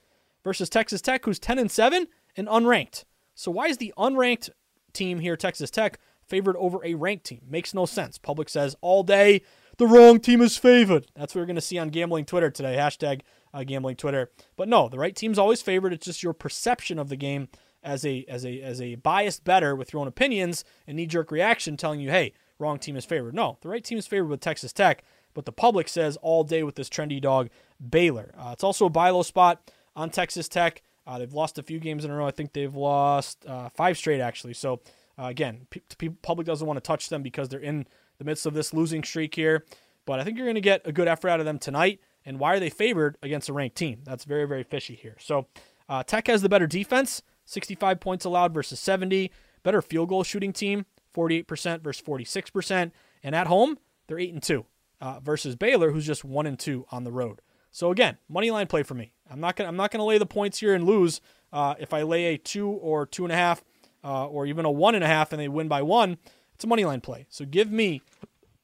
versus 0.44 0.68
Texas 0.68 1.00
Tech, 1.00 1.24
who's 1.24 1.38
10 1.38 1.58
and 1.58 1.70
7 1.70 2.06
and 2.36 2.48
unranked. 2.48 3.04
So, 3.34 3.50
why 3.50 3.66
is 3.66 3.78
the 3.78 3.94
unranked 3.96 4.50
team 4.92 5.20
here, 5.20 5.36
Texas 5.36 5.70
Tech, 5.70 5.98
favored 6.26 6.56
over 6.56 6.84
a 6.84 6.94
ranked 6.94 7.24
team? 7.24 7.42
Makes 7.48 7.74
no 7.74 7.86
sense. 7.86 8.18
Public 8.18 8.48
says 8.48 8.76
all 8.80 9.02
day 9.02 9.42
the 9.78 9.86
wrong 9.86 10.20
team 10.20 10.40
is 10.40 10.56
favored. 10.56 11.06
That's 11.14 11.34
what 11.34 11.40
we're 11.40 11.46
going 11.46 11.56
to 11.56 11.62
see 11.62 11.78
on 11.78 11.88
gambling 11.88 12.26
Twitter 12.26 12.50
today. 12.50 12.76
Hashtag 12.76 13.22
uh, 13.54 13.64
gambling 13.64 13.96
Twitter. 13.96 14.30
But 14.56 14.68
no, 14.68 14.88
the 14.88 14.98
right 14.98 15.16
team's 15.16 15.38
always 15.38 15.62
favored. 15.62 15.92
It's 15.92 16.06
just 16.06 16.22
your 16.22 16.34
perception 16.34 16.98
of 16.98 17.08
the 17.08 17.16
game 17.16 17.48
as 17.82 18.04
a 18.04 18.24
as 18.28 18.44
a 18.44 18.60
as 18.60 18.80
a 18.80 18.94
biased 18.96 19.44
better 19.44 19.74
with 19.74 19.92
your 19.92 20.00
own 20.00 20.08
opinions 20.08 20.64
and 20.86 20.96
knee 20.96 21.06
jerk 21.06 21.30
reaction 21.30 21.76
telling 21.76 22.00
you, 22.00 22.10
hey, 22.10 22.32
wrong 22.58 22.78
team 22.78 22.96
is 22.96 23.04
favored. 23.04 23.34
No, 23.34 23.58
the 23.60 23.68
right 23.68 23.82
team 23.82 23.98
is 23.98 24.06
favored 24.06 24.28
with 24.28 24.40
Texas 24.40 24.72
Tech, 24.72 25.02
but 25.34 25.46
the 25.46 25.52
public 25.52 25.88
says 25.88 26.16
all 26.22 26.44
day 26.44 26.62
with 26.62 26.76
this 26.76 26.88
trendy 26.88 27.20
dog 27.20 27.48
Baylor. 27.90 28.32
Uh, 28.38 28.50
it's 28.52 28.64
also 28.64 28.86
a 28.86 28.90
buy 28.90 29.10
low 29.10 29.22
spot 29.22 29.70
on 29.94 30.10
Texas 30.10 30.48
Tech. 30.48 30.82
Uh, 31.06 31.18
they've 31.18 31.32
lost 31.32 31.58
a 31.58 31.62
few 31.62 31.80
games 31.80 32.04
in 32.04 32.10
a 32.10 32.16
row. 32.16 32.26
I 32.26 32.30
think 32.30 32.52
they've 32.52 32.74
lost 32.74 33.44
uh, 33.46 33.68
five 33.70 33.98
straight 33.98 34.20
actually. 34.20 34.54
So 34.54 34.80
uh, 35.18 35.26
again, 35.26 35.66
p- 35.70 36.08
public 36.22 36.46
doesn't 36.46 36.66
want 36.66 36.76
to 36.76 36.80
touch 36.82 37.08
them 37.08 37.22
because 37.22 37.48
they're 37.48 37.60
in 37.60 37.86
the 38.18 38.24
midst 38.24 38.46
of 38.46 38.54
this 38.54 38.72
losing 38.72 39.02
streak 39.02 39.34
here. 39.34 39.64
But 40.04 40.20
I 40.20 40.24
think 40.24 40.36
you're 40.36 40.46
going 40.46 40.54
to 40.54 40.60
get 40.60 40.86
a 40.86 40.92
good 40.92 41.08
effort 41.08 41.28
out 41.28 41.40
of 41.40 41.46
them 41.46 41.58
tonight. 41.58 42.00
And 42.24 42.38
why 42.38 42.54
are 42.54 42.60
they 42.60 42.70
favored 42.70 43.18
against 43.22 43.48
a 43.48 43.52
ranked 43.52 43.76
team? 43.76 44.00
That's 44.04 44.24
very, 44.24 44.46
very 44.46 44.62
fishy 44.62 44.94
here. 44.94 45.16
So 45.20 45.48
uh, 45.88 46.02
Tech 46.02 46.28
has 46.28 46.42
the 46.42 46.48
better 46.48 46.66
defense, 46.66 47.22
65 47.44 48.00
points 48.00 48.24
allowed 48.24 48.54
versus 48.54 48.80
70. 48.80 49.30
Better 49.62 49.82
field 49.82 50.08
goal 50.08 50.24
shooting 50.24 50.52
team, 50.52 50.86
48% 51.14 51.82
versus 51.82 52.02
46%. 52.04 52.90
And 53.22 53.34
at 53.34 53.46
home, 53.46 53.78
they're 54.06 54.18
8 54.18 54.34
and 54.34 54.42
2 54.42 54.64
uh, 55.00 55.20
versus 55.20 55.56
Baylor, 55.56 55.92
who's 55.92 56.06
just 56.06 56.24
1 56.24 56.46
and 56.46 56.58
2 56.58 56.86
on 56.90 57.04
the 57.04 57.12
road. 57.12 57.40
So 57.70 57.90
again, 57.90 58.18
money 58.28 58.50
line 58.50 58.66
play 58.66 58.82
for 58.82 58.94
me. 58.94 59.12
I'm 59.32 59.40
not 59.40 59.56
gonna 59.56 59.68
I'm 59.68 59.76
not 59.76 59.90
gonna 59.90 60.04
lay 60.04 60.18
the 60.18 60.26
points 60.26 60.58
here 60.58 60.74
and 60.74 60.84
lose. 60.84 61.20
Uh, 61.52 61.74
if 61.78 61.92
I 61.92 62.02
lay 62.02 62.34
a 62.34 62.38
two 62.38 62.68
or 62.68 63.06
two 63.06 63.24
and 63.24 63.32
a 63.32 63.36
half, 63.36 63.64
uh, 64.04 64.26
or 64.26 64.46
even 64.46 64.64
a 64.64 64.70
one 64.70 64.94
and 64.94 65.04
a 65.04 65.06
half, 65.06 65.32
and 65.32 65.40
they 65.40 65.48
win 65.48 65.68
by 65.68 65.82
one, 65.82 66.18
it's 66.54 66.64
a 66.64 66.66
money 66.66 66.84
line 66.84 67.00
play. 67.00 67.26
So 67.28 67.44
give 67.44 67.70
me, 67.70 68.02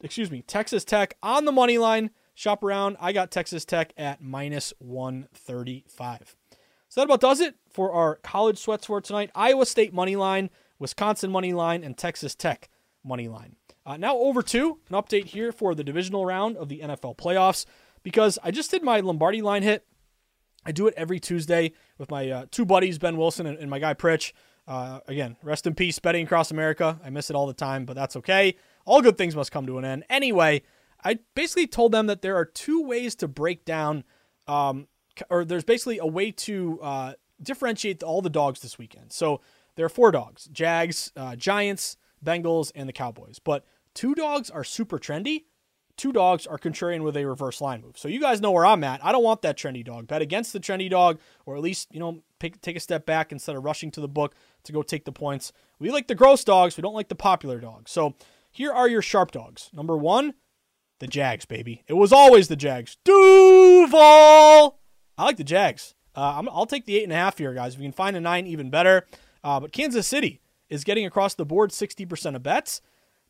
excuse 0.01 0.31
me, 0.31 0.43
Texas 0.43 0.85
Tech 0.85 1.17
on 1.23 1.45
the 1.45 1.53
money 1.53 1.79
line 1.79 2.11
shop 2.35 2.63
around. 2.63 2.97
I 3.01 3.13
got 3.13 3.31
Texas 3.31 3.65
Tech 3.65 3.93
at 3.97 4.23
minus 4.23 4.73
135. 4.79 6.37
So 6.89 7.01
that 7.01 7.05
about 7.05 7.21
does 7.21 7.41
it 7.41 7.57
for 7.69 7.93
our 7.93 8.17
college 8.17 8.59
sweats 8.59 8.87
for 8.87 9.01
tonight. 9.01 9.31
Iowa 9.35 9.67
State 9.67 9.93
money 9.93 10.17
line, 10.17 10.51
Wisconsin 10.79 11.31
money 11.31 11.53
line, 11.53 11.85
and 11.85 11.97
Texas 11.97 12.35
Tech 12.35 12.69
money 13.05 13.29
line. 13.29 13.57
Uh, 13.85 13.97
now 13.97 14.17
over 14.17 14.43
to 14.43 14.79
an 14.89 14.95
update 14.95 15.27
here 15.27 15.53
for 15.53 15.75
the 15.75 15.85
divisional 15.85 16.25
round 16.25 16.57
of 16.57 16.69
the 16.69 16.81
NFL 16.81 17.17
playoffs 17.17 17.67
because 18.03 18.39
I 18.43 18.51
just 18.51 18.71
did 18.71 18.83
my 18.83 19.01
Lombardi 19.01 19.43
line 19.43 19.63
hit. 19.63 19.85
I 20.65 20.73
do 20.73 20.87
it 20.87 20.95
every 20.97 21.21
Tuesday 21.21 21.73
with 21.99 22.11
my 22.11 22.31
uh, 22.31 22.47
two 22.51 22.65
buddies, 22.65 22.99
Ben 22.99 23.17
Wilson 23.17 23.47
and, 23.47 23.59
and 23.59 23.71
my 23.71 23.79
guy 23.79 23.95
Pritch. 23.95 24.33
Uh, 24.67 25.01
again, 25.09 25.37
rest 25.43 25.67
in 25.67 25.75
peace, 25.75 25.99
betting 25.99 26.27
across 26.27 26.51
America. 26.51 27.01
I 27.03 27.09
miss 27.09 27.31
it 27.31 27.37
all 27.37 27.47
the 27.47 27.55
time, 27.55 27.87
but 27.87 27.97
that's 27.97 28.17
okay. 28.17 28.55
All 28.85 29.01
good 29.01 29.17
things 29.17 29.35
must 29.35 29.51
come 29.51 29.67
to 29.67 29.79
an 29.79 29.85
end. 29.85 30.05
Anyway, 30.11 30.63
I 31.03 31.21
basically 31.35 31.67
told 31.67 31.93
them 31.93 32.07
that 32.07 32.21
there 32.21 32.37
are 32.37 32.45
two 32.45 32.83
ways 32.83 33.15
to 33.17 33.29
break 33.29 33.65
down, 33.65 34.05
um, 34.47 34.89
or 35.31 35.47
there's 35.47 35.65
basically 35.65 35.99
a 35.99 36.07
way 36.07 36.31
to 36.33 36.79
uh, 36.83 37.13
differentiate 37.43 38.03
all 38.03 38.21
the 38.21 38.31
dogs 38.31 38.61
this 38.61 38.79
weekend. 38.79 39.13
So 39.13 39.41
there 39.77 39.87
are 39.87 39.91
four 39.91 40.11
dogs 40.11 40.49
Jags, 40.53 41.13
uh, 41.17 41.35
Giants, 41.37 41.97
Bengals, 42.23 42.71
and 42.75 42.89
the 42.89 42.93
Cowboys. 42.93 43.39
But 43.39 43.65
two 43.95 44.15
dogs 44.15 44.51
are 44.51 44.65
super 44.65 44.99
trendy. 44.99 45.45
Two 45.99 46.13
dogs 46.13 46.47
are 46.47 46.59
contrarian 46.59 47.03
with 47.03 47.17
a 47.17 47.27
reverse 47.27 47.61
line 47.61 47.83
move. 47.83 47.99
So 47.99 48.07
you 48.07 48.21
guys 48.21 48.41
know 48.41 48.53
where 48.53 48.65
I'm 48.65 48.85
at. 48.85 49.05
I 49.05 49.11
don't 49.11 49.25
want 49.25 49.43
that 49.43 49.59
trendy 49.59 49.85
dog. 49.85 50.07
Bet 50.07 50.23
against 50.23 50.53
the 50.53 50.61
trendy 50.61 50.89
dog, 50.89 51.19
or 51.45 51.57
at 51.57 51.61
least, 51.61 51.89
you 51.91 51.99
know, 51.99 52.23
pick, 52.39 52.61
take 52.61 52.77
a 52.77 52.81
step 52.81 53.05
back 53.05 53.33
instead 53.33 53.57
of 53.57 53.65
rushing 53.65 53.91
to 53.91 54.01
the 54.01 54.07
book 54.07 54.37
to 54.63 54.73
go 54.73 54.83
take 54.83 55.05
the 55.05 55.13
points. 55.13 55.53
We 55.81 55.91
like 55.91 56.07
the 56.07 56.15
gross 56.15 56.45
dogs. 56.45 56.77
We 56.77 56.83
don't 56.83 56.95
like 56.95 57.09
the 57.09 57.17
popular 57.17 57.59
dogs. 57.59 57.91
So 57.91 58.15
here 58.53 58.73
are 58.73 58.89
your 58.89 59.03
sharp 59.03 59.33
dogs. 59.33 59.71
Number 59.73 59.97
one, 59.97 60.35
the 61.01 61.09
Jags, 61.09 61.47
baby. 61.47 61.83
It 61.89 61.95
was 61.95 62.13
always 62.13 62.47
the 62.47 62.55
Jags. 62.55 62.97
Duval. 63.05 64.79
I 65.19 65.25
like 65.25 65.37
the 65.37 65.45
Jags. 65.45 65.97
Uh, 66.15 66.35
i 66.37 66.41
will 66.41 66.67
take 66.67 66.87
the 66.87 66.97
eight 66.97 67.05
and 67.05 67.13
a 67.13 67.17
half 67.17 67.39
here, 67.39 67.55
guys. 67.55 67.75
If 67.75 67.81
we 67.81 67.87
can 67.87 67.93
find 67.93 68.17
a 68.17 68.21
nine, 68.21 68.47
even 68.47 68.71
better. 68.71 69.05
Uh, 69.43 69.59
but 69.59 69.73
Kansas 69.73 70.07
City 70.07 70.41
is 70.69 70.85
getting 70.85 71.07
across 71.07 71.35
the 71.35 71.45
board 71.45 71.71
60% 71.71 72.37
of 72.37 72.43
bets. 72.45 72.81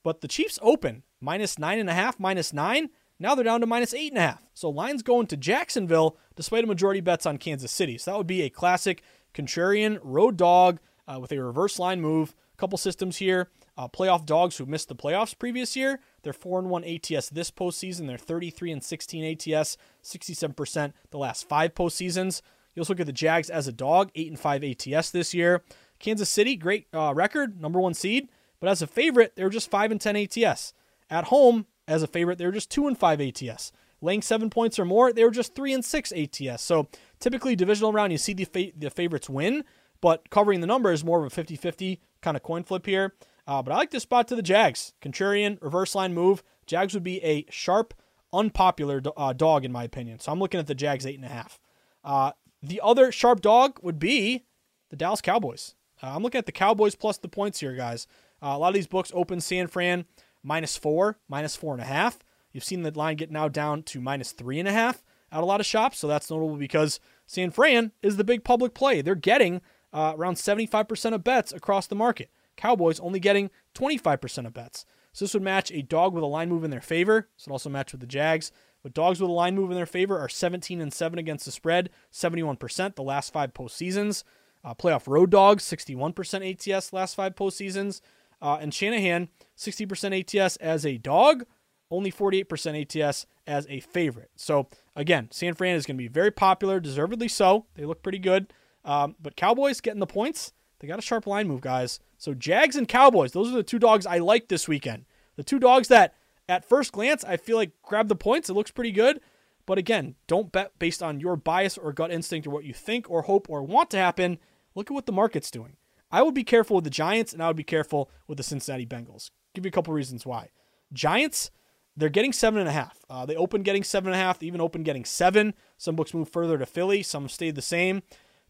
But 0.03 0.21
the 0.21 0.29
Chiefs 0.29 0.59
open 0.61 1.03
minus 1.21 1.59
nine 1.59 1.79
and 1.79 1.91
a 1.91 1.95
half, 1.95 2.19
minus 2.19 2.53
nine. 2.53 2.91
Now 3.19 3.35
they're 3.35 3.45
down 3.45 3.61
to 3.61 3.67
minus 3.67 3.95
eight 3.95 4.13
and 4.13 4.19
a 4.19 4.23
half. 4.23 4.43
So 4.55 4.71
lines 4.71 5.03
going 5.03 5.27
to 5.29 5.37
Jacksonville 5.37 6.17
despite 6.37 6.65
a 6.65 6.69
majority 6.69 7.01
bets 7.01 7.27
on 7.27 7.39
Kansas 7.39 7.73
City. 7.73 7.99
So 7.99 8.11
that 8.11 8.19
would 8.19 8.27
be 8.27 8.43
a 8.43 8.51
classic 8.51 9.03
contrarian 9.35 9.99
road 10.03 10.37
dog 10.37 10.79
uh, 11.07 11.19
with 11.21 11.33
a 11.33 11.43
reverse 11.43 11.79
line 11.79 12.01
move 12.01 12.35
couple 12.59 12.77
systems 12.77 13.17
here. 13.17 13.49
Uh, 13.79 13.89
playoff 13.89 14.27
dogs 14.27 14.57
who 14.59 14.67
missed 14.67 14.89
the 14.89 14.97
playoffs 14.97 15.39
previous 15.39 15.77
year, 15.77 16.01
they're 16.23 16.33
4 16.33 16.59
and 16.59 16.69
1 16.69 16.85
ATS 16.85 17.31
this 17.31 17.51
postseason. 17.51 18.09
They're 18.09 18.19
33 18.19 18.73
and 18.73 18.83
16 18.83 19.25
ATS, 19.25 19.77
67% 20.03 20.93
the 21.11 21.19
last 21.19 21.49
five 21.49 21.75
postseasons. 21.75 22.43
You 22.75 22.81
also 22.81 22.95
at 22.95 23.07
the 23.07 23.13
Jags 23.13 23.49
as 23.49 23.69
a 23.69 23.73
dog, 23.73 24.11
8 24.15 24.29
and 24.29 24.41
5 24.41 24.65
ATS 24.65 25.11
this 25.11 25.33
year. 25.33 25.63
Kansas 26.01 26.29
City, 26.29 26.57
great 26.57 26.89
uh, 26.93 27.15
record, 27.15 27.61
number 27.61 27.81
one 27.81 27.95
seed, 27.95 28.29
but 28.61 28.69
as 28.69 28.83
a 28.83 28.87
favorite, 28.87 29.35
they 29.37 29.45
were 29.45 29.51
just 29.51 29.71
5 29.71 29.93
and 29.93 30.01
10 30.01 30.17
ATS. 30.17 30.75
At 31.11 31.25
home, 31.25 31.67
as 31.87 32.03
a 32.03 32.07
favorite, 32.07 32.39
they 32.39 32.47
were 32.47 32.53
just 32.53 32.71
2 32.71 32.87
and 32.87 32.99
5 32.99 33.21
ATS. 33.21 33.73
Laying 34.01 34.23
seven 34.23 34.49
points 34.51 34.79
or 34.79 34.85
more, 34.85 35.13
they 35.13 35.25
were 35.25 35.31
just 35.31 35.55
3 35.55 35.73
and 35.73 35.85
6 35.85 36.13
ATS. 36.13 36.63
So 36.63 36.89
typically, 37.19 37.57
divisional 37.57 37.93
round, 37.93 38.13
you 38.13 38.19
see 38.19 38.33
the, 38.33 38.45
fa- 38.45 38.73
the 38.77 38.91
favorites 38.91 39.29
win, 39.29 39.65
but 40.01 40.31
covering 40.31 40.61
the 40.61 40.67
number 40.67 40.93
is 40.93 41.05
more 41.05 41.19
of 41.19 41.25
a 41.25 41.31
50 41.31 41.57
50 41.57 42.01
kind 42.23 42.37
of 42.37 42.43
coin 42.43 42.63
flip 42.63 42.87
here. 42.87 43.15
Uh, 43.47 43.63
but 43.63 43.73
I 43.73 43.77
like 43.77 43.91
this 43.91 44.03
spot 44.03 44.29
to 44.29 44.37
the 44.37 44.43
Jags. 44.43 44.93
Contrarian, 45.03 45.61
reverse 45.63 45.95
line 45.95 46.15
move. 46.15 46.43
Jags 46.67 46.95
would 46.95 47.03
be 47.03 47.25
a 47.25 47.47
sharp, 47.51 47.95
unpopular 48.33 49.03
uh, 49.17 49.33
dog, 49.33 49.65
in 49.65 49.73
my 49.73 49.85
opinion. 49.85 50.21
So 50.21 50.31
I'm 50.31 50.39
looking 50.39 50.61
at 50.61 50.67
the 50.67 50.75
Jags 50.75 51.07
8.5. 51.07 51.59
Uh, 52.05 52.33
the 52.63 52.81
other 52.85 53.11
sharp 53.11 53.41
dog 53.41 53.79
would 53.83 53.99
be 53.99 54.45
the 54.91 54.97
Dallas 54.97 55.21
Cowboys. 55.21 55.75
Uh, 56.03 56.13
I'm 56.15 56.23
looking 56.23 56.39
at 56.39 56.47
the 56.47 56.53
Cowboys 56.53 56.95
plus 56.95 57.19
the 57.19 57.29
points 57.29 57.61
here, 57.61 57.75
guys. 57.75 58.07
Uh, 58.43 58.49
a 58.49 58.59
lot 58.59 58.69
of 58.69 58.75
these 58.75 58.87
books 58.87 59.11
open 59.15 59.41
San 59.41 59.67
Fran 59.67 60.05
minus 60.43 60.77
four, 60.77 61.19
minus 61.29 61.57
four 61.57 61.73
and 61.73 61.83
a 61.83 61.87
half. 61.87 62.19
You've 62.53 62.65
seen 62.65 62.83
the 62.83 62.91
line 62.91 63.17
get 63.17 63.31
now 63.31 63.49
down 63.49 63.83
to 63.85 64.01
minus 64.01 64.33
three 64.33 64.59
and 64.59 64.69
a 64.69 64.73
half 64.73 65.03
at 65.31 65.43
a 65.43 65.47
lot 65.47 65.61
of 65.61 65.67
shops. 65.67 65.99
So 65.99 66.09
that's 66.09 66.31
notable 66.31 66.57
because 66.57 67.01
San 67.27 67.51
Fran 67.51 67.93
is 68.03 68.17
the 68.17 68.25
big 68.25 68.45
public 68.45 68.75
play. 68.75 69.03
They're 69.03 69.15
getting 69.15 69.61
uh, 69.93 70.15
around 70.17 70.35
75% 70.35 71.15
of 71.15 71.25
bets 71.25 71.53
across 71.53 71.87
the 71.87 71.95
market. 71.95 72.31
Cowboys 72.57 73.01
only 73.01 73.21
getting 73.21 73.51
25% 73.75 74.47
of 74.47 74.55
bets. 74.55 74.85
So 75.13 75.25
this 75.25 75.35
would 75.35 75.43
match 75.43 75.71
a 75.71 75.83
dog 75.83 76.13
with 76.13 76.23
a 76.23 76.27
line 76.27 76.49
move 76.49 76.65
in 76.65 76.71
their 76.71 76.81
favor. 76.81 77.29
This 77.37 77.47
would 77.47 77.53
also 77.53 77.71
match 77.71 77.93
with 77.93 78.01
the 78.01 78.07
Jags. 78.07 78.53
But 78.83 78.95
dogs 78.95 79.21
with 79.21 79.31
a 79.31 79.33
line 79.33 79.55
move 79.55 79.71
in 79.71 79.77
their 79.77 79.87
favor 79.87 80.19
are 80.19 80.29
17 80.29 80.81
and 80.81 80.93
7 80.93 81.19
against 81.19 81.45
the 81.45 81.51
spread, 81.51 81.91
71% 82.13 82.95
the 82.95 83.03
last 83.03 83.33
five 83.33 83.53
postseasons. 83.53 84.23
Uh, 84.65 84.75
playoff 84.75 85.07
road 85.07 85.31
dogs, 85.31 85.65
61% 85.65 86.75
ATS 86.75 86.93
last 86.93 87.15
five 87.15 87.35
postseasons. 87.35 88.01
Uh, 88.41 88.59
and 88.61 88.73
Shanahan, 88.73 89.29
60% 89.57 90.37
ATS 90.45 90.57
as 90.57 90.87
a 90.87 90.99
dog, 90.99 91.45
only 91.91 92.13
48% 92.13 93.03
ATS 93.03 93.27
as 93.47 93.67
a 93.69 93.81
favorite. 93.81 94.31
So 94.37 94.69
again, 94.95 95.29
San 95.31 95.55
Fran 95.55 95.75
is 95.75 95.87
going 95.87 95.97
to 95.97 96.03
be 96.03 96.09
very 96.09 96.31
popular, 96.31 96.81
deservedly 96.81 97.29
so. 97.29 97.67
They 97.75 97.85
look 97.85 98.03
pretty 98.03 98.19
good. 98.19 98.53
Um, 98.85 99.17
but 99.21 99.37
Cowboys 99.37 99.81
getting 99.81 100.01
the 100.01 100.07
points. 100.07 100.53
They 100.79 100.87
got 100.87 100.99
a 100.99 101.03
sharp 101.03 101.27
line 101.27 101.49
move, 101.49 101.61
guys. 101.61 101.99
So 102.19 102.35
Jags 102.35 102.77
and 102.77 102.87
Cowboys, 102.87 103.33
those 103.33 103.49
are 103.49 103.57
the 103.57 103.63
two 103.63 103.79
dogs 103.79 104.07
I 104.07 104.19
like 104.19 104.49
this 104.49 104.69
weekend. 104.69 105.07
The 105.37 105.43
two 105.43 105.59
dogs 105.59 105.89
that 105.89 106.15
at 106.49 106.69
first 106.69 106.93
glance 106.93 107.25
I 107.25 107.37
feel 107.37 107.57
like 107.57 107.73
grab 107.83 108.09
the 108.09 108.17
points. 108.17 108.49
It 108.49 108.55
looks 108.55 108.71
pretty 108.71 108.93
good. 108.93 109.21
But 109.67 109.79
again, 109.79 110.15
don't 110.27 110.51
bet 110.51 110.79
based 110.79 111.03
on 111.03 111.21
your 111.21 111.37
bias 111.37 111.77
or 111.77 111.93
gut 111.93 112.11
instinct 112.11 112.47
or 112.47 112.51
what 112.51 112.65
you 112.65 112.73
think 112.73 113.11
or 113.11 113.23
hope 113.23 113.51
or 113.51 113.63
want 113.63 113.91
to 113.91 113.99
happen. 113.99 114.39
Look 114.75 114.91
at 114.91 114.95
what 114.95 115.07
the 115.07 115.13
market's 115.13 115.51
doing. 115.51 115.77
I 116.11 116.23
would 116.23 116.35
be 116.35 116.45
careful 116.45 116.77
with 116.77 116.85
the 116.85 116.91
Giants 116.91 117.33
and 117.33 117.43
I 117.43 117.49
would 117.49 117.57
be 117.57 117.65
careful 117.65 118.11
with 118.27 118.39
the 118.39 118.45
Cincinnati 118.45 118.87
Bengals. 118.87 119.31
Give 119.55 119.65
you 119.65 119.71
a 119.71 119.73
couple 119.73 119.93
reasons 119.93 120.25
why. 120.25 120.51
Giants, 120.93 121.51
they're 121.97 122.09
getting 122.09 122.33
seven 122.33 122.61
and 122.61 122.69
a 122.69 122.73
half. 122.73 122.99
Uh, 123.11 123.27
they 123.27 123.37
open 123.37 123.63
getting 123.63 123.85
seven 123.85 124.13
and 124.13 124.21
a 124.21 124.25
half, 124.25 124.39
they 124.39 124.47
even 124.47 124.61
open 124.61 124.83
getting 124.83 125.05
seven. 125.05 125.55
Some 125.77 125.97
books 125.97 126.15
move 126.15 126.29
further 126.29 126.59
to 126.59 126.67
Philly, 126.67 127.03
some 127.03 127.29
stayed 127.29 127.55
the 127.55 127.63
same. 127.63 128.03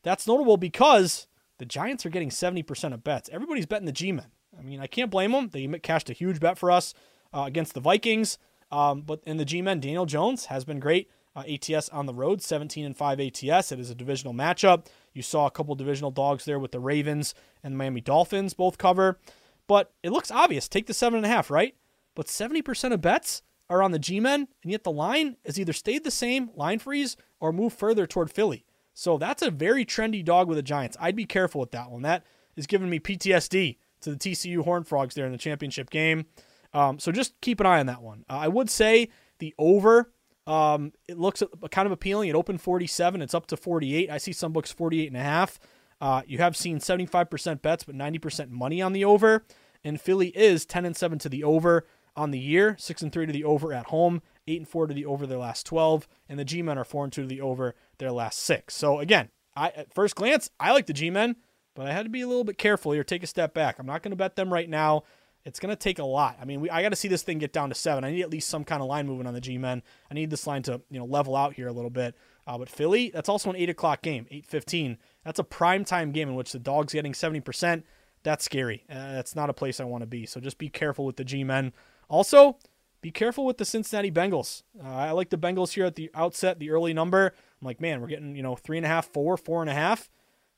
That's 0.03 0.27
notable 0.27 0.57
because 0.57 1.27
the 1.59 1.67
Giants 1.67 2.07
are 2.07 2.11
getting 2.11 2.31
70% 2.31 2.95
of 2.95 3.03
bets. 3.03 3.29
Everybody's 3.33 3.67
betting 3.67 3.87
the 3.87 3.93
G 3.93 4.13
Men. 4.13 4.27
I 4.59 4.63
mean, 4.63 4.81
I 4.81 4.87
can't 4.87 5.11
blame 5.11 5.33
them. 5.33 5.51
They 5.51 5.67
cashed 5.79 6.11
a 6.11 6.13
huge 6.15 6.41
bet 6.41 6.59
for 6.59 6.71
us 6.71 6.95
uh, 7.33 7.45
against 7.47 7.75
the 7.75 7.81
Vikings. 7.81 8.39
Um, 8.71 9.03
but 9.03 9.23
in 9.25 9.37
the 9.37 9.45
G 9.45 9.63
Men, 9.63 9.81
Daniel 9.81 10.07
Jones 10.07 10.47
has 10.47 10.65
been 10.65 10.81
great. 10.81 11.11
Uh, 11.37 11.45
ATS 11.49 11.89
on 11.91 12.07
the 12.07 12.15
road, 12.15 12.43
17 12.43 12.85
and 12.85 12.97
5 12.97 13.21
ATS. 13.21 13.71
It 13.71 13.79
is 13.79 13.91
a 13.91 13.95
divisional 13.95 14.35
matchup. 14.35 14.87
You 15.19 15.23
saw 15.23 15.47
a 15.47 15.51
couple 15.51 15.75
divisional 15.75 16.13
dogs 16.13 16.45
there 16.45 16.61
with 16.61 16.71
the 16.71 16.79
Ravens 16.79 17.35
and 17.65 17.75
the 17.75 17.77
Miami 17.77 18.01
Dolphins 18.01 18.55
both 18.55 18.79
cover. 18.79 19.19
But 19.67 19.93
it 20.05 20.13
looks 20.13 20.31
obvious. 20.31 20.69
Take 20.69 20.87
the 20.87 20.93
7.5, 20.93 21.51
right? 21.51 21.75
But 22.15 22.27
70% 22.27 22.93
of 22.93 23.01
bets 23.01 23.43
are 23.69 23.83
on 23.83 23.91
the 23.91 23.99
G 23.99 24.21
Men, 24.21 24.47
and 24.63 24.71
yet 24.71 24.85
the 24.85 24.93
line 24.93 25.37
has 25.45 25.59
either 25.59 25.73
stayed 25.73 26.05
the 26.05 26.11
same, 26.13 26.51
line 26.55 26.79
freeze, 26.79 27.17
or 27.41 27.53
moved 27.53 27.77
further 27.77 28.07
toward 28.07 28.31
Philly. 28.31 28.65
So 28.95 29.19
that's 29.19 29.43
a 29.43 29.51
very 29.51 29.85
trendy 29.85 30.25
dog 30.25 30.47
with 30.49 30.57
the 30.57 30.63
Giants. 30.63 30.97
I'd 31.01 31.17
be 31.17 31.27
careful 31.27 31.61
with 31.61 31.73
that 31.73 31.91
one. 31.91 32.03
That 32.03 32.25
is 32.57 32.69
giving 32.69 32.89
me 32.89 33.01
PTSD 33.01 33.77
to 34.03 34.11
the 34.11 34.17
TCU 34.17 34.63
Horned 34.63 34.87
Frogs 34.87 35.17
there 35.17 35.27
in 35.27 35.33
the 35.33 35.39
championship 35.39 35.91
game. 35.91 36.27
Um, 36.73 37.01
so 37.01 37.11
just 37.11 37.41
keep 37.41 37.59
an 37.59 37.67
eye 37.67 37.81
on 37.81 37.87
that 37.87 38.03
one. 38.03 38.25
Uh, 38.31 38.39
I 38.39 38.49
would 38.49 38.71
say 38.71 39.09
the 39.41 39.53
over. 39.59 40.13
Um, 40.49 40.93
it 41.07 41.19
looks 41.19 41.43
kind 41.71 41.87
of 41.87 41.93
appealing. 41.93 42.31
It 42.31 42.35
opened 42.35 42.63
47. 42.63 43.21
It's 43.21 43.35
up 43.35 43.47
to 43.49 43.57
48. 43.57 44.11
I 44.11 44.17
see 44.17 44.33
some 44.33 44.53
books 44.53 44.73
48 44.73 45.07
and 45.09 45.17
a 45.17 45.23
half. 45.23 45.61
Uh, 46.01 46.23
you 46.27 46.39
have 46.39 46.57
seen 46.57 46.79
75% 46.79 47.61
bets, 47.61 47.85
but 47.85 47.95
90% 47.95 48.51
money 48.51 48.81
on 48.81 48.93
the 48.95 49.05
over. 49.05 49.45
And 49.85 50.01
Philly 50.01 50.29
is 50.29 50.65
10 50.65 50.87
and 50.87 50.97
7 50.97 51.19
to 51.21 51.29
the 51.29 51.45
over 51.45 51.87
on 52.17 52.31
the 52.31 52.39
year, 52.39 52.77
6 52.79 53.03
and 53.03 53.13
3 53.13 53.27
to 53.27 53.33
the 53.33 53.45
over 53.45 53.73
at 53.73 53.87
home, 53.87 54.23
8 54.47 54.61
and 54.61 54.69
4 54.69 54.87
to 54.89 54.95
the 54.95 55.07
over 55.07 55.27
their 55.27 55.39
last 55.39 55.67
12, 55.67 56.09
and 56.29 56.39
the 56.39 56.45
G-men 56.45 56.77
are 56.77 56.85
4 56.85 57.05
and 57.05 57.13
2 57.13 57.23
to 57.23 57.29
the 57.29 57.41
over 57.41 57.75
their 57.99 58.11
last 58.11 58.41
6. 58.41 58.75
So 58.75 58.99
again, 58.99 59.29
I 59.55 59.69
at 59.69 59.95
first 59.95 60.17
glance, 60.17 60.51
I 60.59 60.73
like 60.73 60.87
the 60.87 60.93
G-men, 60.93 61.37
but 61.77 61.87
I 61.87 61.93
had 61.93 62.05
to 62.05 62.11
be 62.11 62.23
a 62.23 62.27
little 62.27 62.43
bit 62.43 62.59
careful 62.59 62.91
here, 62.91 63.05
take 63.05 63.23
a 63.23 63.29
step 63.29 63.55
back. 63.55 63.79
I'm 63.79 63.87
not 63.87 64.03
going 64.03 64.11
to 64.11 64.17
bet 64.17 64.35
them 64.35 64.53
right 64.53 64.69
now. 64.69 65.05
It's 65.49 65.59
going 65.59 65.71
to 65.71 65.77
take 65.77 65.99
a 65.99 66.05
lot. 66.05 66.37
I 66.41 66.45
mean, 66.45 66.61
we, 66.61 66.71
I 66.71 66.83
got 66.83 66.91
to 66.91 66.97
see 66.97 67.09
this 67.09 67.23
thing 67.23 67.39
get 67.39 67.53
down 67.53 67.71
to 67.71 67.75
7. 67.75 68.05
I 68.05 68.11
need 68.11 68.23
at 68.23 68.31
least 68.31 68.49
some 68.49 68.65
kind 68.65 68.83
of 68.83 68.89
line 68.89 69.07
movement 69.07 69.29
on 69.29 69.35
the 69.35 69.41
G-men. 69.41 69.83
I 70.11 70.15
need 70.15 70.31
this 70.31 70.47
line 70.47 70.63
to, 70.65 70.83
you 70.91 70.99
know, 70.99 71.07
level 71.07 71.35
out 71.35 71.55
here 71.55 71.69
a 71.69 71.73
little 71.73 71.91
bit. 71.91 72.15
Uh, 72.47 72.59
but 72.59 72.69
Philly, 72.69 73.11
that's 73.13 73.29
also 73.29 73.51
an 73.51 73.57
8 73.57 73.71
o'clock 73.71 74.03
game, 74.03 74.27
8.15. 74.31 74.99
That's 75.25 75.39
a 75.39 75.45
prime 75.45 75.85
time 75.85 76.13
game 76.13 76.29
in 76.29 76.35
which 76.35 76.53
the 76.53 76.59
dog's 76.59 76.93
getting 76.93 77.15
70%. 77.15 77.83
That's 78.23 78.45
scary. 78.45 78.85
Uh, 78.91 79.13
that's 79.13 79.35
not 79.35 79.49
a 79.49 79.55
place 79.55 79.81
I 79.81 79.85
want 79.85 80.03
to 80.03 80.07
be. 80.07 80.27
So 80.27 80.39
just 80.39 80.59
be 80.59 80.69
careful 80.69 81.07
with 81.07 81.17
the 81.17 81.25
G-men. 81.25 81.73
Also, 82.09 82.59
be 83.01 83.11
careful 83.11 83.47
with 83.47 83.57
the 83.57 83.65
Cincinnati 83.65 84.11
Bengals. 84.11 84.65
Uh, 84.83 84.89
I 84.89 85.11
like 85.13 85.31
the 85.31 85.39
Bengals 85.39 85.73
here 85.73 85.87
at 85.87 85.95
the 85.95 86.11
outset, 86.15 86.59
the 86.59 86.71
early 86.71 86.93
number. 86.93 87.33
I'm 87.61 87.67
like, 87.67 87.81
man, 87.81 88.01
we're 88.01 88.09
getting, 88.09 88.37
you 88.37 88.43
know, 88.43 88.55
three 88.55 88.77
and 88.77 88.85
a 88.85 88.89
half, 88.89 89.07
four, 89.07 89.37
four 89.39 89.63
and 89.63 89.71
a 89.71 89.75
half. 89.75 90.11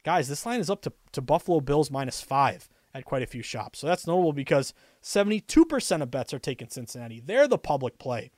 Guys, 0.03 0.29
this 0.29 0.45
line 0.47 0.61
is 0.61 0.71
up 0.71 0.83
to, 0.83 0.93
to 1.13 1.21
Buffalo 1.21 1.61
Bills 1.61 1.91
minus 1.91 2.21
five 2.21 2.69
at 2.95 3.05
quite 3.05 3.23
a 3.23 3.27
few 3.27 3.43
shops. 3.43 3.79
So 3.79 3.87
that's 3.87 4.07
notable 4.07 4.33
because 4.33 4.75
72% 5.03 6.03
of 6.03 6.11
bets 6.11 6.35
are 6.35 6.39
taking 6.39 6.69
Cincinnati. 6.69 7.21
They're 7.25 7.49
the 7.49 7.59
public 7.59 7.99
play. 7.99 8.31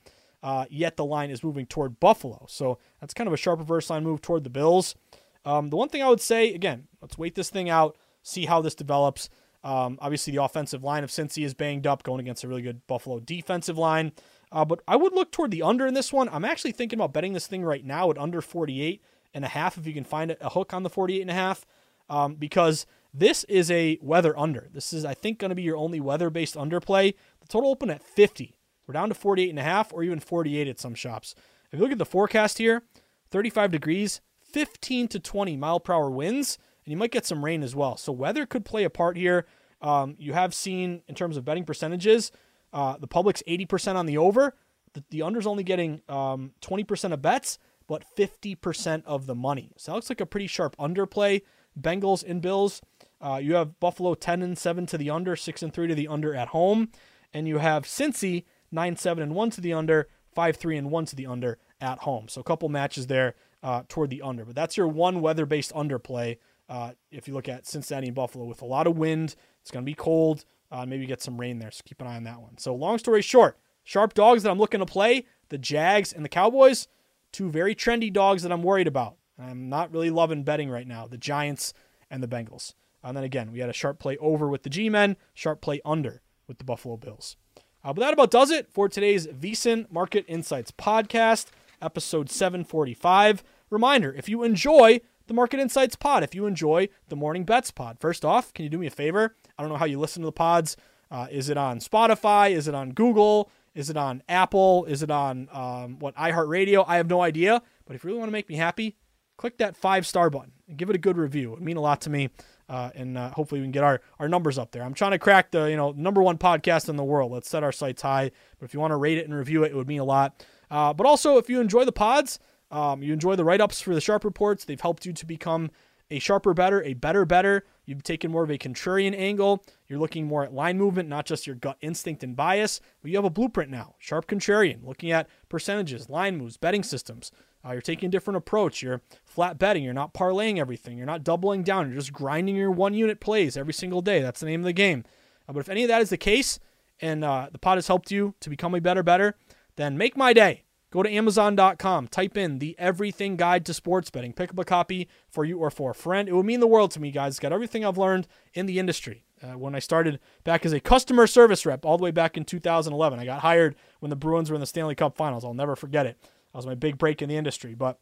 Uh, 0.42 0.64
yet 0.70 0.96
the 0.96 1.04
line 1.04 1.30
is 1.30 1.44
moving 1.44 1.66
toward 1.66 2.00
Buffalo. 2.00 2.46
So 2.48 2.78
that's 3.00 3.14
kind 3.14 3.28
of 3.28 3.32
a 3.32 3.36
sharp 3.36 3.60
reverse 3.60 3.90
line 3.90 4.02
move 4.02 4.20
toward 4.20 4.44
the 4.44 4.50
Bills. 4.50 4.96
Um, 5.44 5.70
the 5.70 5.76
one 5.76 5.88
thing 5.88 6.02
I 6.02 6.08
would 6.08 6.20
say, 6.20 6.52
again, 6.52 6.88
let's 7.00 7.16
wait 7.16 7.34
this 7.34 7.50
thing 7.50 7.70
out, 7.70 7.96
see 8.22 8.46
how 8.46 8.60
this 8.60 8.74
develops. 8.74 9.28
Um, 9.64 9.98
obviously, 10.00 10.32
the 10.32 10.42
offensive 10.42 10.82
line 10.82 11.04
of 11.04 11.10
Cincy 11.10 11.44
is 11.44 11.54
banged 11.54 11.86
up, 11.86 12.02
going 12.02 12.20
against 12.20 12.42
a 12.42 12.48
really 12.48 12.62
good 12.62 12.84
Buffalo 12.86 13.20
defensive 13.20 13.78
line. 13.78 14.12
Uh, 14.50 14.64
but 14.64 14.80
I 14.86 14.96
would 14.96 15.14
look 15.14 15.30
toward 15.30 15.52
the 15.52 15.62
under 15.62 15.86
in 15.86 15.94
this 15.94 16.12
one. 16.12 16.28
I'm 16.28 16.44
actually 16.44 16.72
thinking 16.72 16.98
about 16.98 17.12
betting 17.12 17.32
this 17.32 17.46
thing 17.46 17.62
right 17.64 17.84
now 17.84 18.10
at 18.10 18.18
under 18.18 18.40
48 18.40 19.00
and 19.34 19.44
a 19.44 19.48
half 19.48 19.78
if 19.78 19.86
you 19.86 19.94
can 19.94 20.04
find 20.04 20.36
a 20.40 20.50
hook 20.50 20.74
on 20.74 20.82
the 20.82 20.90
48 20.90 21.22
and 21.22 21.30
a 21.30 21.34
half, 21.34 21.64
um, 22.10 22.34
because 22.34 22.86
this 23.14 23.44
is 23.44 23.70
a 23.70 23.98
weather 24.00 24.38
under. 24.38 24.68
This 24.72 24.92
is, 24.92 25.04
I 25.04 25.14
think, 25.14 25.38
going 25.38 25.50
to 25.50 25.54
be 25.54 25.62
your 25.62 25.76
only 25.76 26.00
weather 26.00 26.30
based 26.30 26.54
underplay. 26.54 27.14
The 27.40 27.48
total 27.48 27.70
open 27.70 27.90
at 27.90 28.02
50. 28.02 28.56
We're 28.86 28.94
down 28.94 29.08
to 29.08 29.14
48 29.14 29.50
and 29.50 29.58
a 29.58 29.62
half 29.62 29.92
or 29.92 30.02
even 30.02 30.20
48 30.20 30.68
at 30.68 30.80
some 30.80 30.94
shops. 30.94 31.34
If 31.70 31.78
you 31.78 31.84
look 31.84 31.92
at 31.92 31.98
the 31.98 32.06
forecast 32.06 32.58
here, 32.58 32.82
35 33.30 33.70
degrees, 33.70 34.20
15 34.52 35.08
to 35.08 35.20
20 35.20 35.56
mile 35.56 35.80
per 35.80 35.92
hour 35.94 36.10
winds 36.10 36.58
and 36.84 36.92
you 36.92 36.96
might 36.96 37.12
get 37.12 37.26
some 37.26 37.44
rain 37.44 37.62
as 37.62 37.74
well. 37.74 37.96
So 37.96 38.12
weather 38.12 38.46
could 38.46 38.64
play 38.64 38.84
a 38.84 38.90
part 38.90 39.16
here. 39.16 39.46
Um, 39.80 40.14
you 40.18 40.32
have 40.32 40.54
seen 40.54 41.02
in 41.08 41.14
terms 41.14 41.36
of 41.36 41.44
betting 41.44 41.64
percentages, 41.64 42.32
uh, 42.72 42.96
the 42.98 43.06
public's 43.06 43.42
80% 43.46 43.96
on 43.96 44.06
the 44.06 44.18
over. 44.18 44.54
The, 44.94 45.04
the 45.10 45.22
under's 45.22 45.46
only 45.46 45.64
getting 45.64 46.02
um, 46.08 46.52
20% 46.60 47.12
of 47.12 47.22
bets, 47.22 47.58
but 47.86 48.04
50% 48.16 49.02
of 49.04 49.26
the 49.26 49.34
money. 49.34 49.72
So 49.76 49.92
that 49.92 49.96
looks 49.96 50.10
like 50.10 50.20
a 50.20 50.26
pretty 50.26 50.46
sharp 50.46 50.76
underplay. 50.76 51.42
Bengals 51.80 52.24
and 52.26 52.42
Bills. 52.42 52.80
Uh, 53.22 53.38
you 53.42 53.54
have 53.54 53.78
Buffalo 53.78 54.14
10 54.14 54.42
and 54.42 54.58
7 54.58 54.84
to 54.86 54.98
the 54.98 55.08
under, 55.08 55.36
6 55.36 55.62
and 55.62 55.72
3 55.72 55.86
to 55.86 55.94
the 55.94 56.08
under 56.08 56.34
at 56.34 56.48
home. 56.48 56.90
And 57.32 57.48
you 57.48 57.58
have 57.58 57.84
Cincy 57.84 58.44
9 58.70 58.96
7 58.96 59.22
and 59.22 59.34
1 59.34 59.50
to 59.50 59.60
the 59.60 59.72
under, 59.72 60.08
5 60.34 60.56
3 60.56 60.76
and 60.76 60.90
1 60.90 61.04
to 61.06 61.16
the 61.16 61.26
under 61.26 61.58
at 61.80 62.00
home. 62.00 62.28
So 62.28 62.40
a 62.40 62.44
couple 62.44 62.68
matches 62.68 63.06
there 63.06 63.34
uh, 63.62 63.84
toward 63.88 64.10
the 64.10 64.22
under. 64.22 64.44
But 64.44 64.56
that's 64.56 64.76
your 64.76 64.88
one 64.88 65.20
weather 65.20 65.46
based 65.46 65.72
underplay 65.72 66.38
uh, 66.68 66.92
if 67.10 67.28
you 67.28 67.34
look 67.34 67.50
at 67.50 67.66
Cincinnati 67.66 68.06
and 68.06 68.16
Buffalo 68.16 68.46
with 68.46 68.62
a 68.62 68.64
lot 68.64 68.86
of 68.86 68.96
wind, 68.96 69.36
it's 69.60 69.70
going 69.70 69.84
to 69.84 69.86
be 69.86 69.94
cold. 69.94 70.44
Uh, 70.70 70.86
maybe 70.86 71.04
get 71.04 71.20
some 71.20 71.38
rain 71.38 71.58
there, 71.58 71.70
so 71.70 71.82
keep 71.84 72.00
an 72.00 72.06
eye 72.06 72.16
on 72.16 72.24
that 72.24 72.40
one. 72.40 72.56
So, 72.56 72.74
long 72.74 72.96
story 72.96 73.20
short, 73.20 73.58
sharp 73.84 74.14
dogs 74.14 74.42
that 74.42 74.50
I'm 74.50 74.58
looking 74.58 74.80
to 74.80 74.86
play 74.86 75.26
the 75.50 75.58
Jags 75.58 76.14
and 76.14 76.24
the 76.24 76.30
Cowboys, 76.30 76.88
two 77.30 77.50
very 77.50 77.74
trendy 77.74 78.10
dogs 78.10 78.42
that 78.42 78.50
I'm 78.50 78.62
worried 78.62 78.86
about. 78.86 79.16
I'm 79.38 79.68
not 79.68 79.92
really 79.92 80.08
loving 80.08 80.44
betting 80.44 80.70
right 80.70 80.86
now 80.86 81.06
the 81.06 81.18
Giants 81.18 81.74
and 82.10 82.22
the 82.22 82.28
Bengals. 82.28 82.72
And 83.02 83.16
then 83.16 83.24
again, 83.24 83.52
we 83.52 83.60
had 83.60 83.70
a 83.70 83.74
sharp 83.74 83.98
play 83.98 84.16
over 84.18 84.48
with 84.48 84.62
the 84.62 84.70
G 84.70 84.88
men, 84.88 85.16
sharp 85.34 85.60
play 85.60 85.80
under 85.84 86.22
with 86.46 86.58
the 86.58 86.64
Buffalo 86.64 86.96
Bills. 86.96 87.36
Uh, 87.84 87.92
but 87.92 88.00
that 88.00 88.12
about 88.12 88.30
does 88.30 88.50
it 88.50 88.70
for 88.70 88.88
today's 88.88 89.26
VSiN 89.26 89.90
Market 89.90 90.24
Insights 90.28 90.70
podcast, 90.70 91.46
episode 91.80 92.30
745. 92.30 93.42
Reminder 93.70 94.14
if 94.16 94.28
you 94.28 94.44
enjoy 94.44 95.00
the 95.26 95.34
Market 95.34 95.60
Insights 95.60 95.96
pod, 95.96 96.22
if 96.22 96.34
you 96.34 96.46
enjoy 96.46 96.88
the 97.08 97.16
Morning 97.16 97.44
Bets 97.44 97.70
pod, 97.70 97.98
first 97.98 98.24
off, 98.24 98.52
can 98.54 98.64
you 98.64 98.68
do 98.68 98.78
me 98.78 98.86
a 98.86 98.90
favor? 98.90 99.36
I 99.58 99.62
don't 99.62 99.70
know 99.70 99.78
how 99.78 99.86
you 99.86 99.98
listen 99.98 100.22
to 100.22 100.26
the 100.26 100.32
pods. 100.32 100.76
Uh, 101.10 101.26
is 101.30 101.48
it 101.48 101.56
on 101.56 101.78
Spotify? 101.78 102.52
Is 102.52 102.68
it 102.68 102.74
on 102.74 102.92
Google? 102.92 103.50
Is 103.74 103.90
it 103.90 103.96
on 103.96 104.22
Apple? 104.28 104.84
Is 104.84 105.02
it 105.02 105.10
on 105.10 105.48
um, 105.52 105.98
what 105.98 106.14
iHeartRadio? 106.16 106.84
I 106.86 106.96
have 106.96 107.08
no 107.08 107.22
idea. 107.22 107.62
But 107.86 107.96
if 107.96 108.04
you 108.04 108.08
really 108.08 108.18
want 108.18 108.28
to 108.28 108.32
make 108.32 108.48
me 108.48 108.56
happy, 108.56 108.96
click 109.36 109.58
that 109.58 109.76
five 109.76 110.06
star 110.06 110.30
button 110.30 110.52
and 110.68 110.76
give 110.76 110.88
it 110.90 110.96
a 110.96 110.98
good 110.98 111.16
review. 111.16 111.48
It 111.52 111.54
would 111.56 111.62
mean 111.62 111.76
a 111.76 111.82
lot 111.82 112.00
to 112.02 112.10
me, 112.10 112.30
uh, 112.68 112.90
and 112.94 113.18
uh, 113.18 113.30
hopefully 113.30 113.60
we 113.60 113.64
can 113.64 113.72
get 113.72 113.84
our, 113.84 114.00
our 114.18 114.28
numbers 114.28 114.58
up 114.58 114.72
there. 114.72 114.82
I'm 114.82 114.94
trying 114.94 115.12
to 115.12 115.18
crack 115.18 115.50
the 115.50 115.64
you 115.64 115.76
know 115.76 115.92
number 115.92 116.22
one 116.22 116.38
podcast 116.38 116.88
in 116.88 116.96
the 116.96 117.04
world. 117.04 117.32
Let's 117.32 117.48
set 117.48 117.62
our 117.62 117.72
sights 117.72 118.02
high. 118.02 118.30
But 118.58 118.64
if 118.64 118.74
you 118.74 118.80
want 118.80 118.92
to 118.92 118.96
rate 118.96 119.18
it 119.18 119.26
and 119.26 119.34
review 119.34 119.64
it, 119.64 119.72
it 119.72 119.76
would 119.76 119.88
mean 119.88 120.00
a 120.00 120.04
lot. 120.04 120.44
Uh, 120.70 120.92
but 120.92 121.06
also, 121.06 121.36
if 121.38 121.50
you 121.50 121.60
enjoy 121.60 121.84
the 121.84 121.92
pods, 121.92 122.38
um, 122.70 123.02
you 123.02 123.12
enjoy 123.12 123.36
the 123.36 123.44
write 123.44 123.60
ups 123.60 123.80
for 123.80 123.94
the 123.94 124.00
sharp 124.00 124.24
reports. 124.24 124.64
They've 124.64 124.80
helped 124.80 125.04
you 125.04 125.12
to 125.12 125.26
become 125.26 125.70
a 126.10 126.18
sharper 126.18 126.54
better, 126.54 126.82
a 126.82 126.94
better 126.94 127.24
better. 127.24 127.64
You've 127.84 128.02
taken 128.02 128.30
more 128.30 128.44
of 128.44 128.50
a 128.50 128.58
contrarian 128.58 129.14
angle. 129.16 129.64
You're 129.88 129.98
looking 129.98 130.26
more 130.26 130.44
at 130.44 130.52
line 130.52 130.78
movement, 130.78 131.08
not 131.08 131.26
just 131.26 131.46
your 131.46 131.56
gut 131.56 131.78
instinct 131.80 132.22
and 132.22 132.36
bias. 132.36 132.80
But 133.00 133.10
you 133.10 133.16
have 133.16 133.24
a 133.24 133.30
blueprint 133.30 133.70
now. 133.70 133.94
Sharp 133.98 134.26
contrarian, 134.26 134.84
looking 134.84 135.10
at 135.10 135.28
percentages, 135.48 136.08
line 136.08 136.36
moves, 136.36 136.56
betting 136.56 136.82
systems. 136.82 137.32
Uh, 137.64 137.72
you're 137.72 137.80
taking 137.80 138.08
a 138.08 138.10
different 138.10 138.36
approach. 138.36 138.82
You're 138.82 139.02
flat 139.24 139.58
betting. 139.58 139.84
You're 139.84 139.94
not 139.94 140.14
parlaying 140.14 140.58
everything. 140.58 140.96
You're 140.96 141.06
not 141.06 141.24
doubling 141.24 141.62
down. 141.62 141.88
You're 141.88 141.98
just 141.98 142.12
grinding 142.12 142.56
your 142.56 142.70
one 142.70 142.94
unit 142.94 143.20
plays 143.20 143.56
every 143.56 143.72
single 143.72 144.02
day. 144.02 144.20
That's 144.20 144.40
the 144.40 144.46
name 144.46 144.60
of 144.60 144.64
the 144.64 144.72
game. 144.72 145.04
Uh, 145.48 145.52
but 145.52 145.60
if 145.60 145.68
any 145.68 145.84
of 145.84 145.88
that 145.88 146.02
is 146.02 146.10
the 146.10 146.16
case, 146.16 146.58
and 147.00 147.24
uh, 147.24 147.48
the 147.50 147.58
pod 147.58 147.78
has 147.78 147.88
helped 147.88 148.10
you 148.10 148.34
to 148.40 148.50
become 148.50 148.74
a 148.74 148.80
better 148.80 149.02
better, 149.02 149.36
then 149.76 149.98
make 149.98 150.16
my 150.16 150.32
day. 150.32 150.64
Go 150.90 151.02
to 151.02 151.10
Amazon.com, 151.10 152.08
type 152.08 152.36
in 152.36 152.58
the 152.58 152.76
Everything 152.78 153.36
Guide 153.36 153.64
to 153.64 153.72
Sports 153.72 154.10
Betting, 154.10 154.34
pick 154.34 154.50
up 154.50 154.58
a 154.58 154.64
copy 154.64 155.08
for 155.26 155.42
you 155.42 155.58
or 155.58 155.70
for 155.70 155.92
a 155.92 155.94
friend. 155.94 156.28
It 156.28 156.34
would 156.34 156.44
mean 156.44 156.60
the 156.60 156.66
world 156.66 156.90
to 156.90 157.00
me, 157.00 157.10
guys. 157.10 157.32
It's 157.32 157.40
got 157.40 157.50
everything 157.50 157.82
I've 157.82 157.96
learned 157.96 158.28
in 158.52 158.66
the 158.66 158.78
industry. 158.78 159.24
Uh, 159.42 159.58
when 159.58 159.74
I 159.74 159.78
started 159.78 160.20
back 160.44 160.66
as 160.66 160.74
a 160.74 160.80
customer 160.80 161.26
service 161.26 161.64
rep, 161.64 161.86
all 161.86 161.96
the 161.96 162.04
way 162.04 162.10
back 162.10 162.36
in 162.36 162.44
2011, 162.44 163.18
I 163.18 163.24
got 163.24 163.40
hired 163.40 163.74
when 164.00 164.10
the 164.10 164.16
Bruins 164.16 164.50
were 164.50 164.54
in 164.54 164.60
the 164.60 164.66
Stanley 164.66 164.94
Cup 164.94 165.16
Finals. 165.16 165.46
I'll 165.46 165.54
never 165.54 165.74
forget 165.74 166.04
it. 166.04 166.18
That 166.52 166.58
was 166.58 166.66
my 166.66 166.74
big 166.74 166.98
break 166.98 167.22
in 167.22 167.28
the 167.28 167.36
industry. 167.36 167.74
But 167.74 167.98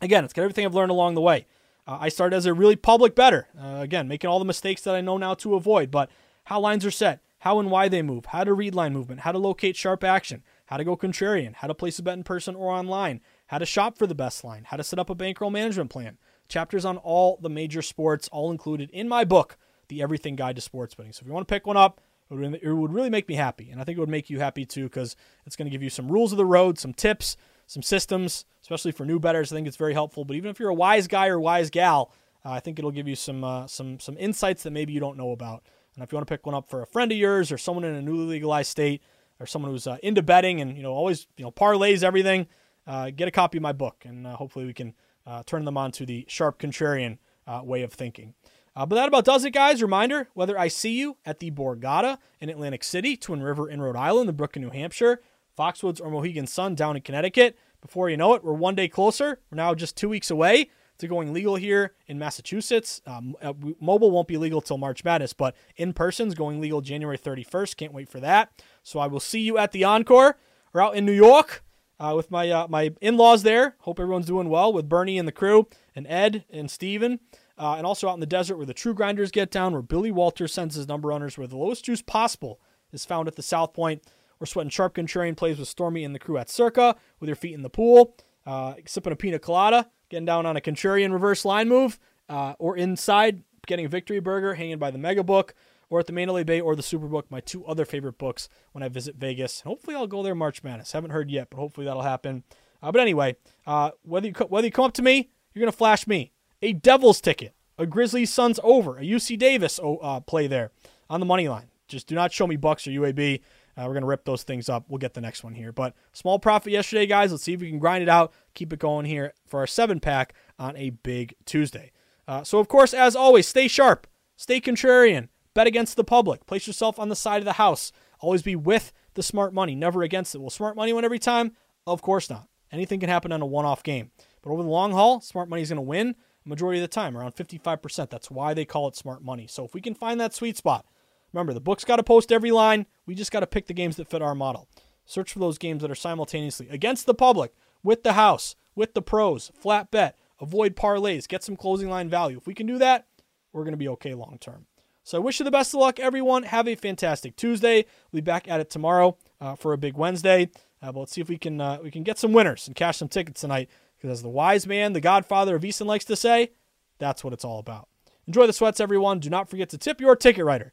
again, 0.00 0.24
it's 0.24 0.32
got 0.32 0.42
everything 0.42 0.64
I've 0.64 0.74
learned 0.74 0.90
along 0.90 1.14
the 1.14 1.20
way. 1.20 1.46
Uh, 1.86 1.98
I 2.00 2.08
started 2.08 2.36
as 2.36 2.46
a 2.46 2.52
really 2.52 2.76
public 2.76 3.14
better. 3.14 3.48
Uh, 3.58 3.78
again, 3.80 4.08
making 4.08 4.28
all 4.28 4.38
the 4.38 4.44
mistakes 4.44 4.82
that 4.82 4.94
I 4.94 5.00
know 5.00 5.16
now 5.16 5.34
to 5.34 5.54
avoid, 5.54 5.90
but 5.90 6.10
how 6.44 6.60
lines 6.60 6.84
are 6.84 6.90
set, 6.90 7.20
how 7.40 7.58
and 7.60 7.70
why 7.70 7.88
they 7.88 8.02
move, 8.02 8.26
how 8.26 8.44
to 8.44 8.52
read 8.52 8.74
line 8.74 8.92
movement, 8.92 9.20
how 9.20 9.32
to 9.32 9.38
locate 9.38 9.76
sharp 9.76 10.02
action, 10.02 10.42
how 10.66 10.76
to 10.76 10.84
go 10.84 10.96
contrarian, 10.96 11.54
how 11.54 11.68
to 11.68 11.74
place 11.74 11.98
a 11.98 12.02
bet 12.02 12.18
in 12.18 12.24
person 12.24 12.54
or 12.54 12.70
online, 12.70 13.20
how 13.46 13.58
to 13.58 13.66
shop 13.66 13.96
for 13.96 14.06
the 14.06 14.14
best 14.14 14.44
line, 14.44 14.64
how 14.66 14.76
to 14.76 14.84
set 14.84 14.98
up 14.98 15.08
a 15.08 15.14
bankroll 15.14 15.50
management 15.50 15.90
plan. 15.90 16.18
Chapters 16.48 16.84
on 16.84 16.96
all 16.98 17.38
the 17.40 17.50
major 17.50 17.82
sports, 17.82 18.28
all 18.32 18.50
included 18.50 18.90
in 18.90 19.08
my 19.08 19.24
book, 19.24 19.56
The 19.88 20.02
Everything 20.02 20.36
Guide 20.36 20.56
to 20.56 20.62
Sports 20.62 20.94
Betting. 20.94 21.12
So 21.12 21.20
if 21.22 21.26
you 21.26 21.32
want 21.32 21.46
to 21.46 21.54
pick 21.54 21.66
one 21.66 21.76
up, 21.76 22.00
it 22.30 22.74
would 22.74 22.92
really 22.92 23.10
make 23.10 23.28
me 23.28 23.34
happy. 23.34 23.70
And 23.70 23.80
I 23.80 23.84
think 23.84 23.96
it 23.96 24.00
would 24.00 24.08
make 24.08 24.28
you 24.28 24.40
happy 24.40 24.66
too 24.66 24.84
because 24.84 25.16
it's 25.46 25.56
going 25.56 25.66
to 25.66 25.70
give 25.70 25.82
you 25.82 25.90
some 25.90 26.10
rules 26.10 26.32
of 26.32 26.38
the 26.38 26.44
road, 26.44 26.78
some 26.78 26.92
tips, 26.92 27.36
some 27.68 27.82
systems, 27.82 28.46
especially 28.62 28.90
for 28.90 29.04
new 29.04 29.20
bettors. 29.20 29.52
I 29.52 29.56
think 29.56 29.68
it's 29.68 29.76
very 29.76 29.92
helpful. 29.92 30.24
But 30.24 30.36
even 30.36 30.50
if 30.50 30.58
you're 30.58 30.70
a 30.70 30.74
wise 30.74 31.06
guy 31.06 31.28
or 31.28 31.38
wise 31.38 31.70
gal, 31.70 32.12
uh, 32.44 32.50
I 32.50 32.60
think 32.60 32.78
it'll 32.78 32.90
give 32.90 33.06
you 33.06 33.14
some 33.14 33.44
uh, 33.44 33.68
some 33.68 34.00
some 34.00 34.16
insights 34.18 34.64
that 34.64 34.72
maybe 34.72 34.92
you 34.92 35.00
don't 35.00 35.16
know 35.16 35.30
about. 35.30 35.62
And 35.94 36.02
if 36.02 36.10
you 36.10 36.16
want 36.16 36.26
to 36.26 36.34
pick 36.34 36.46
one 36.46 36.54
up 36.54 36.68
for 36.68 36.82
a 36.82 36.86
friend 36.86 37.12
of 37.12 37.18
yours 37.18 37.52
or 37.52 37.58
someone 37.58 37.84
in 37.84 37.94
a 37.94 38.02
newly 38.02 38.24
legalized 38.24 38.70
state, 38.70 39.02
or 39.38 39.46
someone 39.46 39.70
who's 39.70 39.86
uh, 39.86 39.98
into 40.02 40.22
betting 40.22 40.60
and 40.60 40.76
you 40.76 40.82
know 40.82 40.92
always 40.92 41.26
you 41.36 41.44
know 41.44 41.50
parlays 41.50 42.02
everything, 42.02 42.48
uh, 42.86 43.10
get 43.10 43.28
a 43.28 43.30
copy 43.30 43.58
of 43.58 43.62
my 43.62 43.72
book, 43.72 44.04
and 44.06 44.26
uh, 44.26 44.34
hopefully 44.34 44.64
we 44.64 44.72
can 44.72 44.94
uh, 45.26 45.42
turn 45.44 45.64
them 45.64 45.76
on 45.76 45.92
to 45.92 46.06
the 46.06 46.24
sharp 46.26 46.58
contrarian 46.58 47.18
way 47.62 47.82
of 47.82 47.92
thinking. 47.92 48.34
Uh, 48.76 48.86
but 48.86 48.94
that 48.94 49.08
about 49.08 49.24
does 49.24 49.44
it, 49.44 49.50
guys. 49.50 49.82
Reminder: 49.82 50.28
whether 50.32 50.58
I 50.58 50.68
see 50.68 50.92
you 50.92 51.18
at 51.26 51.38
the 51.38 51.50
Borgata 51.50 52.18
in 52.40 52.48
Atlantic 52.48 52.82
City, 52.82 53.16
Twin 53.16 53.42
River 53.42 53.68
in 53.68 53.82
Rhode 53.82 53.96
Island, 53.96 54.28
the 54.28 54.32
Brook 54.32 54.56
in 54.56 54.62
New 54.62 54.70
Hampshire, 54.70 55.20
Foxwoods 55.58 56.00
or 56.00 56.10
Mohegan 56.10 56.46
Sun 56.46 56.76
down 56.76 56.96
in 56.96 57.02
Connecticut. 57.02 57.58
Before 57.80 58.08
you 58.08 58.16
know 58.16 58.34
it, 58.34 58.44
we're 58.44 58.52
one 58.52 58.74
day 58.74 58.88
closer. 58.88 59.40
We're 59.50 59.56
now 59.56 59.74
just 59.74 59.96
two 59.96 60.08
weeks 60.08 60.30
away 60.30 60.70
to 60.98 61.08
going 61.08 61.32
legal 61.32 61.56
here 61.56 61.94
in 62.06 62.18
Massachusetts. 62.18 63.00
Um, 63.06 63.36
mobile 63.80 64.10
won't 64.10 64.28
be 64.28 64.36
legal 64.36 64.60
till 64.60 64.78
March 64.78 65.04
Madness, 65.04 65.32
but 65.32 65.56
in 65.76 65.92
person's 65.92 66.34
going 66.34 66.60
legal 66.60 66.80
January 66.80 67.18
31st. 67.18 67.76
Can't 67.76 67.92
wait 67.92 68.08
for 68.08 68.20
that. 68.20 68.50
So 68.82 68.98
I 68.98 69.06
will 69.06 69.20
see 69.20 69.40
you 69.40 69.58
at 69.58 69.72
the 69.72 69.84
Encore 69.84 70.36
or 70.74 70.80
out 70.80 70.96
in 70.96 71.06
New 71.06 71.12
York 71.12 71.62
uh, 72.00 72.12
with 72.16 72.30
my 72.30 72.50
uh, 72.50 72.66
my 72.68 72.92
in-laws 73.00 73.42
there. 73.42 73.76
Hope 73.80 73.98
everyone's 74.00 74.26
doing 74.26 74.48
well 74.48 74.72
with 74.72 74.88
Bernie 74.88 75.18
and 75.18 75.26
the 75.26 75.32
crew 75.32 75.68
and 75.94 76.06
Ed 76.08 76.44
and 76.50 76.70
Steven. 76.70 77.20
Uh, 77.56 77.74
and 77.74 77.84
also 77.84 78.08
out 78.08 78.14
in 78.14 78.20
the 78.20 78.26
desert 78.26 78.56
where 78.56 78.66
the 78.66 78.74
true 78.74 78.94
grinders 78.94 79.32
get 79.32 79.50
down, 79.50 79.72
where 79.72 79.82
Billy 79.82 80.12
Walters 80.12 80.52
sends 80.52 80.76
his 80.76 80.86
number 80.86 81.08
runners, 81.08 81.36
where 81.36 81.48
the 81.48 81.56
lowest 81.56 81.84
juice 81.84 82.00
possible 82.00 82.60
is 82.92 83.04
found 83.04 83.26
at 83.26 83.34
the 83.34 83.42
South 83.42 83.72
Point. 83.72 84.04
We're 84.38 84.46
sweating 84.46 84.70
sharp 84.70 84.94
contrarian 84.94 85.36
plays 85.36 85.58
with 85.58 85.68
Stormy 85.68 86.04
and 86.04 86.14
the 86.14 86.18
crew 86.18 86.38
at 86.38 86.48
Circa 86.48 86.96
with 87.20 87.28
your 87.28 87.36
feet 87.36 87.54
in 87.54 87.62
the 87.62 87.70
pool, 87.70 88.14
uh, 88.46 88.74
sipping 88.86 89.12
a 89.12 89.16
pina 89.16 89.38
colada, 89.38 89.90
getting 90.08 90.26
down 90.26 90.46
on 90.46 90.56
a 90.56 90.60
contrarian 90.60 91.12
reverse 91.12 91.44
line 91.44 91.68
move, 91.68 91.98
uh, 92.28 92.54
or 92.58 92.76
inside 92.76 93.42
getting 93.66 93.86
a 93.86 93.88
victory 93.88 94.20
burger, 94.20 94.54
hanging 94.54 94.78
by 94.78 94.90
the 94.90 94.98
mega 94.98 95.22
book, 95.22 95.54
or 95.90 96.00
at 96.00 96.06
the 96.06 96.12
Mandalay 96.12 96.44
Bay 96.44 96.60
or 96.60 96.76
the 96.76 96.82
Superbook, 96.82 97.24
my 97.30 97.40
two 97.40 97.64
other 97.66 97.84
favorite 97.84 98.18
books 98.18 98.48
when 98.72 98.82
I 98.82 98.88
visit 98.88 99.16
Vegas. 99.16 99.62
Hopefully, 99.62 99.96
I'll 99.96 100.06
go 100.06 100.22
there 100.22 100.34
March 100.34 100.62
Madness. 100.62 100.92
Haven't 100.92 101.10
heard 101.10 101.30
yet, 101.30 101.48
but 101.50 101.58
hopefully 101.58 101.86
that'll 101.86 102.02
happen. 102.02 102.44
Uh, 102.82 102.92
but 102.92 103.00
anyway, 103.00 103.36
uh, 103.66 103.90
whether 104.02 104.28
you 104.28 104.32
whether 104.48 104.66
you 104.66 104.72
come 104.72 104.84
up 104.84 104.94
to 104.94 105.02
me, 105.02 105.30
you're 105.52 105.60
gonna 105.60 105.72
flash 105.72 106.06
me 106.06 106.32
a 106.62 106.72
Devils 106.72 107.20
ticket, 107.20 107.54
a 107.78 107.86
Grizzlies 107.86 108.32
Suns 108.32 108.60
over, 108.62 108.98
a 108.98 109.02
UC 109.02 109.38
Davis 109.38 109.80
uh, 109.82 110.20
play 110.20 110.46
there 110.46 110.70
on 111.08 111.20
the 111.20 111.26
money 111.26 111.48
line. 111.48 111.70
Just 111.88 112.06
do 112.06 112.14
not 112.14 112.32
show 112.32 112.46
me 112.46 112.56
Bucks 112.56 112.86
or 112.86 112.90
UAB. 112.90 113.40
Uh, 113.78 113.84
we're 113.86 113.92
going 113.92 114.02
to 114.02 114.08
rip 114.08 114.24
those 114.24 114.42
things 114.42 114.68
up. 114.68 114.86
We'll 114.88 114.98
get 114.98 115.14
the 115.14 115.20
next 115.20 115.44
one 115.44 115.54
here. 115.54 115.70
But 115.70 115.94
small 116.12 116.38
profit 116.38 116.72
yesterday, 116.72 117.06
guys. 117.06 117.30
Let's 117.30 117.44
see 117.44 117.52
if 117.52 117.60
we 117.60 117.70
can 117.70 117.78
grind 117.78 118.02
it 118.02 118.08
out, 118.08 118.32
keep 118.54 118.72
it 118.72 118.80
going 118.80 119.06
here 119.06 119.32
for 119.46 119.60
our 119.60 119.66
seven 119.66 120.00
pack 120.00 120.34
on 120.58 120.76
a 120.76 120.90
big 120.90 121.34
Tuesday. 121.44 121.92
Uh, 122.26 122.42
so, 122.42 122.58
of 122.58 122.68
course, 122.68 122.92
as 122.92 123.14
always, 123.14 123.46
stay 123.46 123.68
sharp, 123.68 124.06
stay 124.36 124.60
contrarian, 124.60 125.28
Bet 125.58 125.66
against 125.66 125.96
the 125.96 126.04
public. 126.04 126.46
Place 126.46 126.68
yourself 126.68 127.00
on 127.00 127.08
the 127.08 127.16
side 127.16 127.38
of 127.38 127.44
the 127.44 127.54
house. 127.54 127.90
Always 128.20 128.42
be 128.42 128.54
with 128.54 128.92
the 129.14 129.24
smart 129.24 129.52
money, 129.52 129.74
never 129.74 130.04
against 130.04 130.32
it. 130.34 130.40
Will 130.40 130.50
smart 130.50 130.76
money 130.76 130.92
win 130.92 131.04
every 131.04 131.18
time? 131.18 131.56
Of 131.84 132.00
course 132.00 132.30
not. 132.30 132.46
Anything 132.70 133.00
can 133.00 133.08
happen 133.08 133.32
on 133.32 133.42
a 133.42 133.46
one 133.46 133.64
off 133.64 133.82
game. 133.82 134.12
But 134.40 134.50
over 134.52 134.62
the 134.62 134.68
long 134.68 134.92
haul, 134.92 135.20
smart 135.20 135.48
money 135.48 135.62
is 135.62 135.70
going 135.70 135.78
to 135.78 135.82
win 135.82 136.14
majority 136.44 136.78
of 136.78 136.82
the 136.82 136.94
time, 136.94 137.16
around 137.16 137.34
55%. 137.34 138.08
That's 138.08 138.30
why 138.30 138.54
they 138.54 138.64
call 138.64 138.86
it 138.86 138.94
smart 138.94 139.20
money. 139.20 139.48
So 139.48 139.64
if 139.64 139.74
we 139.74 139.80
can 139.80 139.94
find 139.94 140.20
that 140.20 140.32
sweet 140.32 140.56
spot, 140.56 140.86
remember, 141.32 141.52
the 141.52 141.60
book's 141.60 141.84
got 141.84 141.96
to 141.96 142.02
post 142.02 142.32
every 142.32 142.50
line. 142.50 142.86
We 143.06 143.14
just 143.14 143.32
got 143.32 143.40
to 143.40 143.46
pick 143.46 143.66
the 143.66 143.74
games 143.74 143.96
that 143.96 144.08
fit 144.08 144.22
our 144.22 144.34
model. 144.34 144.68
Search 145.04 145.32
for 145.32 145.38
those 145.38 145.58
games 145.58 145.82
that 145.82 145.90
are 145.90 145.96
simultaneously 145.96 146.68
against 146.68 147.06
the 147.06 147.14
public, 147.14 147.52
with 147.82 148.02
the 148.02 148.12
house, 148.14 148.56
with 148.74 148.94
the 148.94 149.02
pros, 149.02 149.50
flat 149.54 149.90
bet, 149.90 150.16
avoid 150.40 150.76
parlays, 150.76 151.28
get 151.28 151.42
some 151.42 151.56
closing 151.56 151.88
line 151.88 152.08
value. 152.08 152.36
If 152.36 152.46
we 152.46 152.54
can 152.54 152.66
do 152.66 152.78
that, 152.78 153.06
we're 153.52 153.64
going 153.64 153.72
to 153.72 153.78
be 153.78 153.88
okay 153.88 154.14
long 154.14 154.38
term. 154.40 154.66
So 155.02 155.16
I 155.16 155.20
wish 155.20 155.40
you 155.40 155.44
the 155.44 155.50
best 155.50 155.72
of 155.72 155.80
luck, 155.80 155.98
everyone. 155.98 156.42
Have 156.42 156.68
a 156.68 156.74
fantastic 156.74 157.34
Tuesday. 157.34 157.86
We'll 158.12 158.20
be 158.20 158.26
back 158.26 158.46
at 158.46 158.60
it 158.60 158.68
tomorrow 158.68 159.16
uh, 159.40 159.54
for 159.54 159.72
a 159.72 159.78
big 159.78 159.96
Wednesday. 159.96 160.50
Uh, 160.82 160.92
but 160.92 161.00
let's 161.00 161.12
see 161.12 161.22
if 161.22 161.30
we 161.30 161.38
can 161.38 161.60
uh, 161.60 161.78
we 161.82 161.90
can 161.90 162.02
get 162.02 162.18
some 162.18 162.32
winners 162.34 162.66
and 162.66 162.76
cash 162.76 162.98
some 162.98 163.08
tickets 163.08 163.40
tonight. 163.40 163.70
Because 163.96 164.18
as 164.18 164.22
the 164.22 164.28
wise 164.28 164.66
man, 164.66 164.92
the 164.92 165.00
Godfather 165.00 165.56
of 165.56 165.62
VSiN 165.62 165.86
likes 165.86 166.04
to 166.04 166.14
say, 166.14 166.50
that's 166.98 167.24
what 167.24 167.32
it's 167.32 167.44
all 167.44 167.58
about. 167.58 167.88
Enjoy 168.26 168.46
the 168.46 168.52
sweats, 168.52 168.80
everyone. 168.80 169.18
Do 169.18 169.30
not 169.30 169.48
forget 169.48 169.70
to 169.70 169.78
tip 169.78 170.00
your 170.00 170.14
ticket 170.14 170.44
writer. 170.44 170.72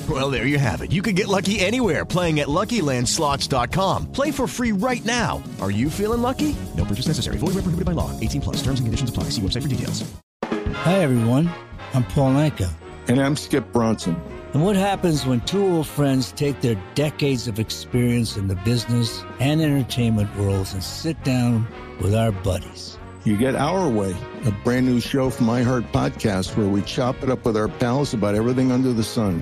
Well, 0.11 0.29
there 0.29 0.45
you 0.45 0.59
have 0.59 0.81
it. 0.81 0.91
You 0.91 1.01
can 1.01 1.15
get 1.15 1.29
lucky 1.29 1.61
anywhere 1.61 2.03
playing 2.03 2.41
at 2.41 2.49
LuckyLandSlots.com. 2.49 4.11
Play 4.11 4.31
for 4.31 4.45
free 4.45 4.73
right 4.73 5.05
now. 5.05 5.41
Are 5.61 5.71
you 5.71 5.89
feeling 5.89 6.21
lucky? 6.21 6.53
No 6.75 6.83
purchase 6.83 7.07
necessary. 7.07 7.37
Void 7.37 7.53
where 7.53 7.63
prohibited 7.63 7.85
by 7.85 7.93
law. 7.93 8.11
18 8.19 8.41
plus. 8.41 8.57
Terms 8.57 8.81
and 8.81 8.87
conditions 8.87 9.09
apply. 9.09 9.29
See 9.29 9.41
website 9.41 9.61
for 9.61 9.69
details. 9.69 10.03
Hi, 10.43 10.99
everyone. 10.99 11.49
I'm 11.93 12.03
Paul 12.03 12.33
Anka. 12.33 12.69
And 13.07 13.21
I'm 13.21 13.37
Skip 13.37 13.71
Bronson. 13.71 14.21
And 14.53 14.65
what 14.65 14.75
happens 14.75 15.25
when 15.25 15.39
two 15.41 15.65
old 15.65 15.87
friends 15.87 16.33
take 16.33 16.59
their 16.59 16.75
decades 16.93 17.47
of 17.47 17.57
experience 17.57 18.35
in 18.35 18.49
the 18.49 18.55
business 18.65 19.23
and 19.39 19.61
entertainment 19.61 20.35
worlds 20.35 20.73
and 20.73 20.83
sit 20.83 21.23
down 21.23 21.65
with 22.01 22.13
our 22.13 22.33
buddies? 22.33 22.97
You 23.23 23.37
get 23.37 23.55
Our 23.55 23.87
Way, 23.87 24.13
a 24.43 24.51
brand 24.65 24.87
new 24.87 24.99
show 24.99 25.29
from 25.29 25.47
iHeart 25.47 25.89
Podcast 25.93 26.57
where 26.57 26.67
we 26.67 26.81
chop 26.81 27.23
it 27.23 27.29
up 27.29 27.45
with 27.45 27.55
our 27.55 27.69
pals 27.69 28.13
about 28.13 28.35
everything 28.35 28.73
under 28.73 28.91
the 28.91 29.03
sun. 29.03 29.41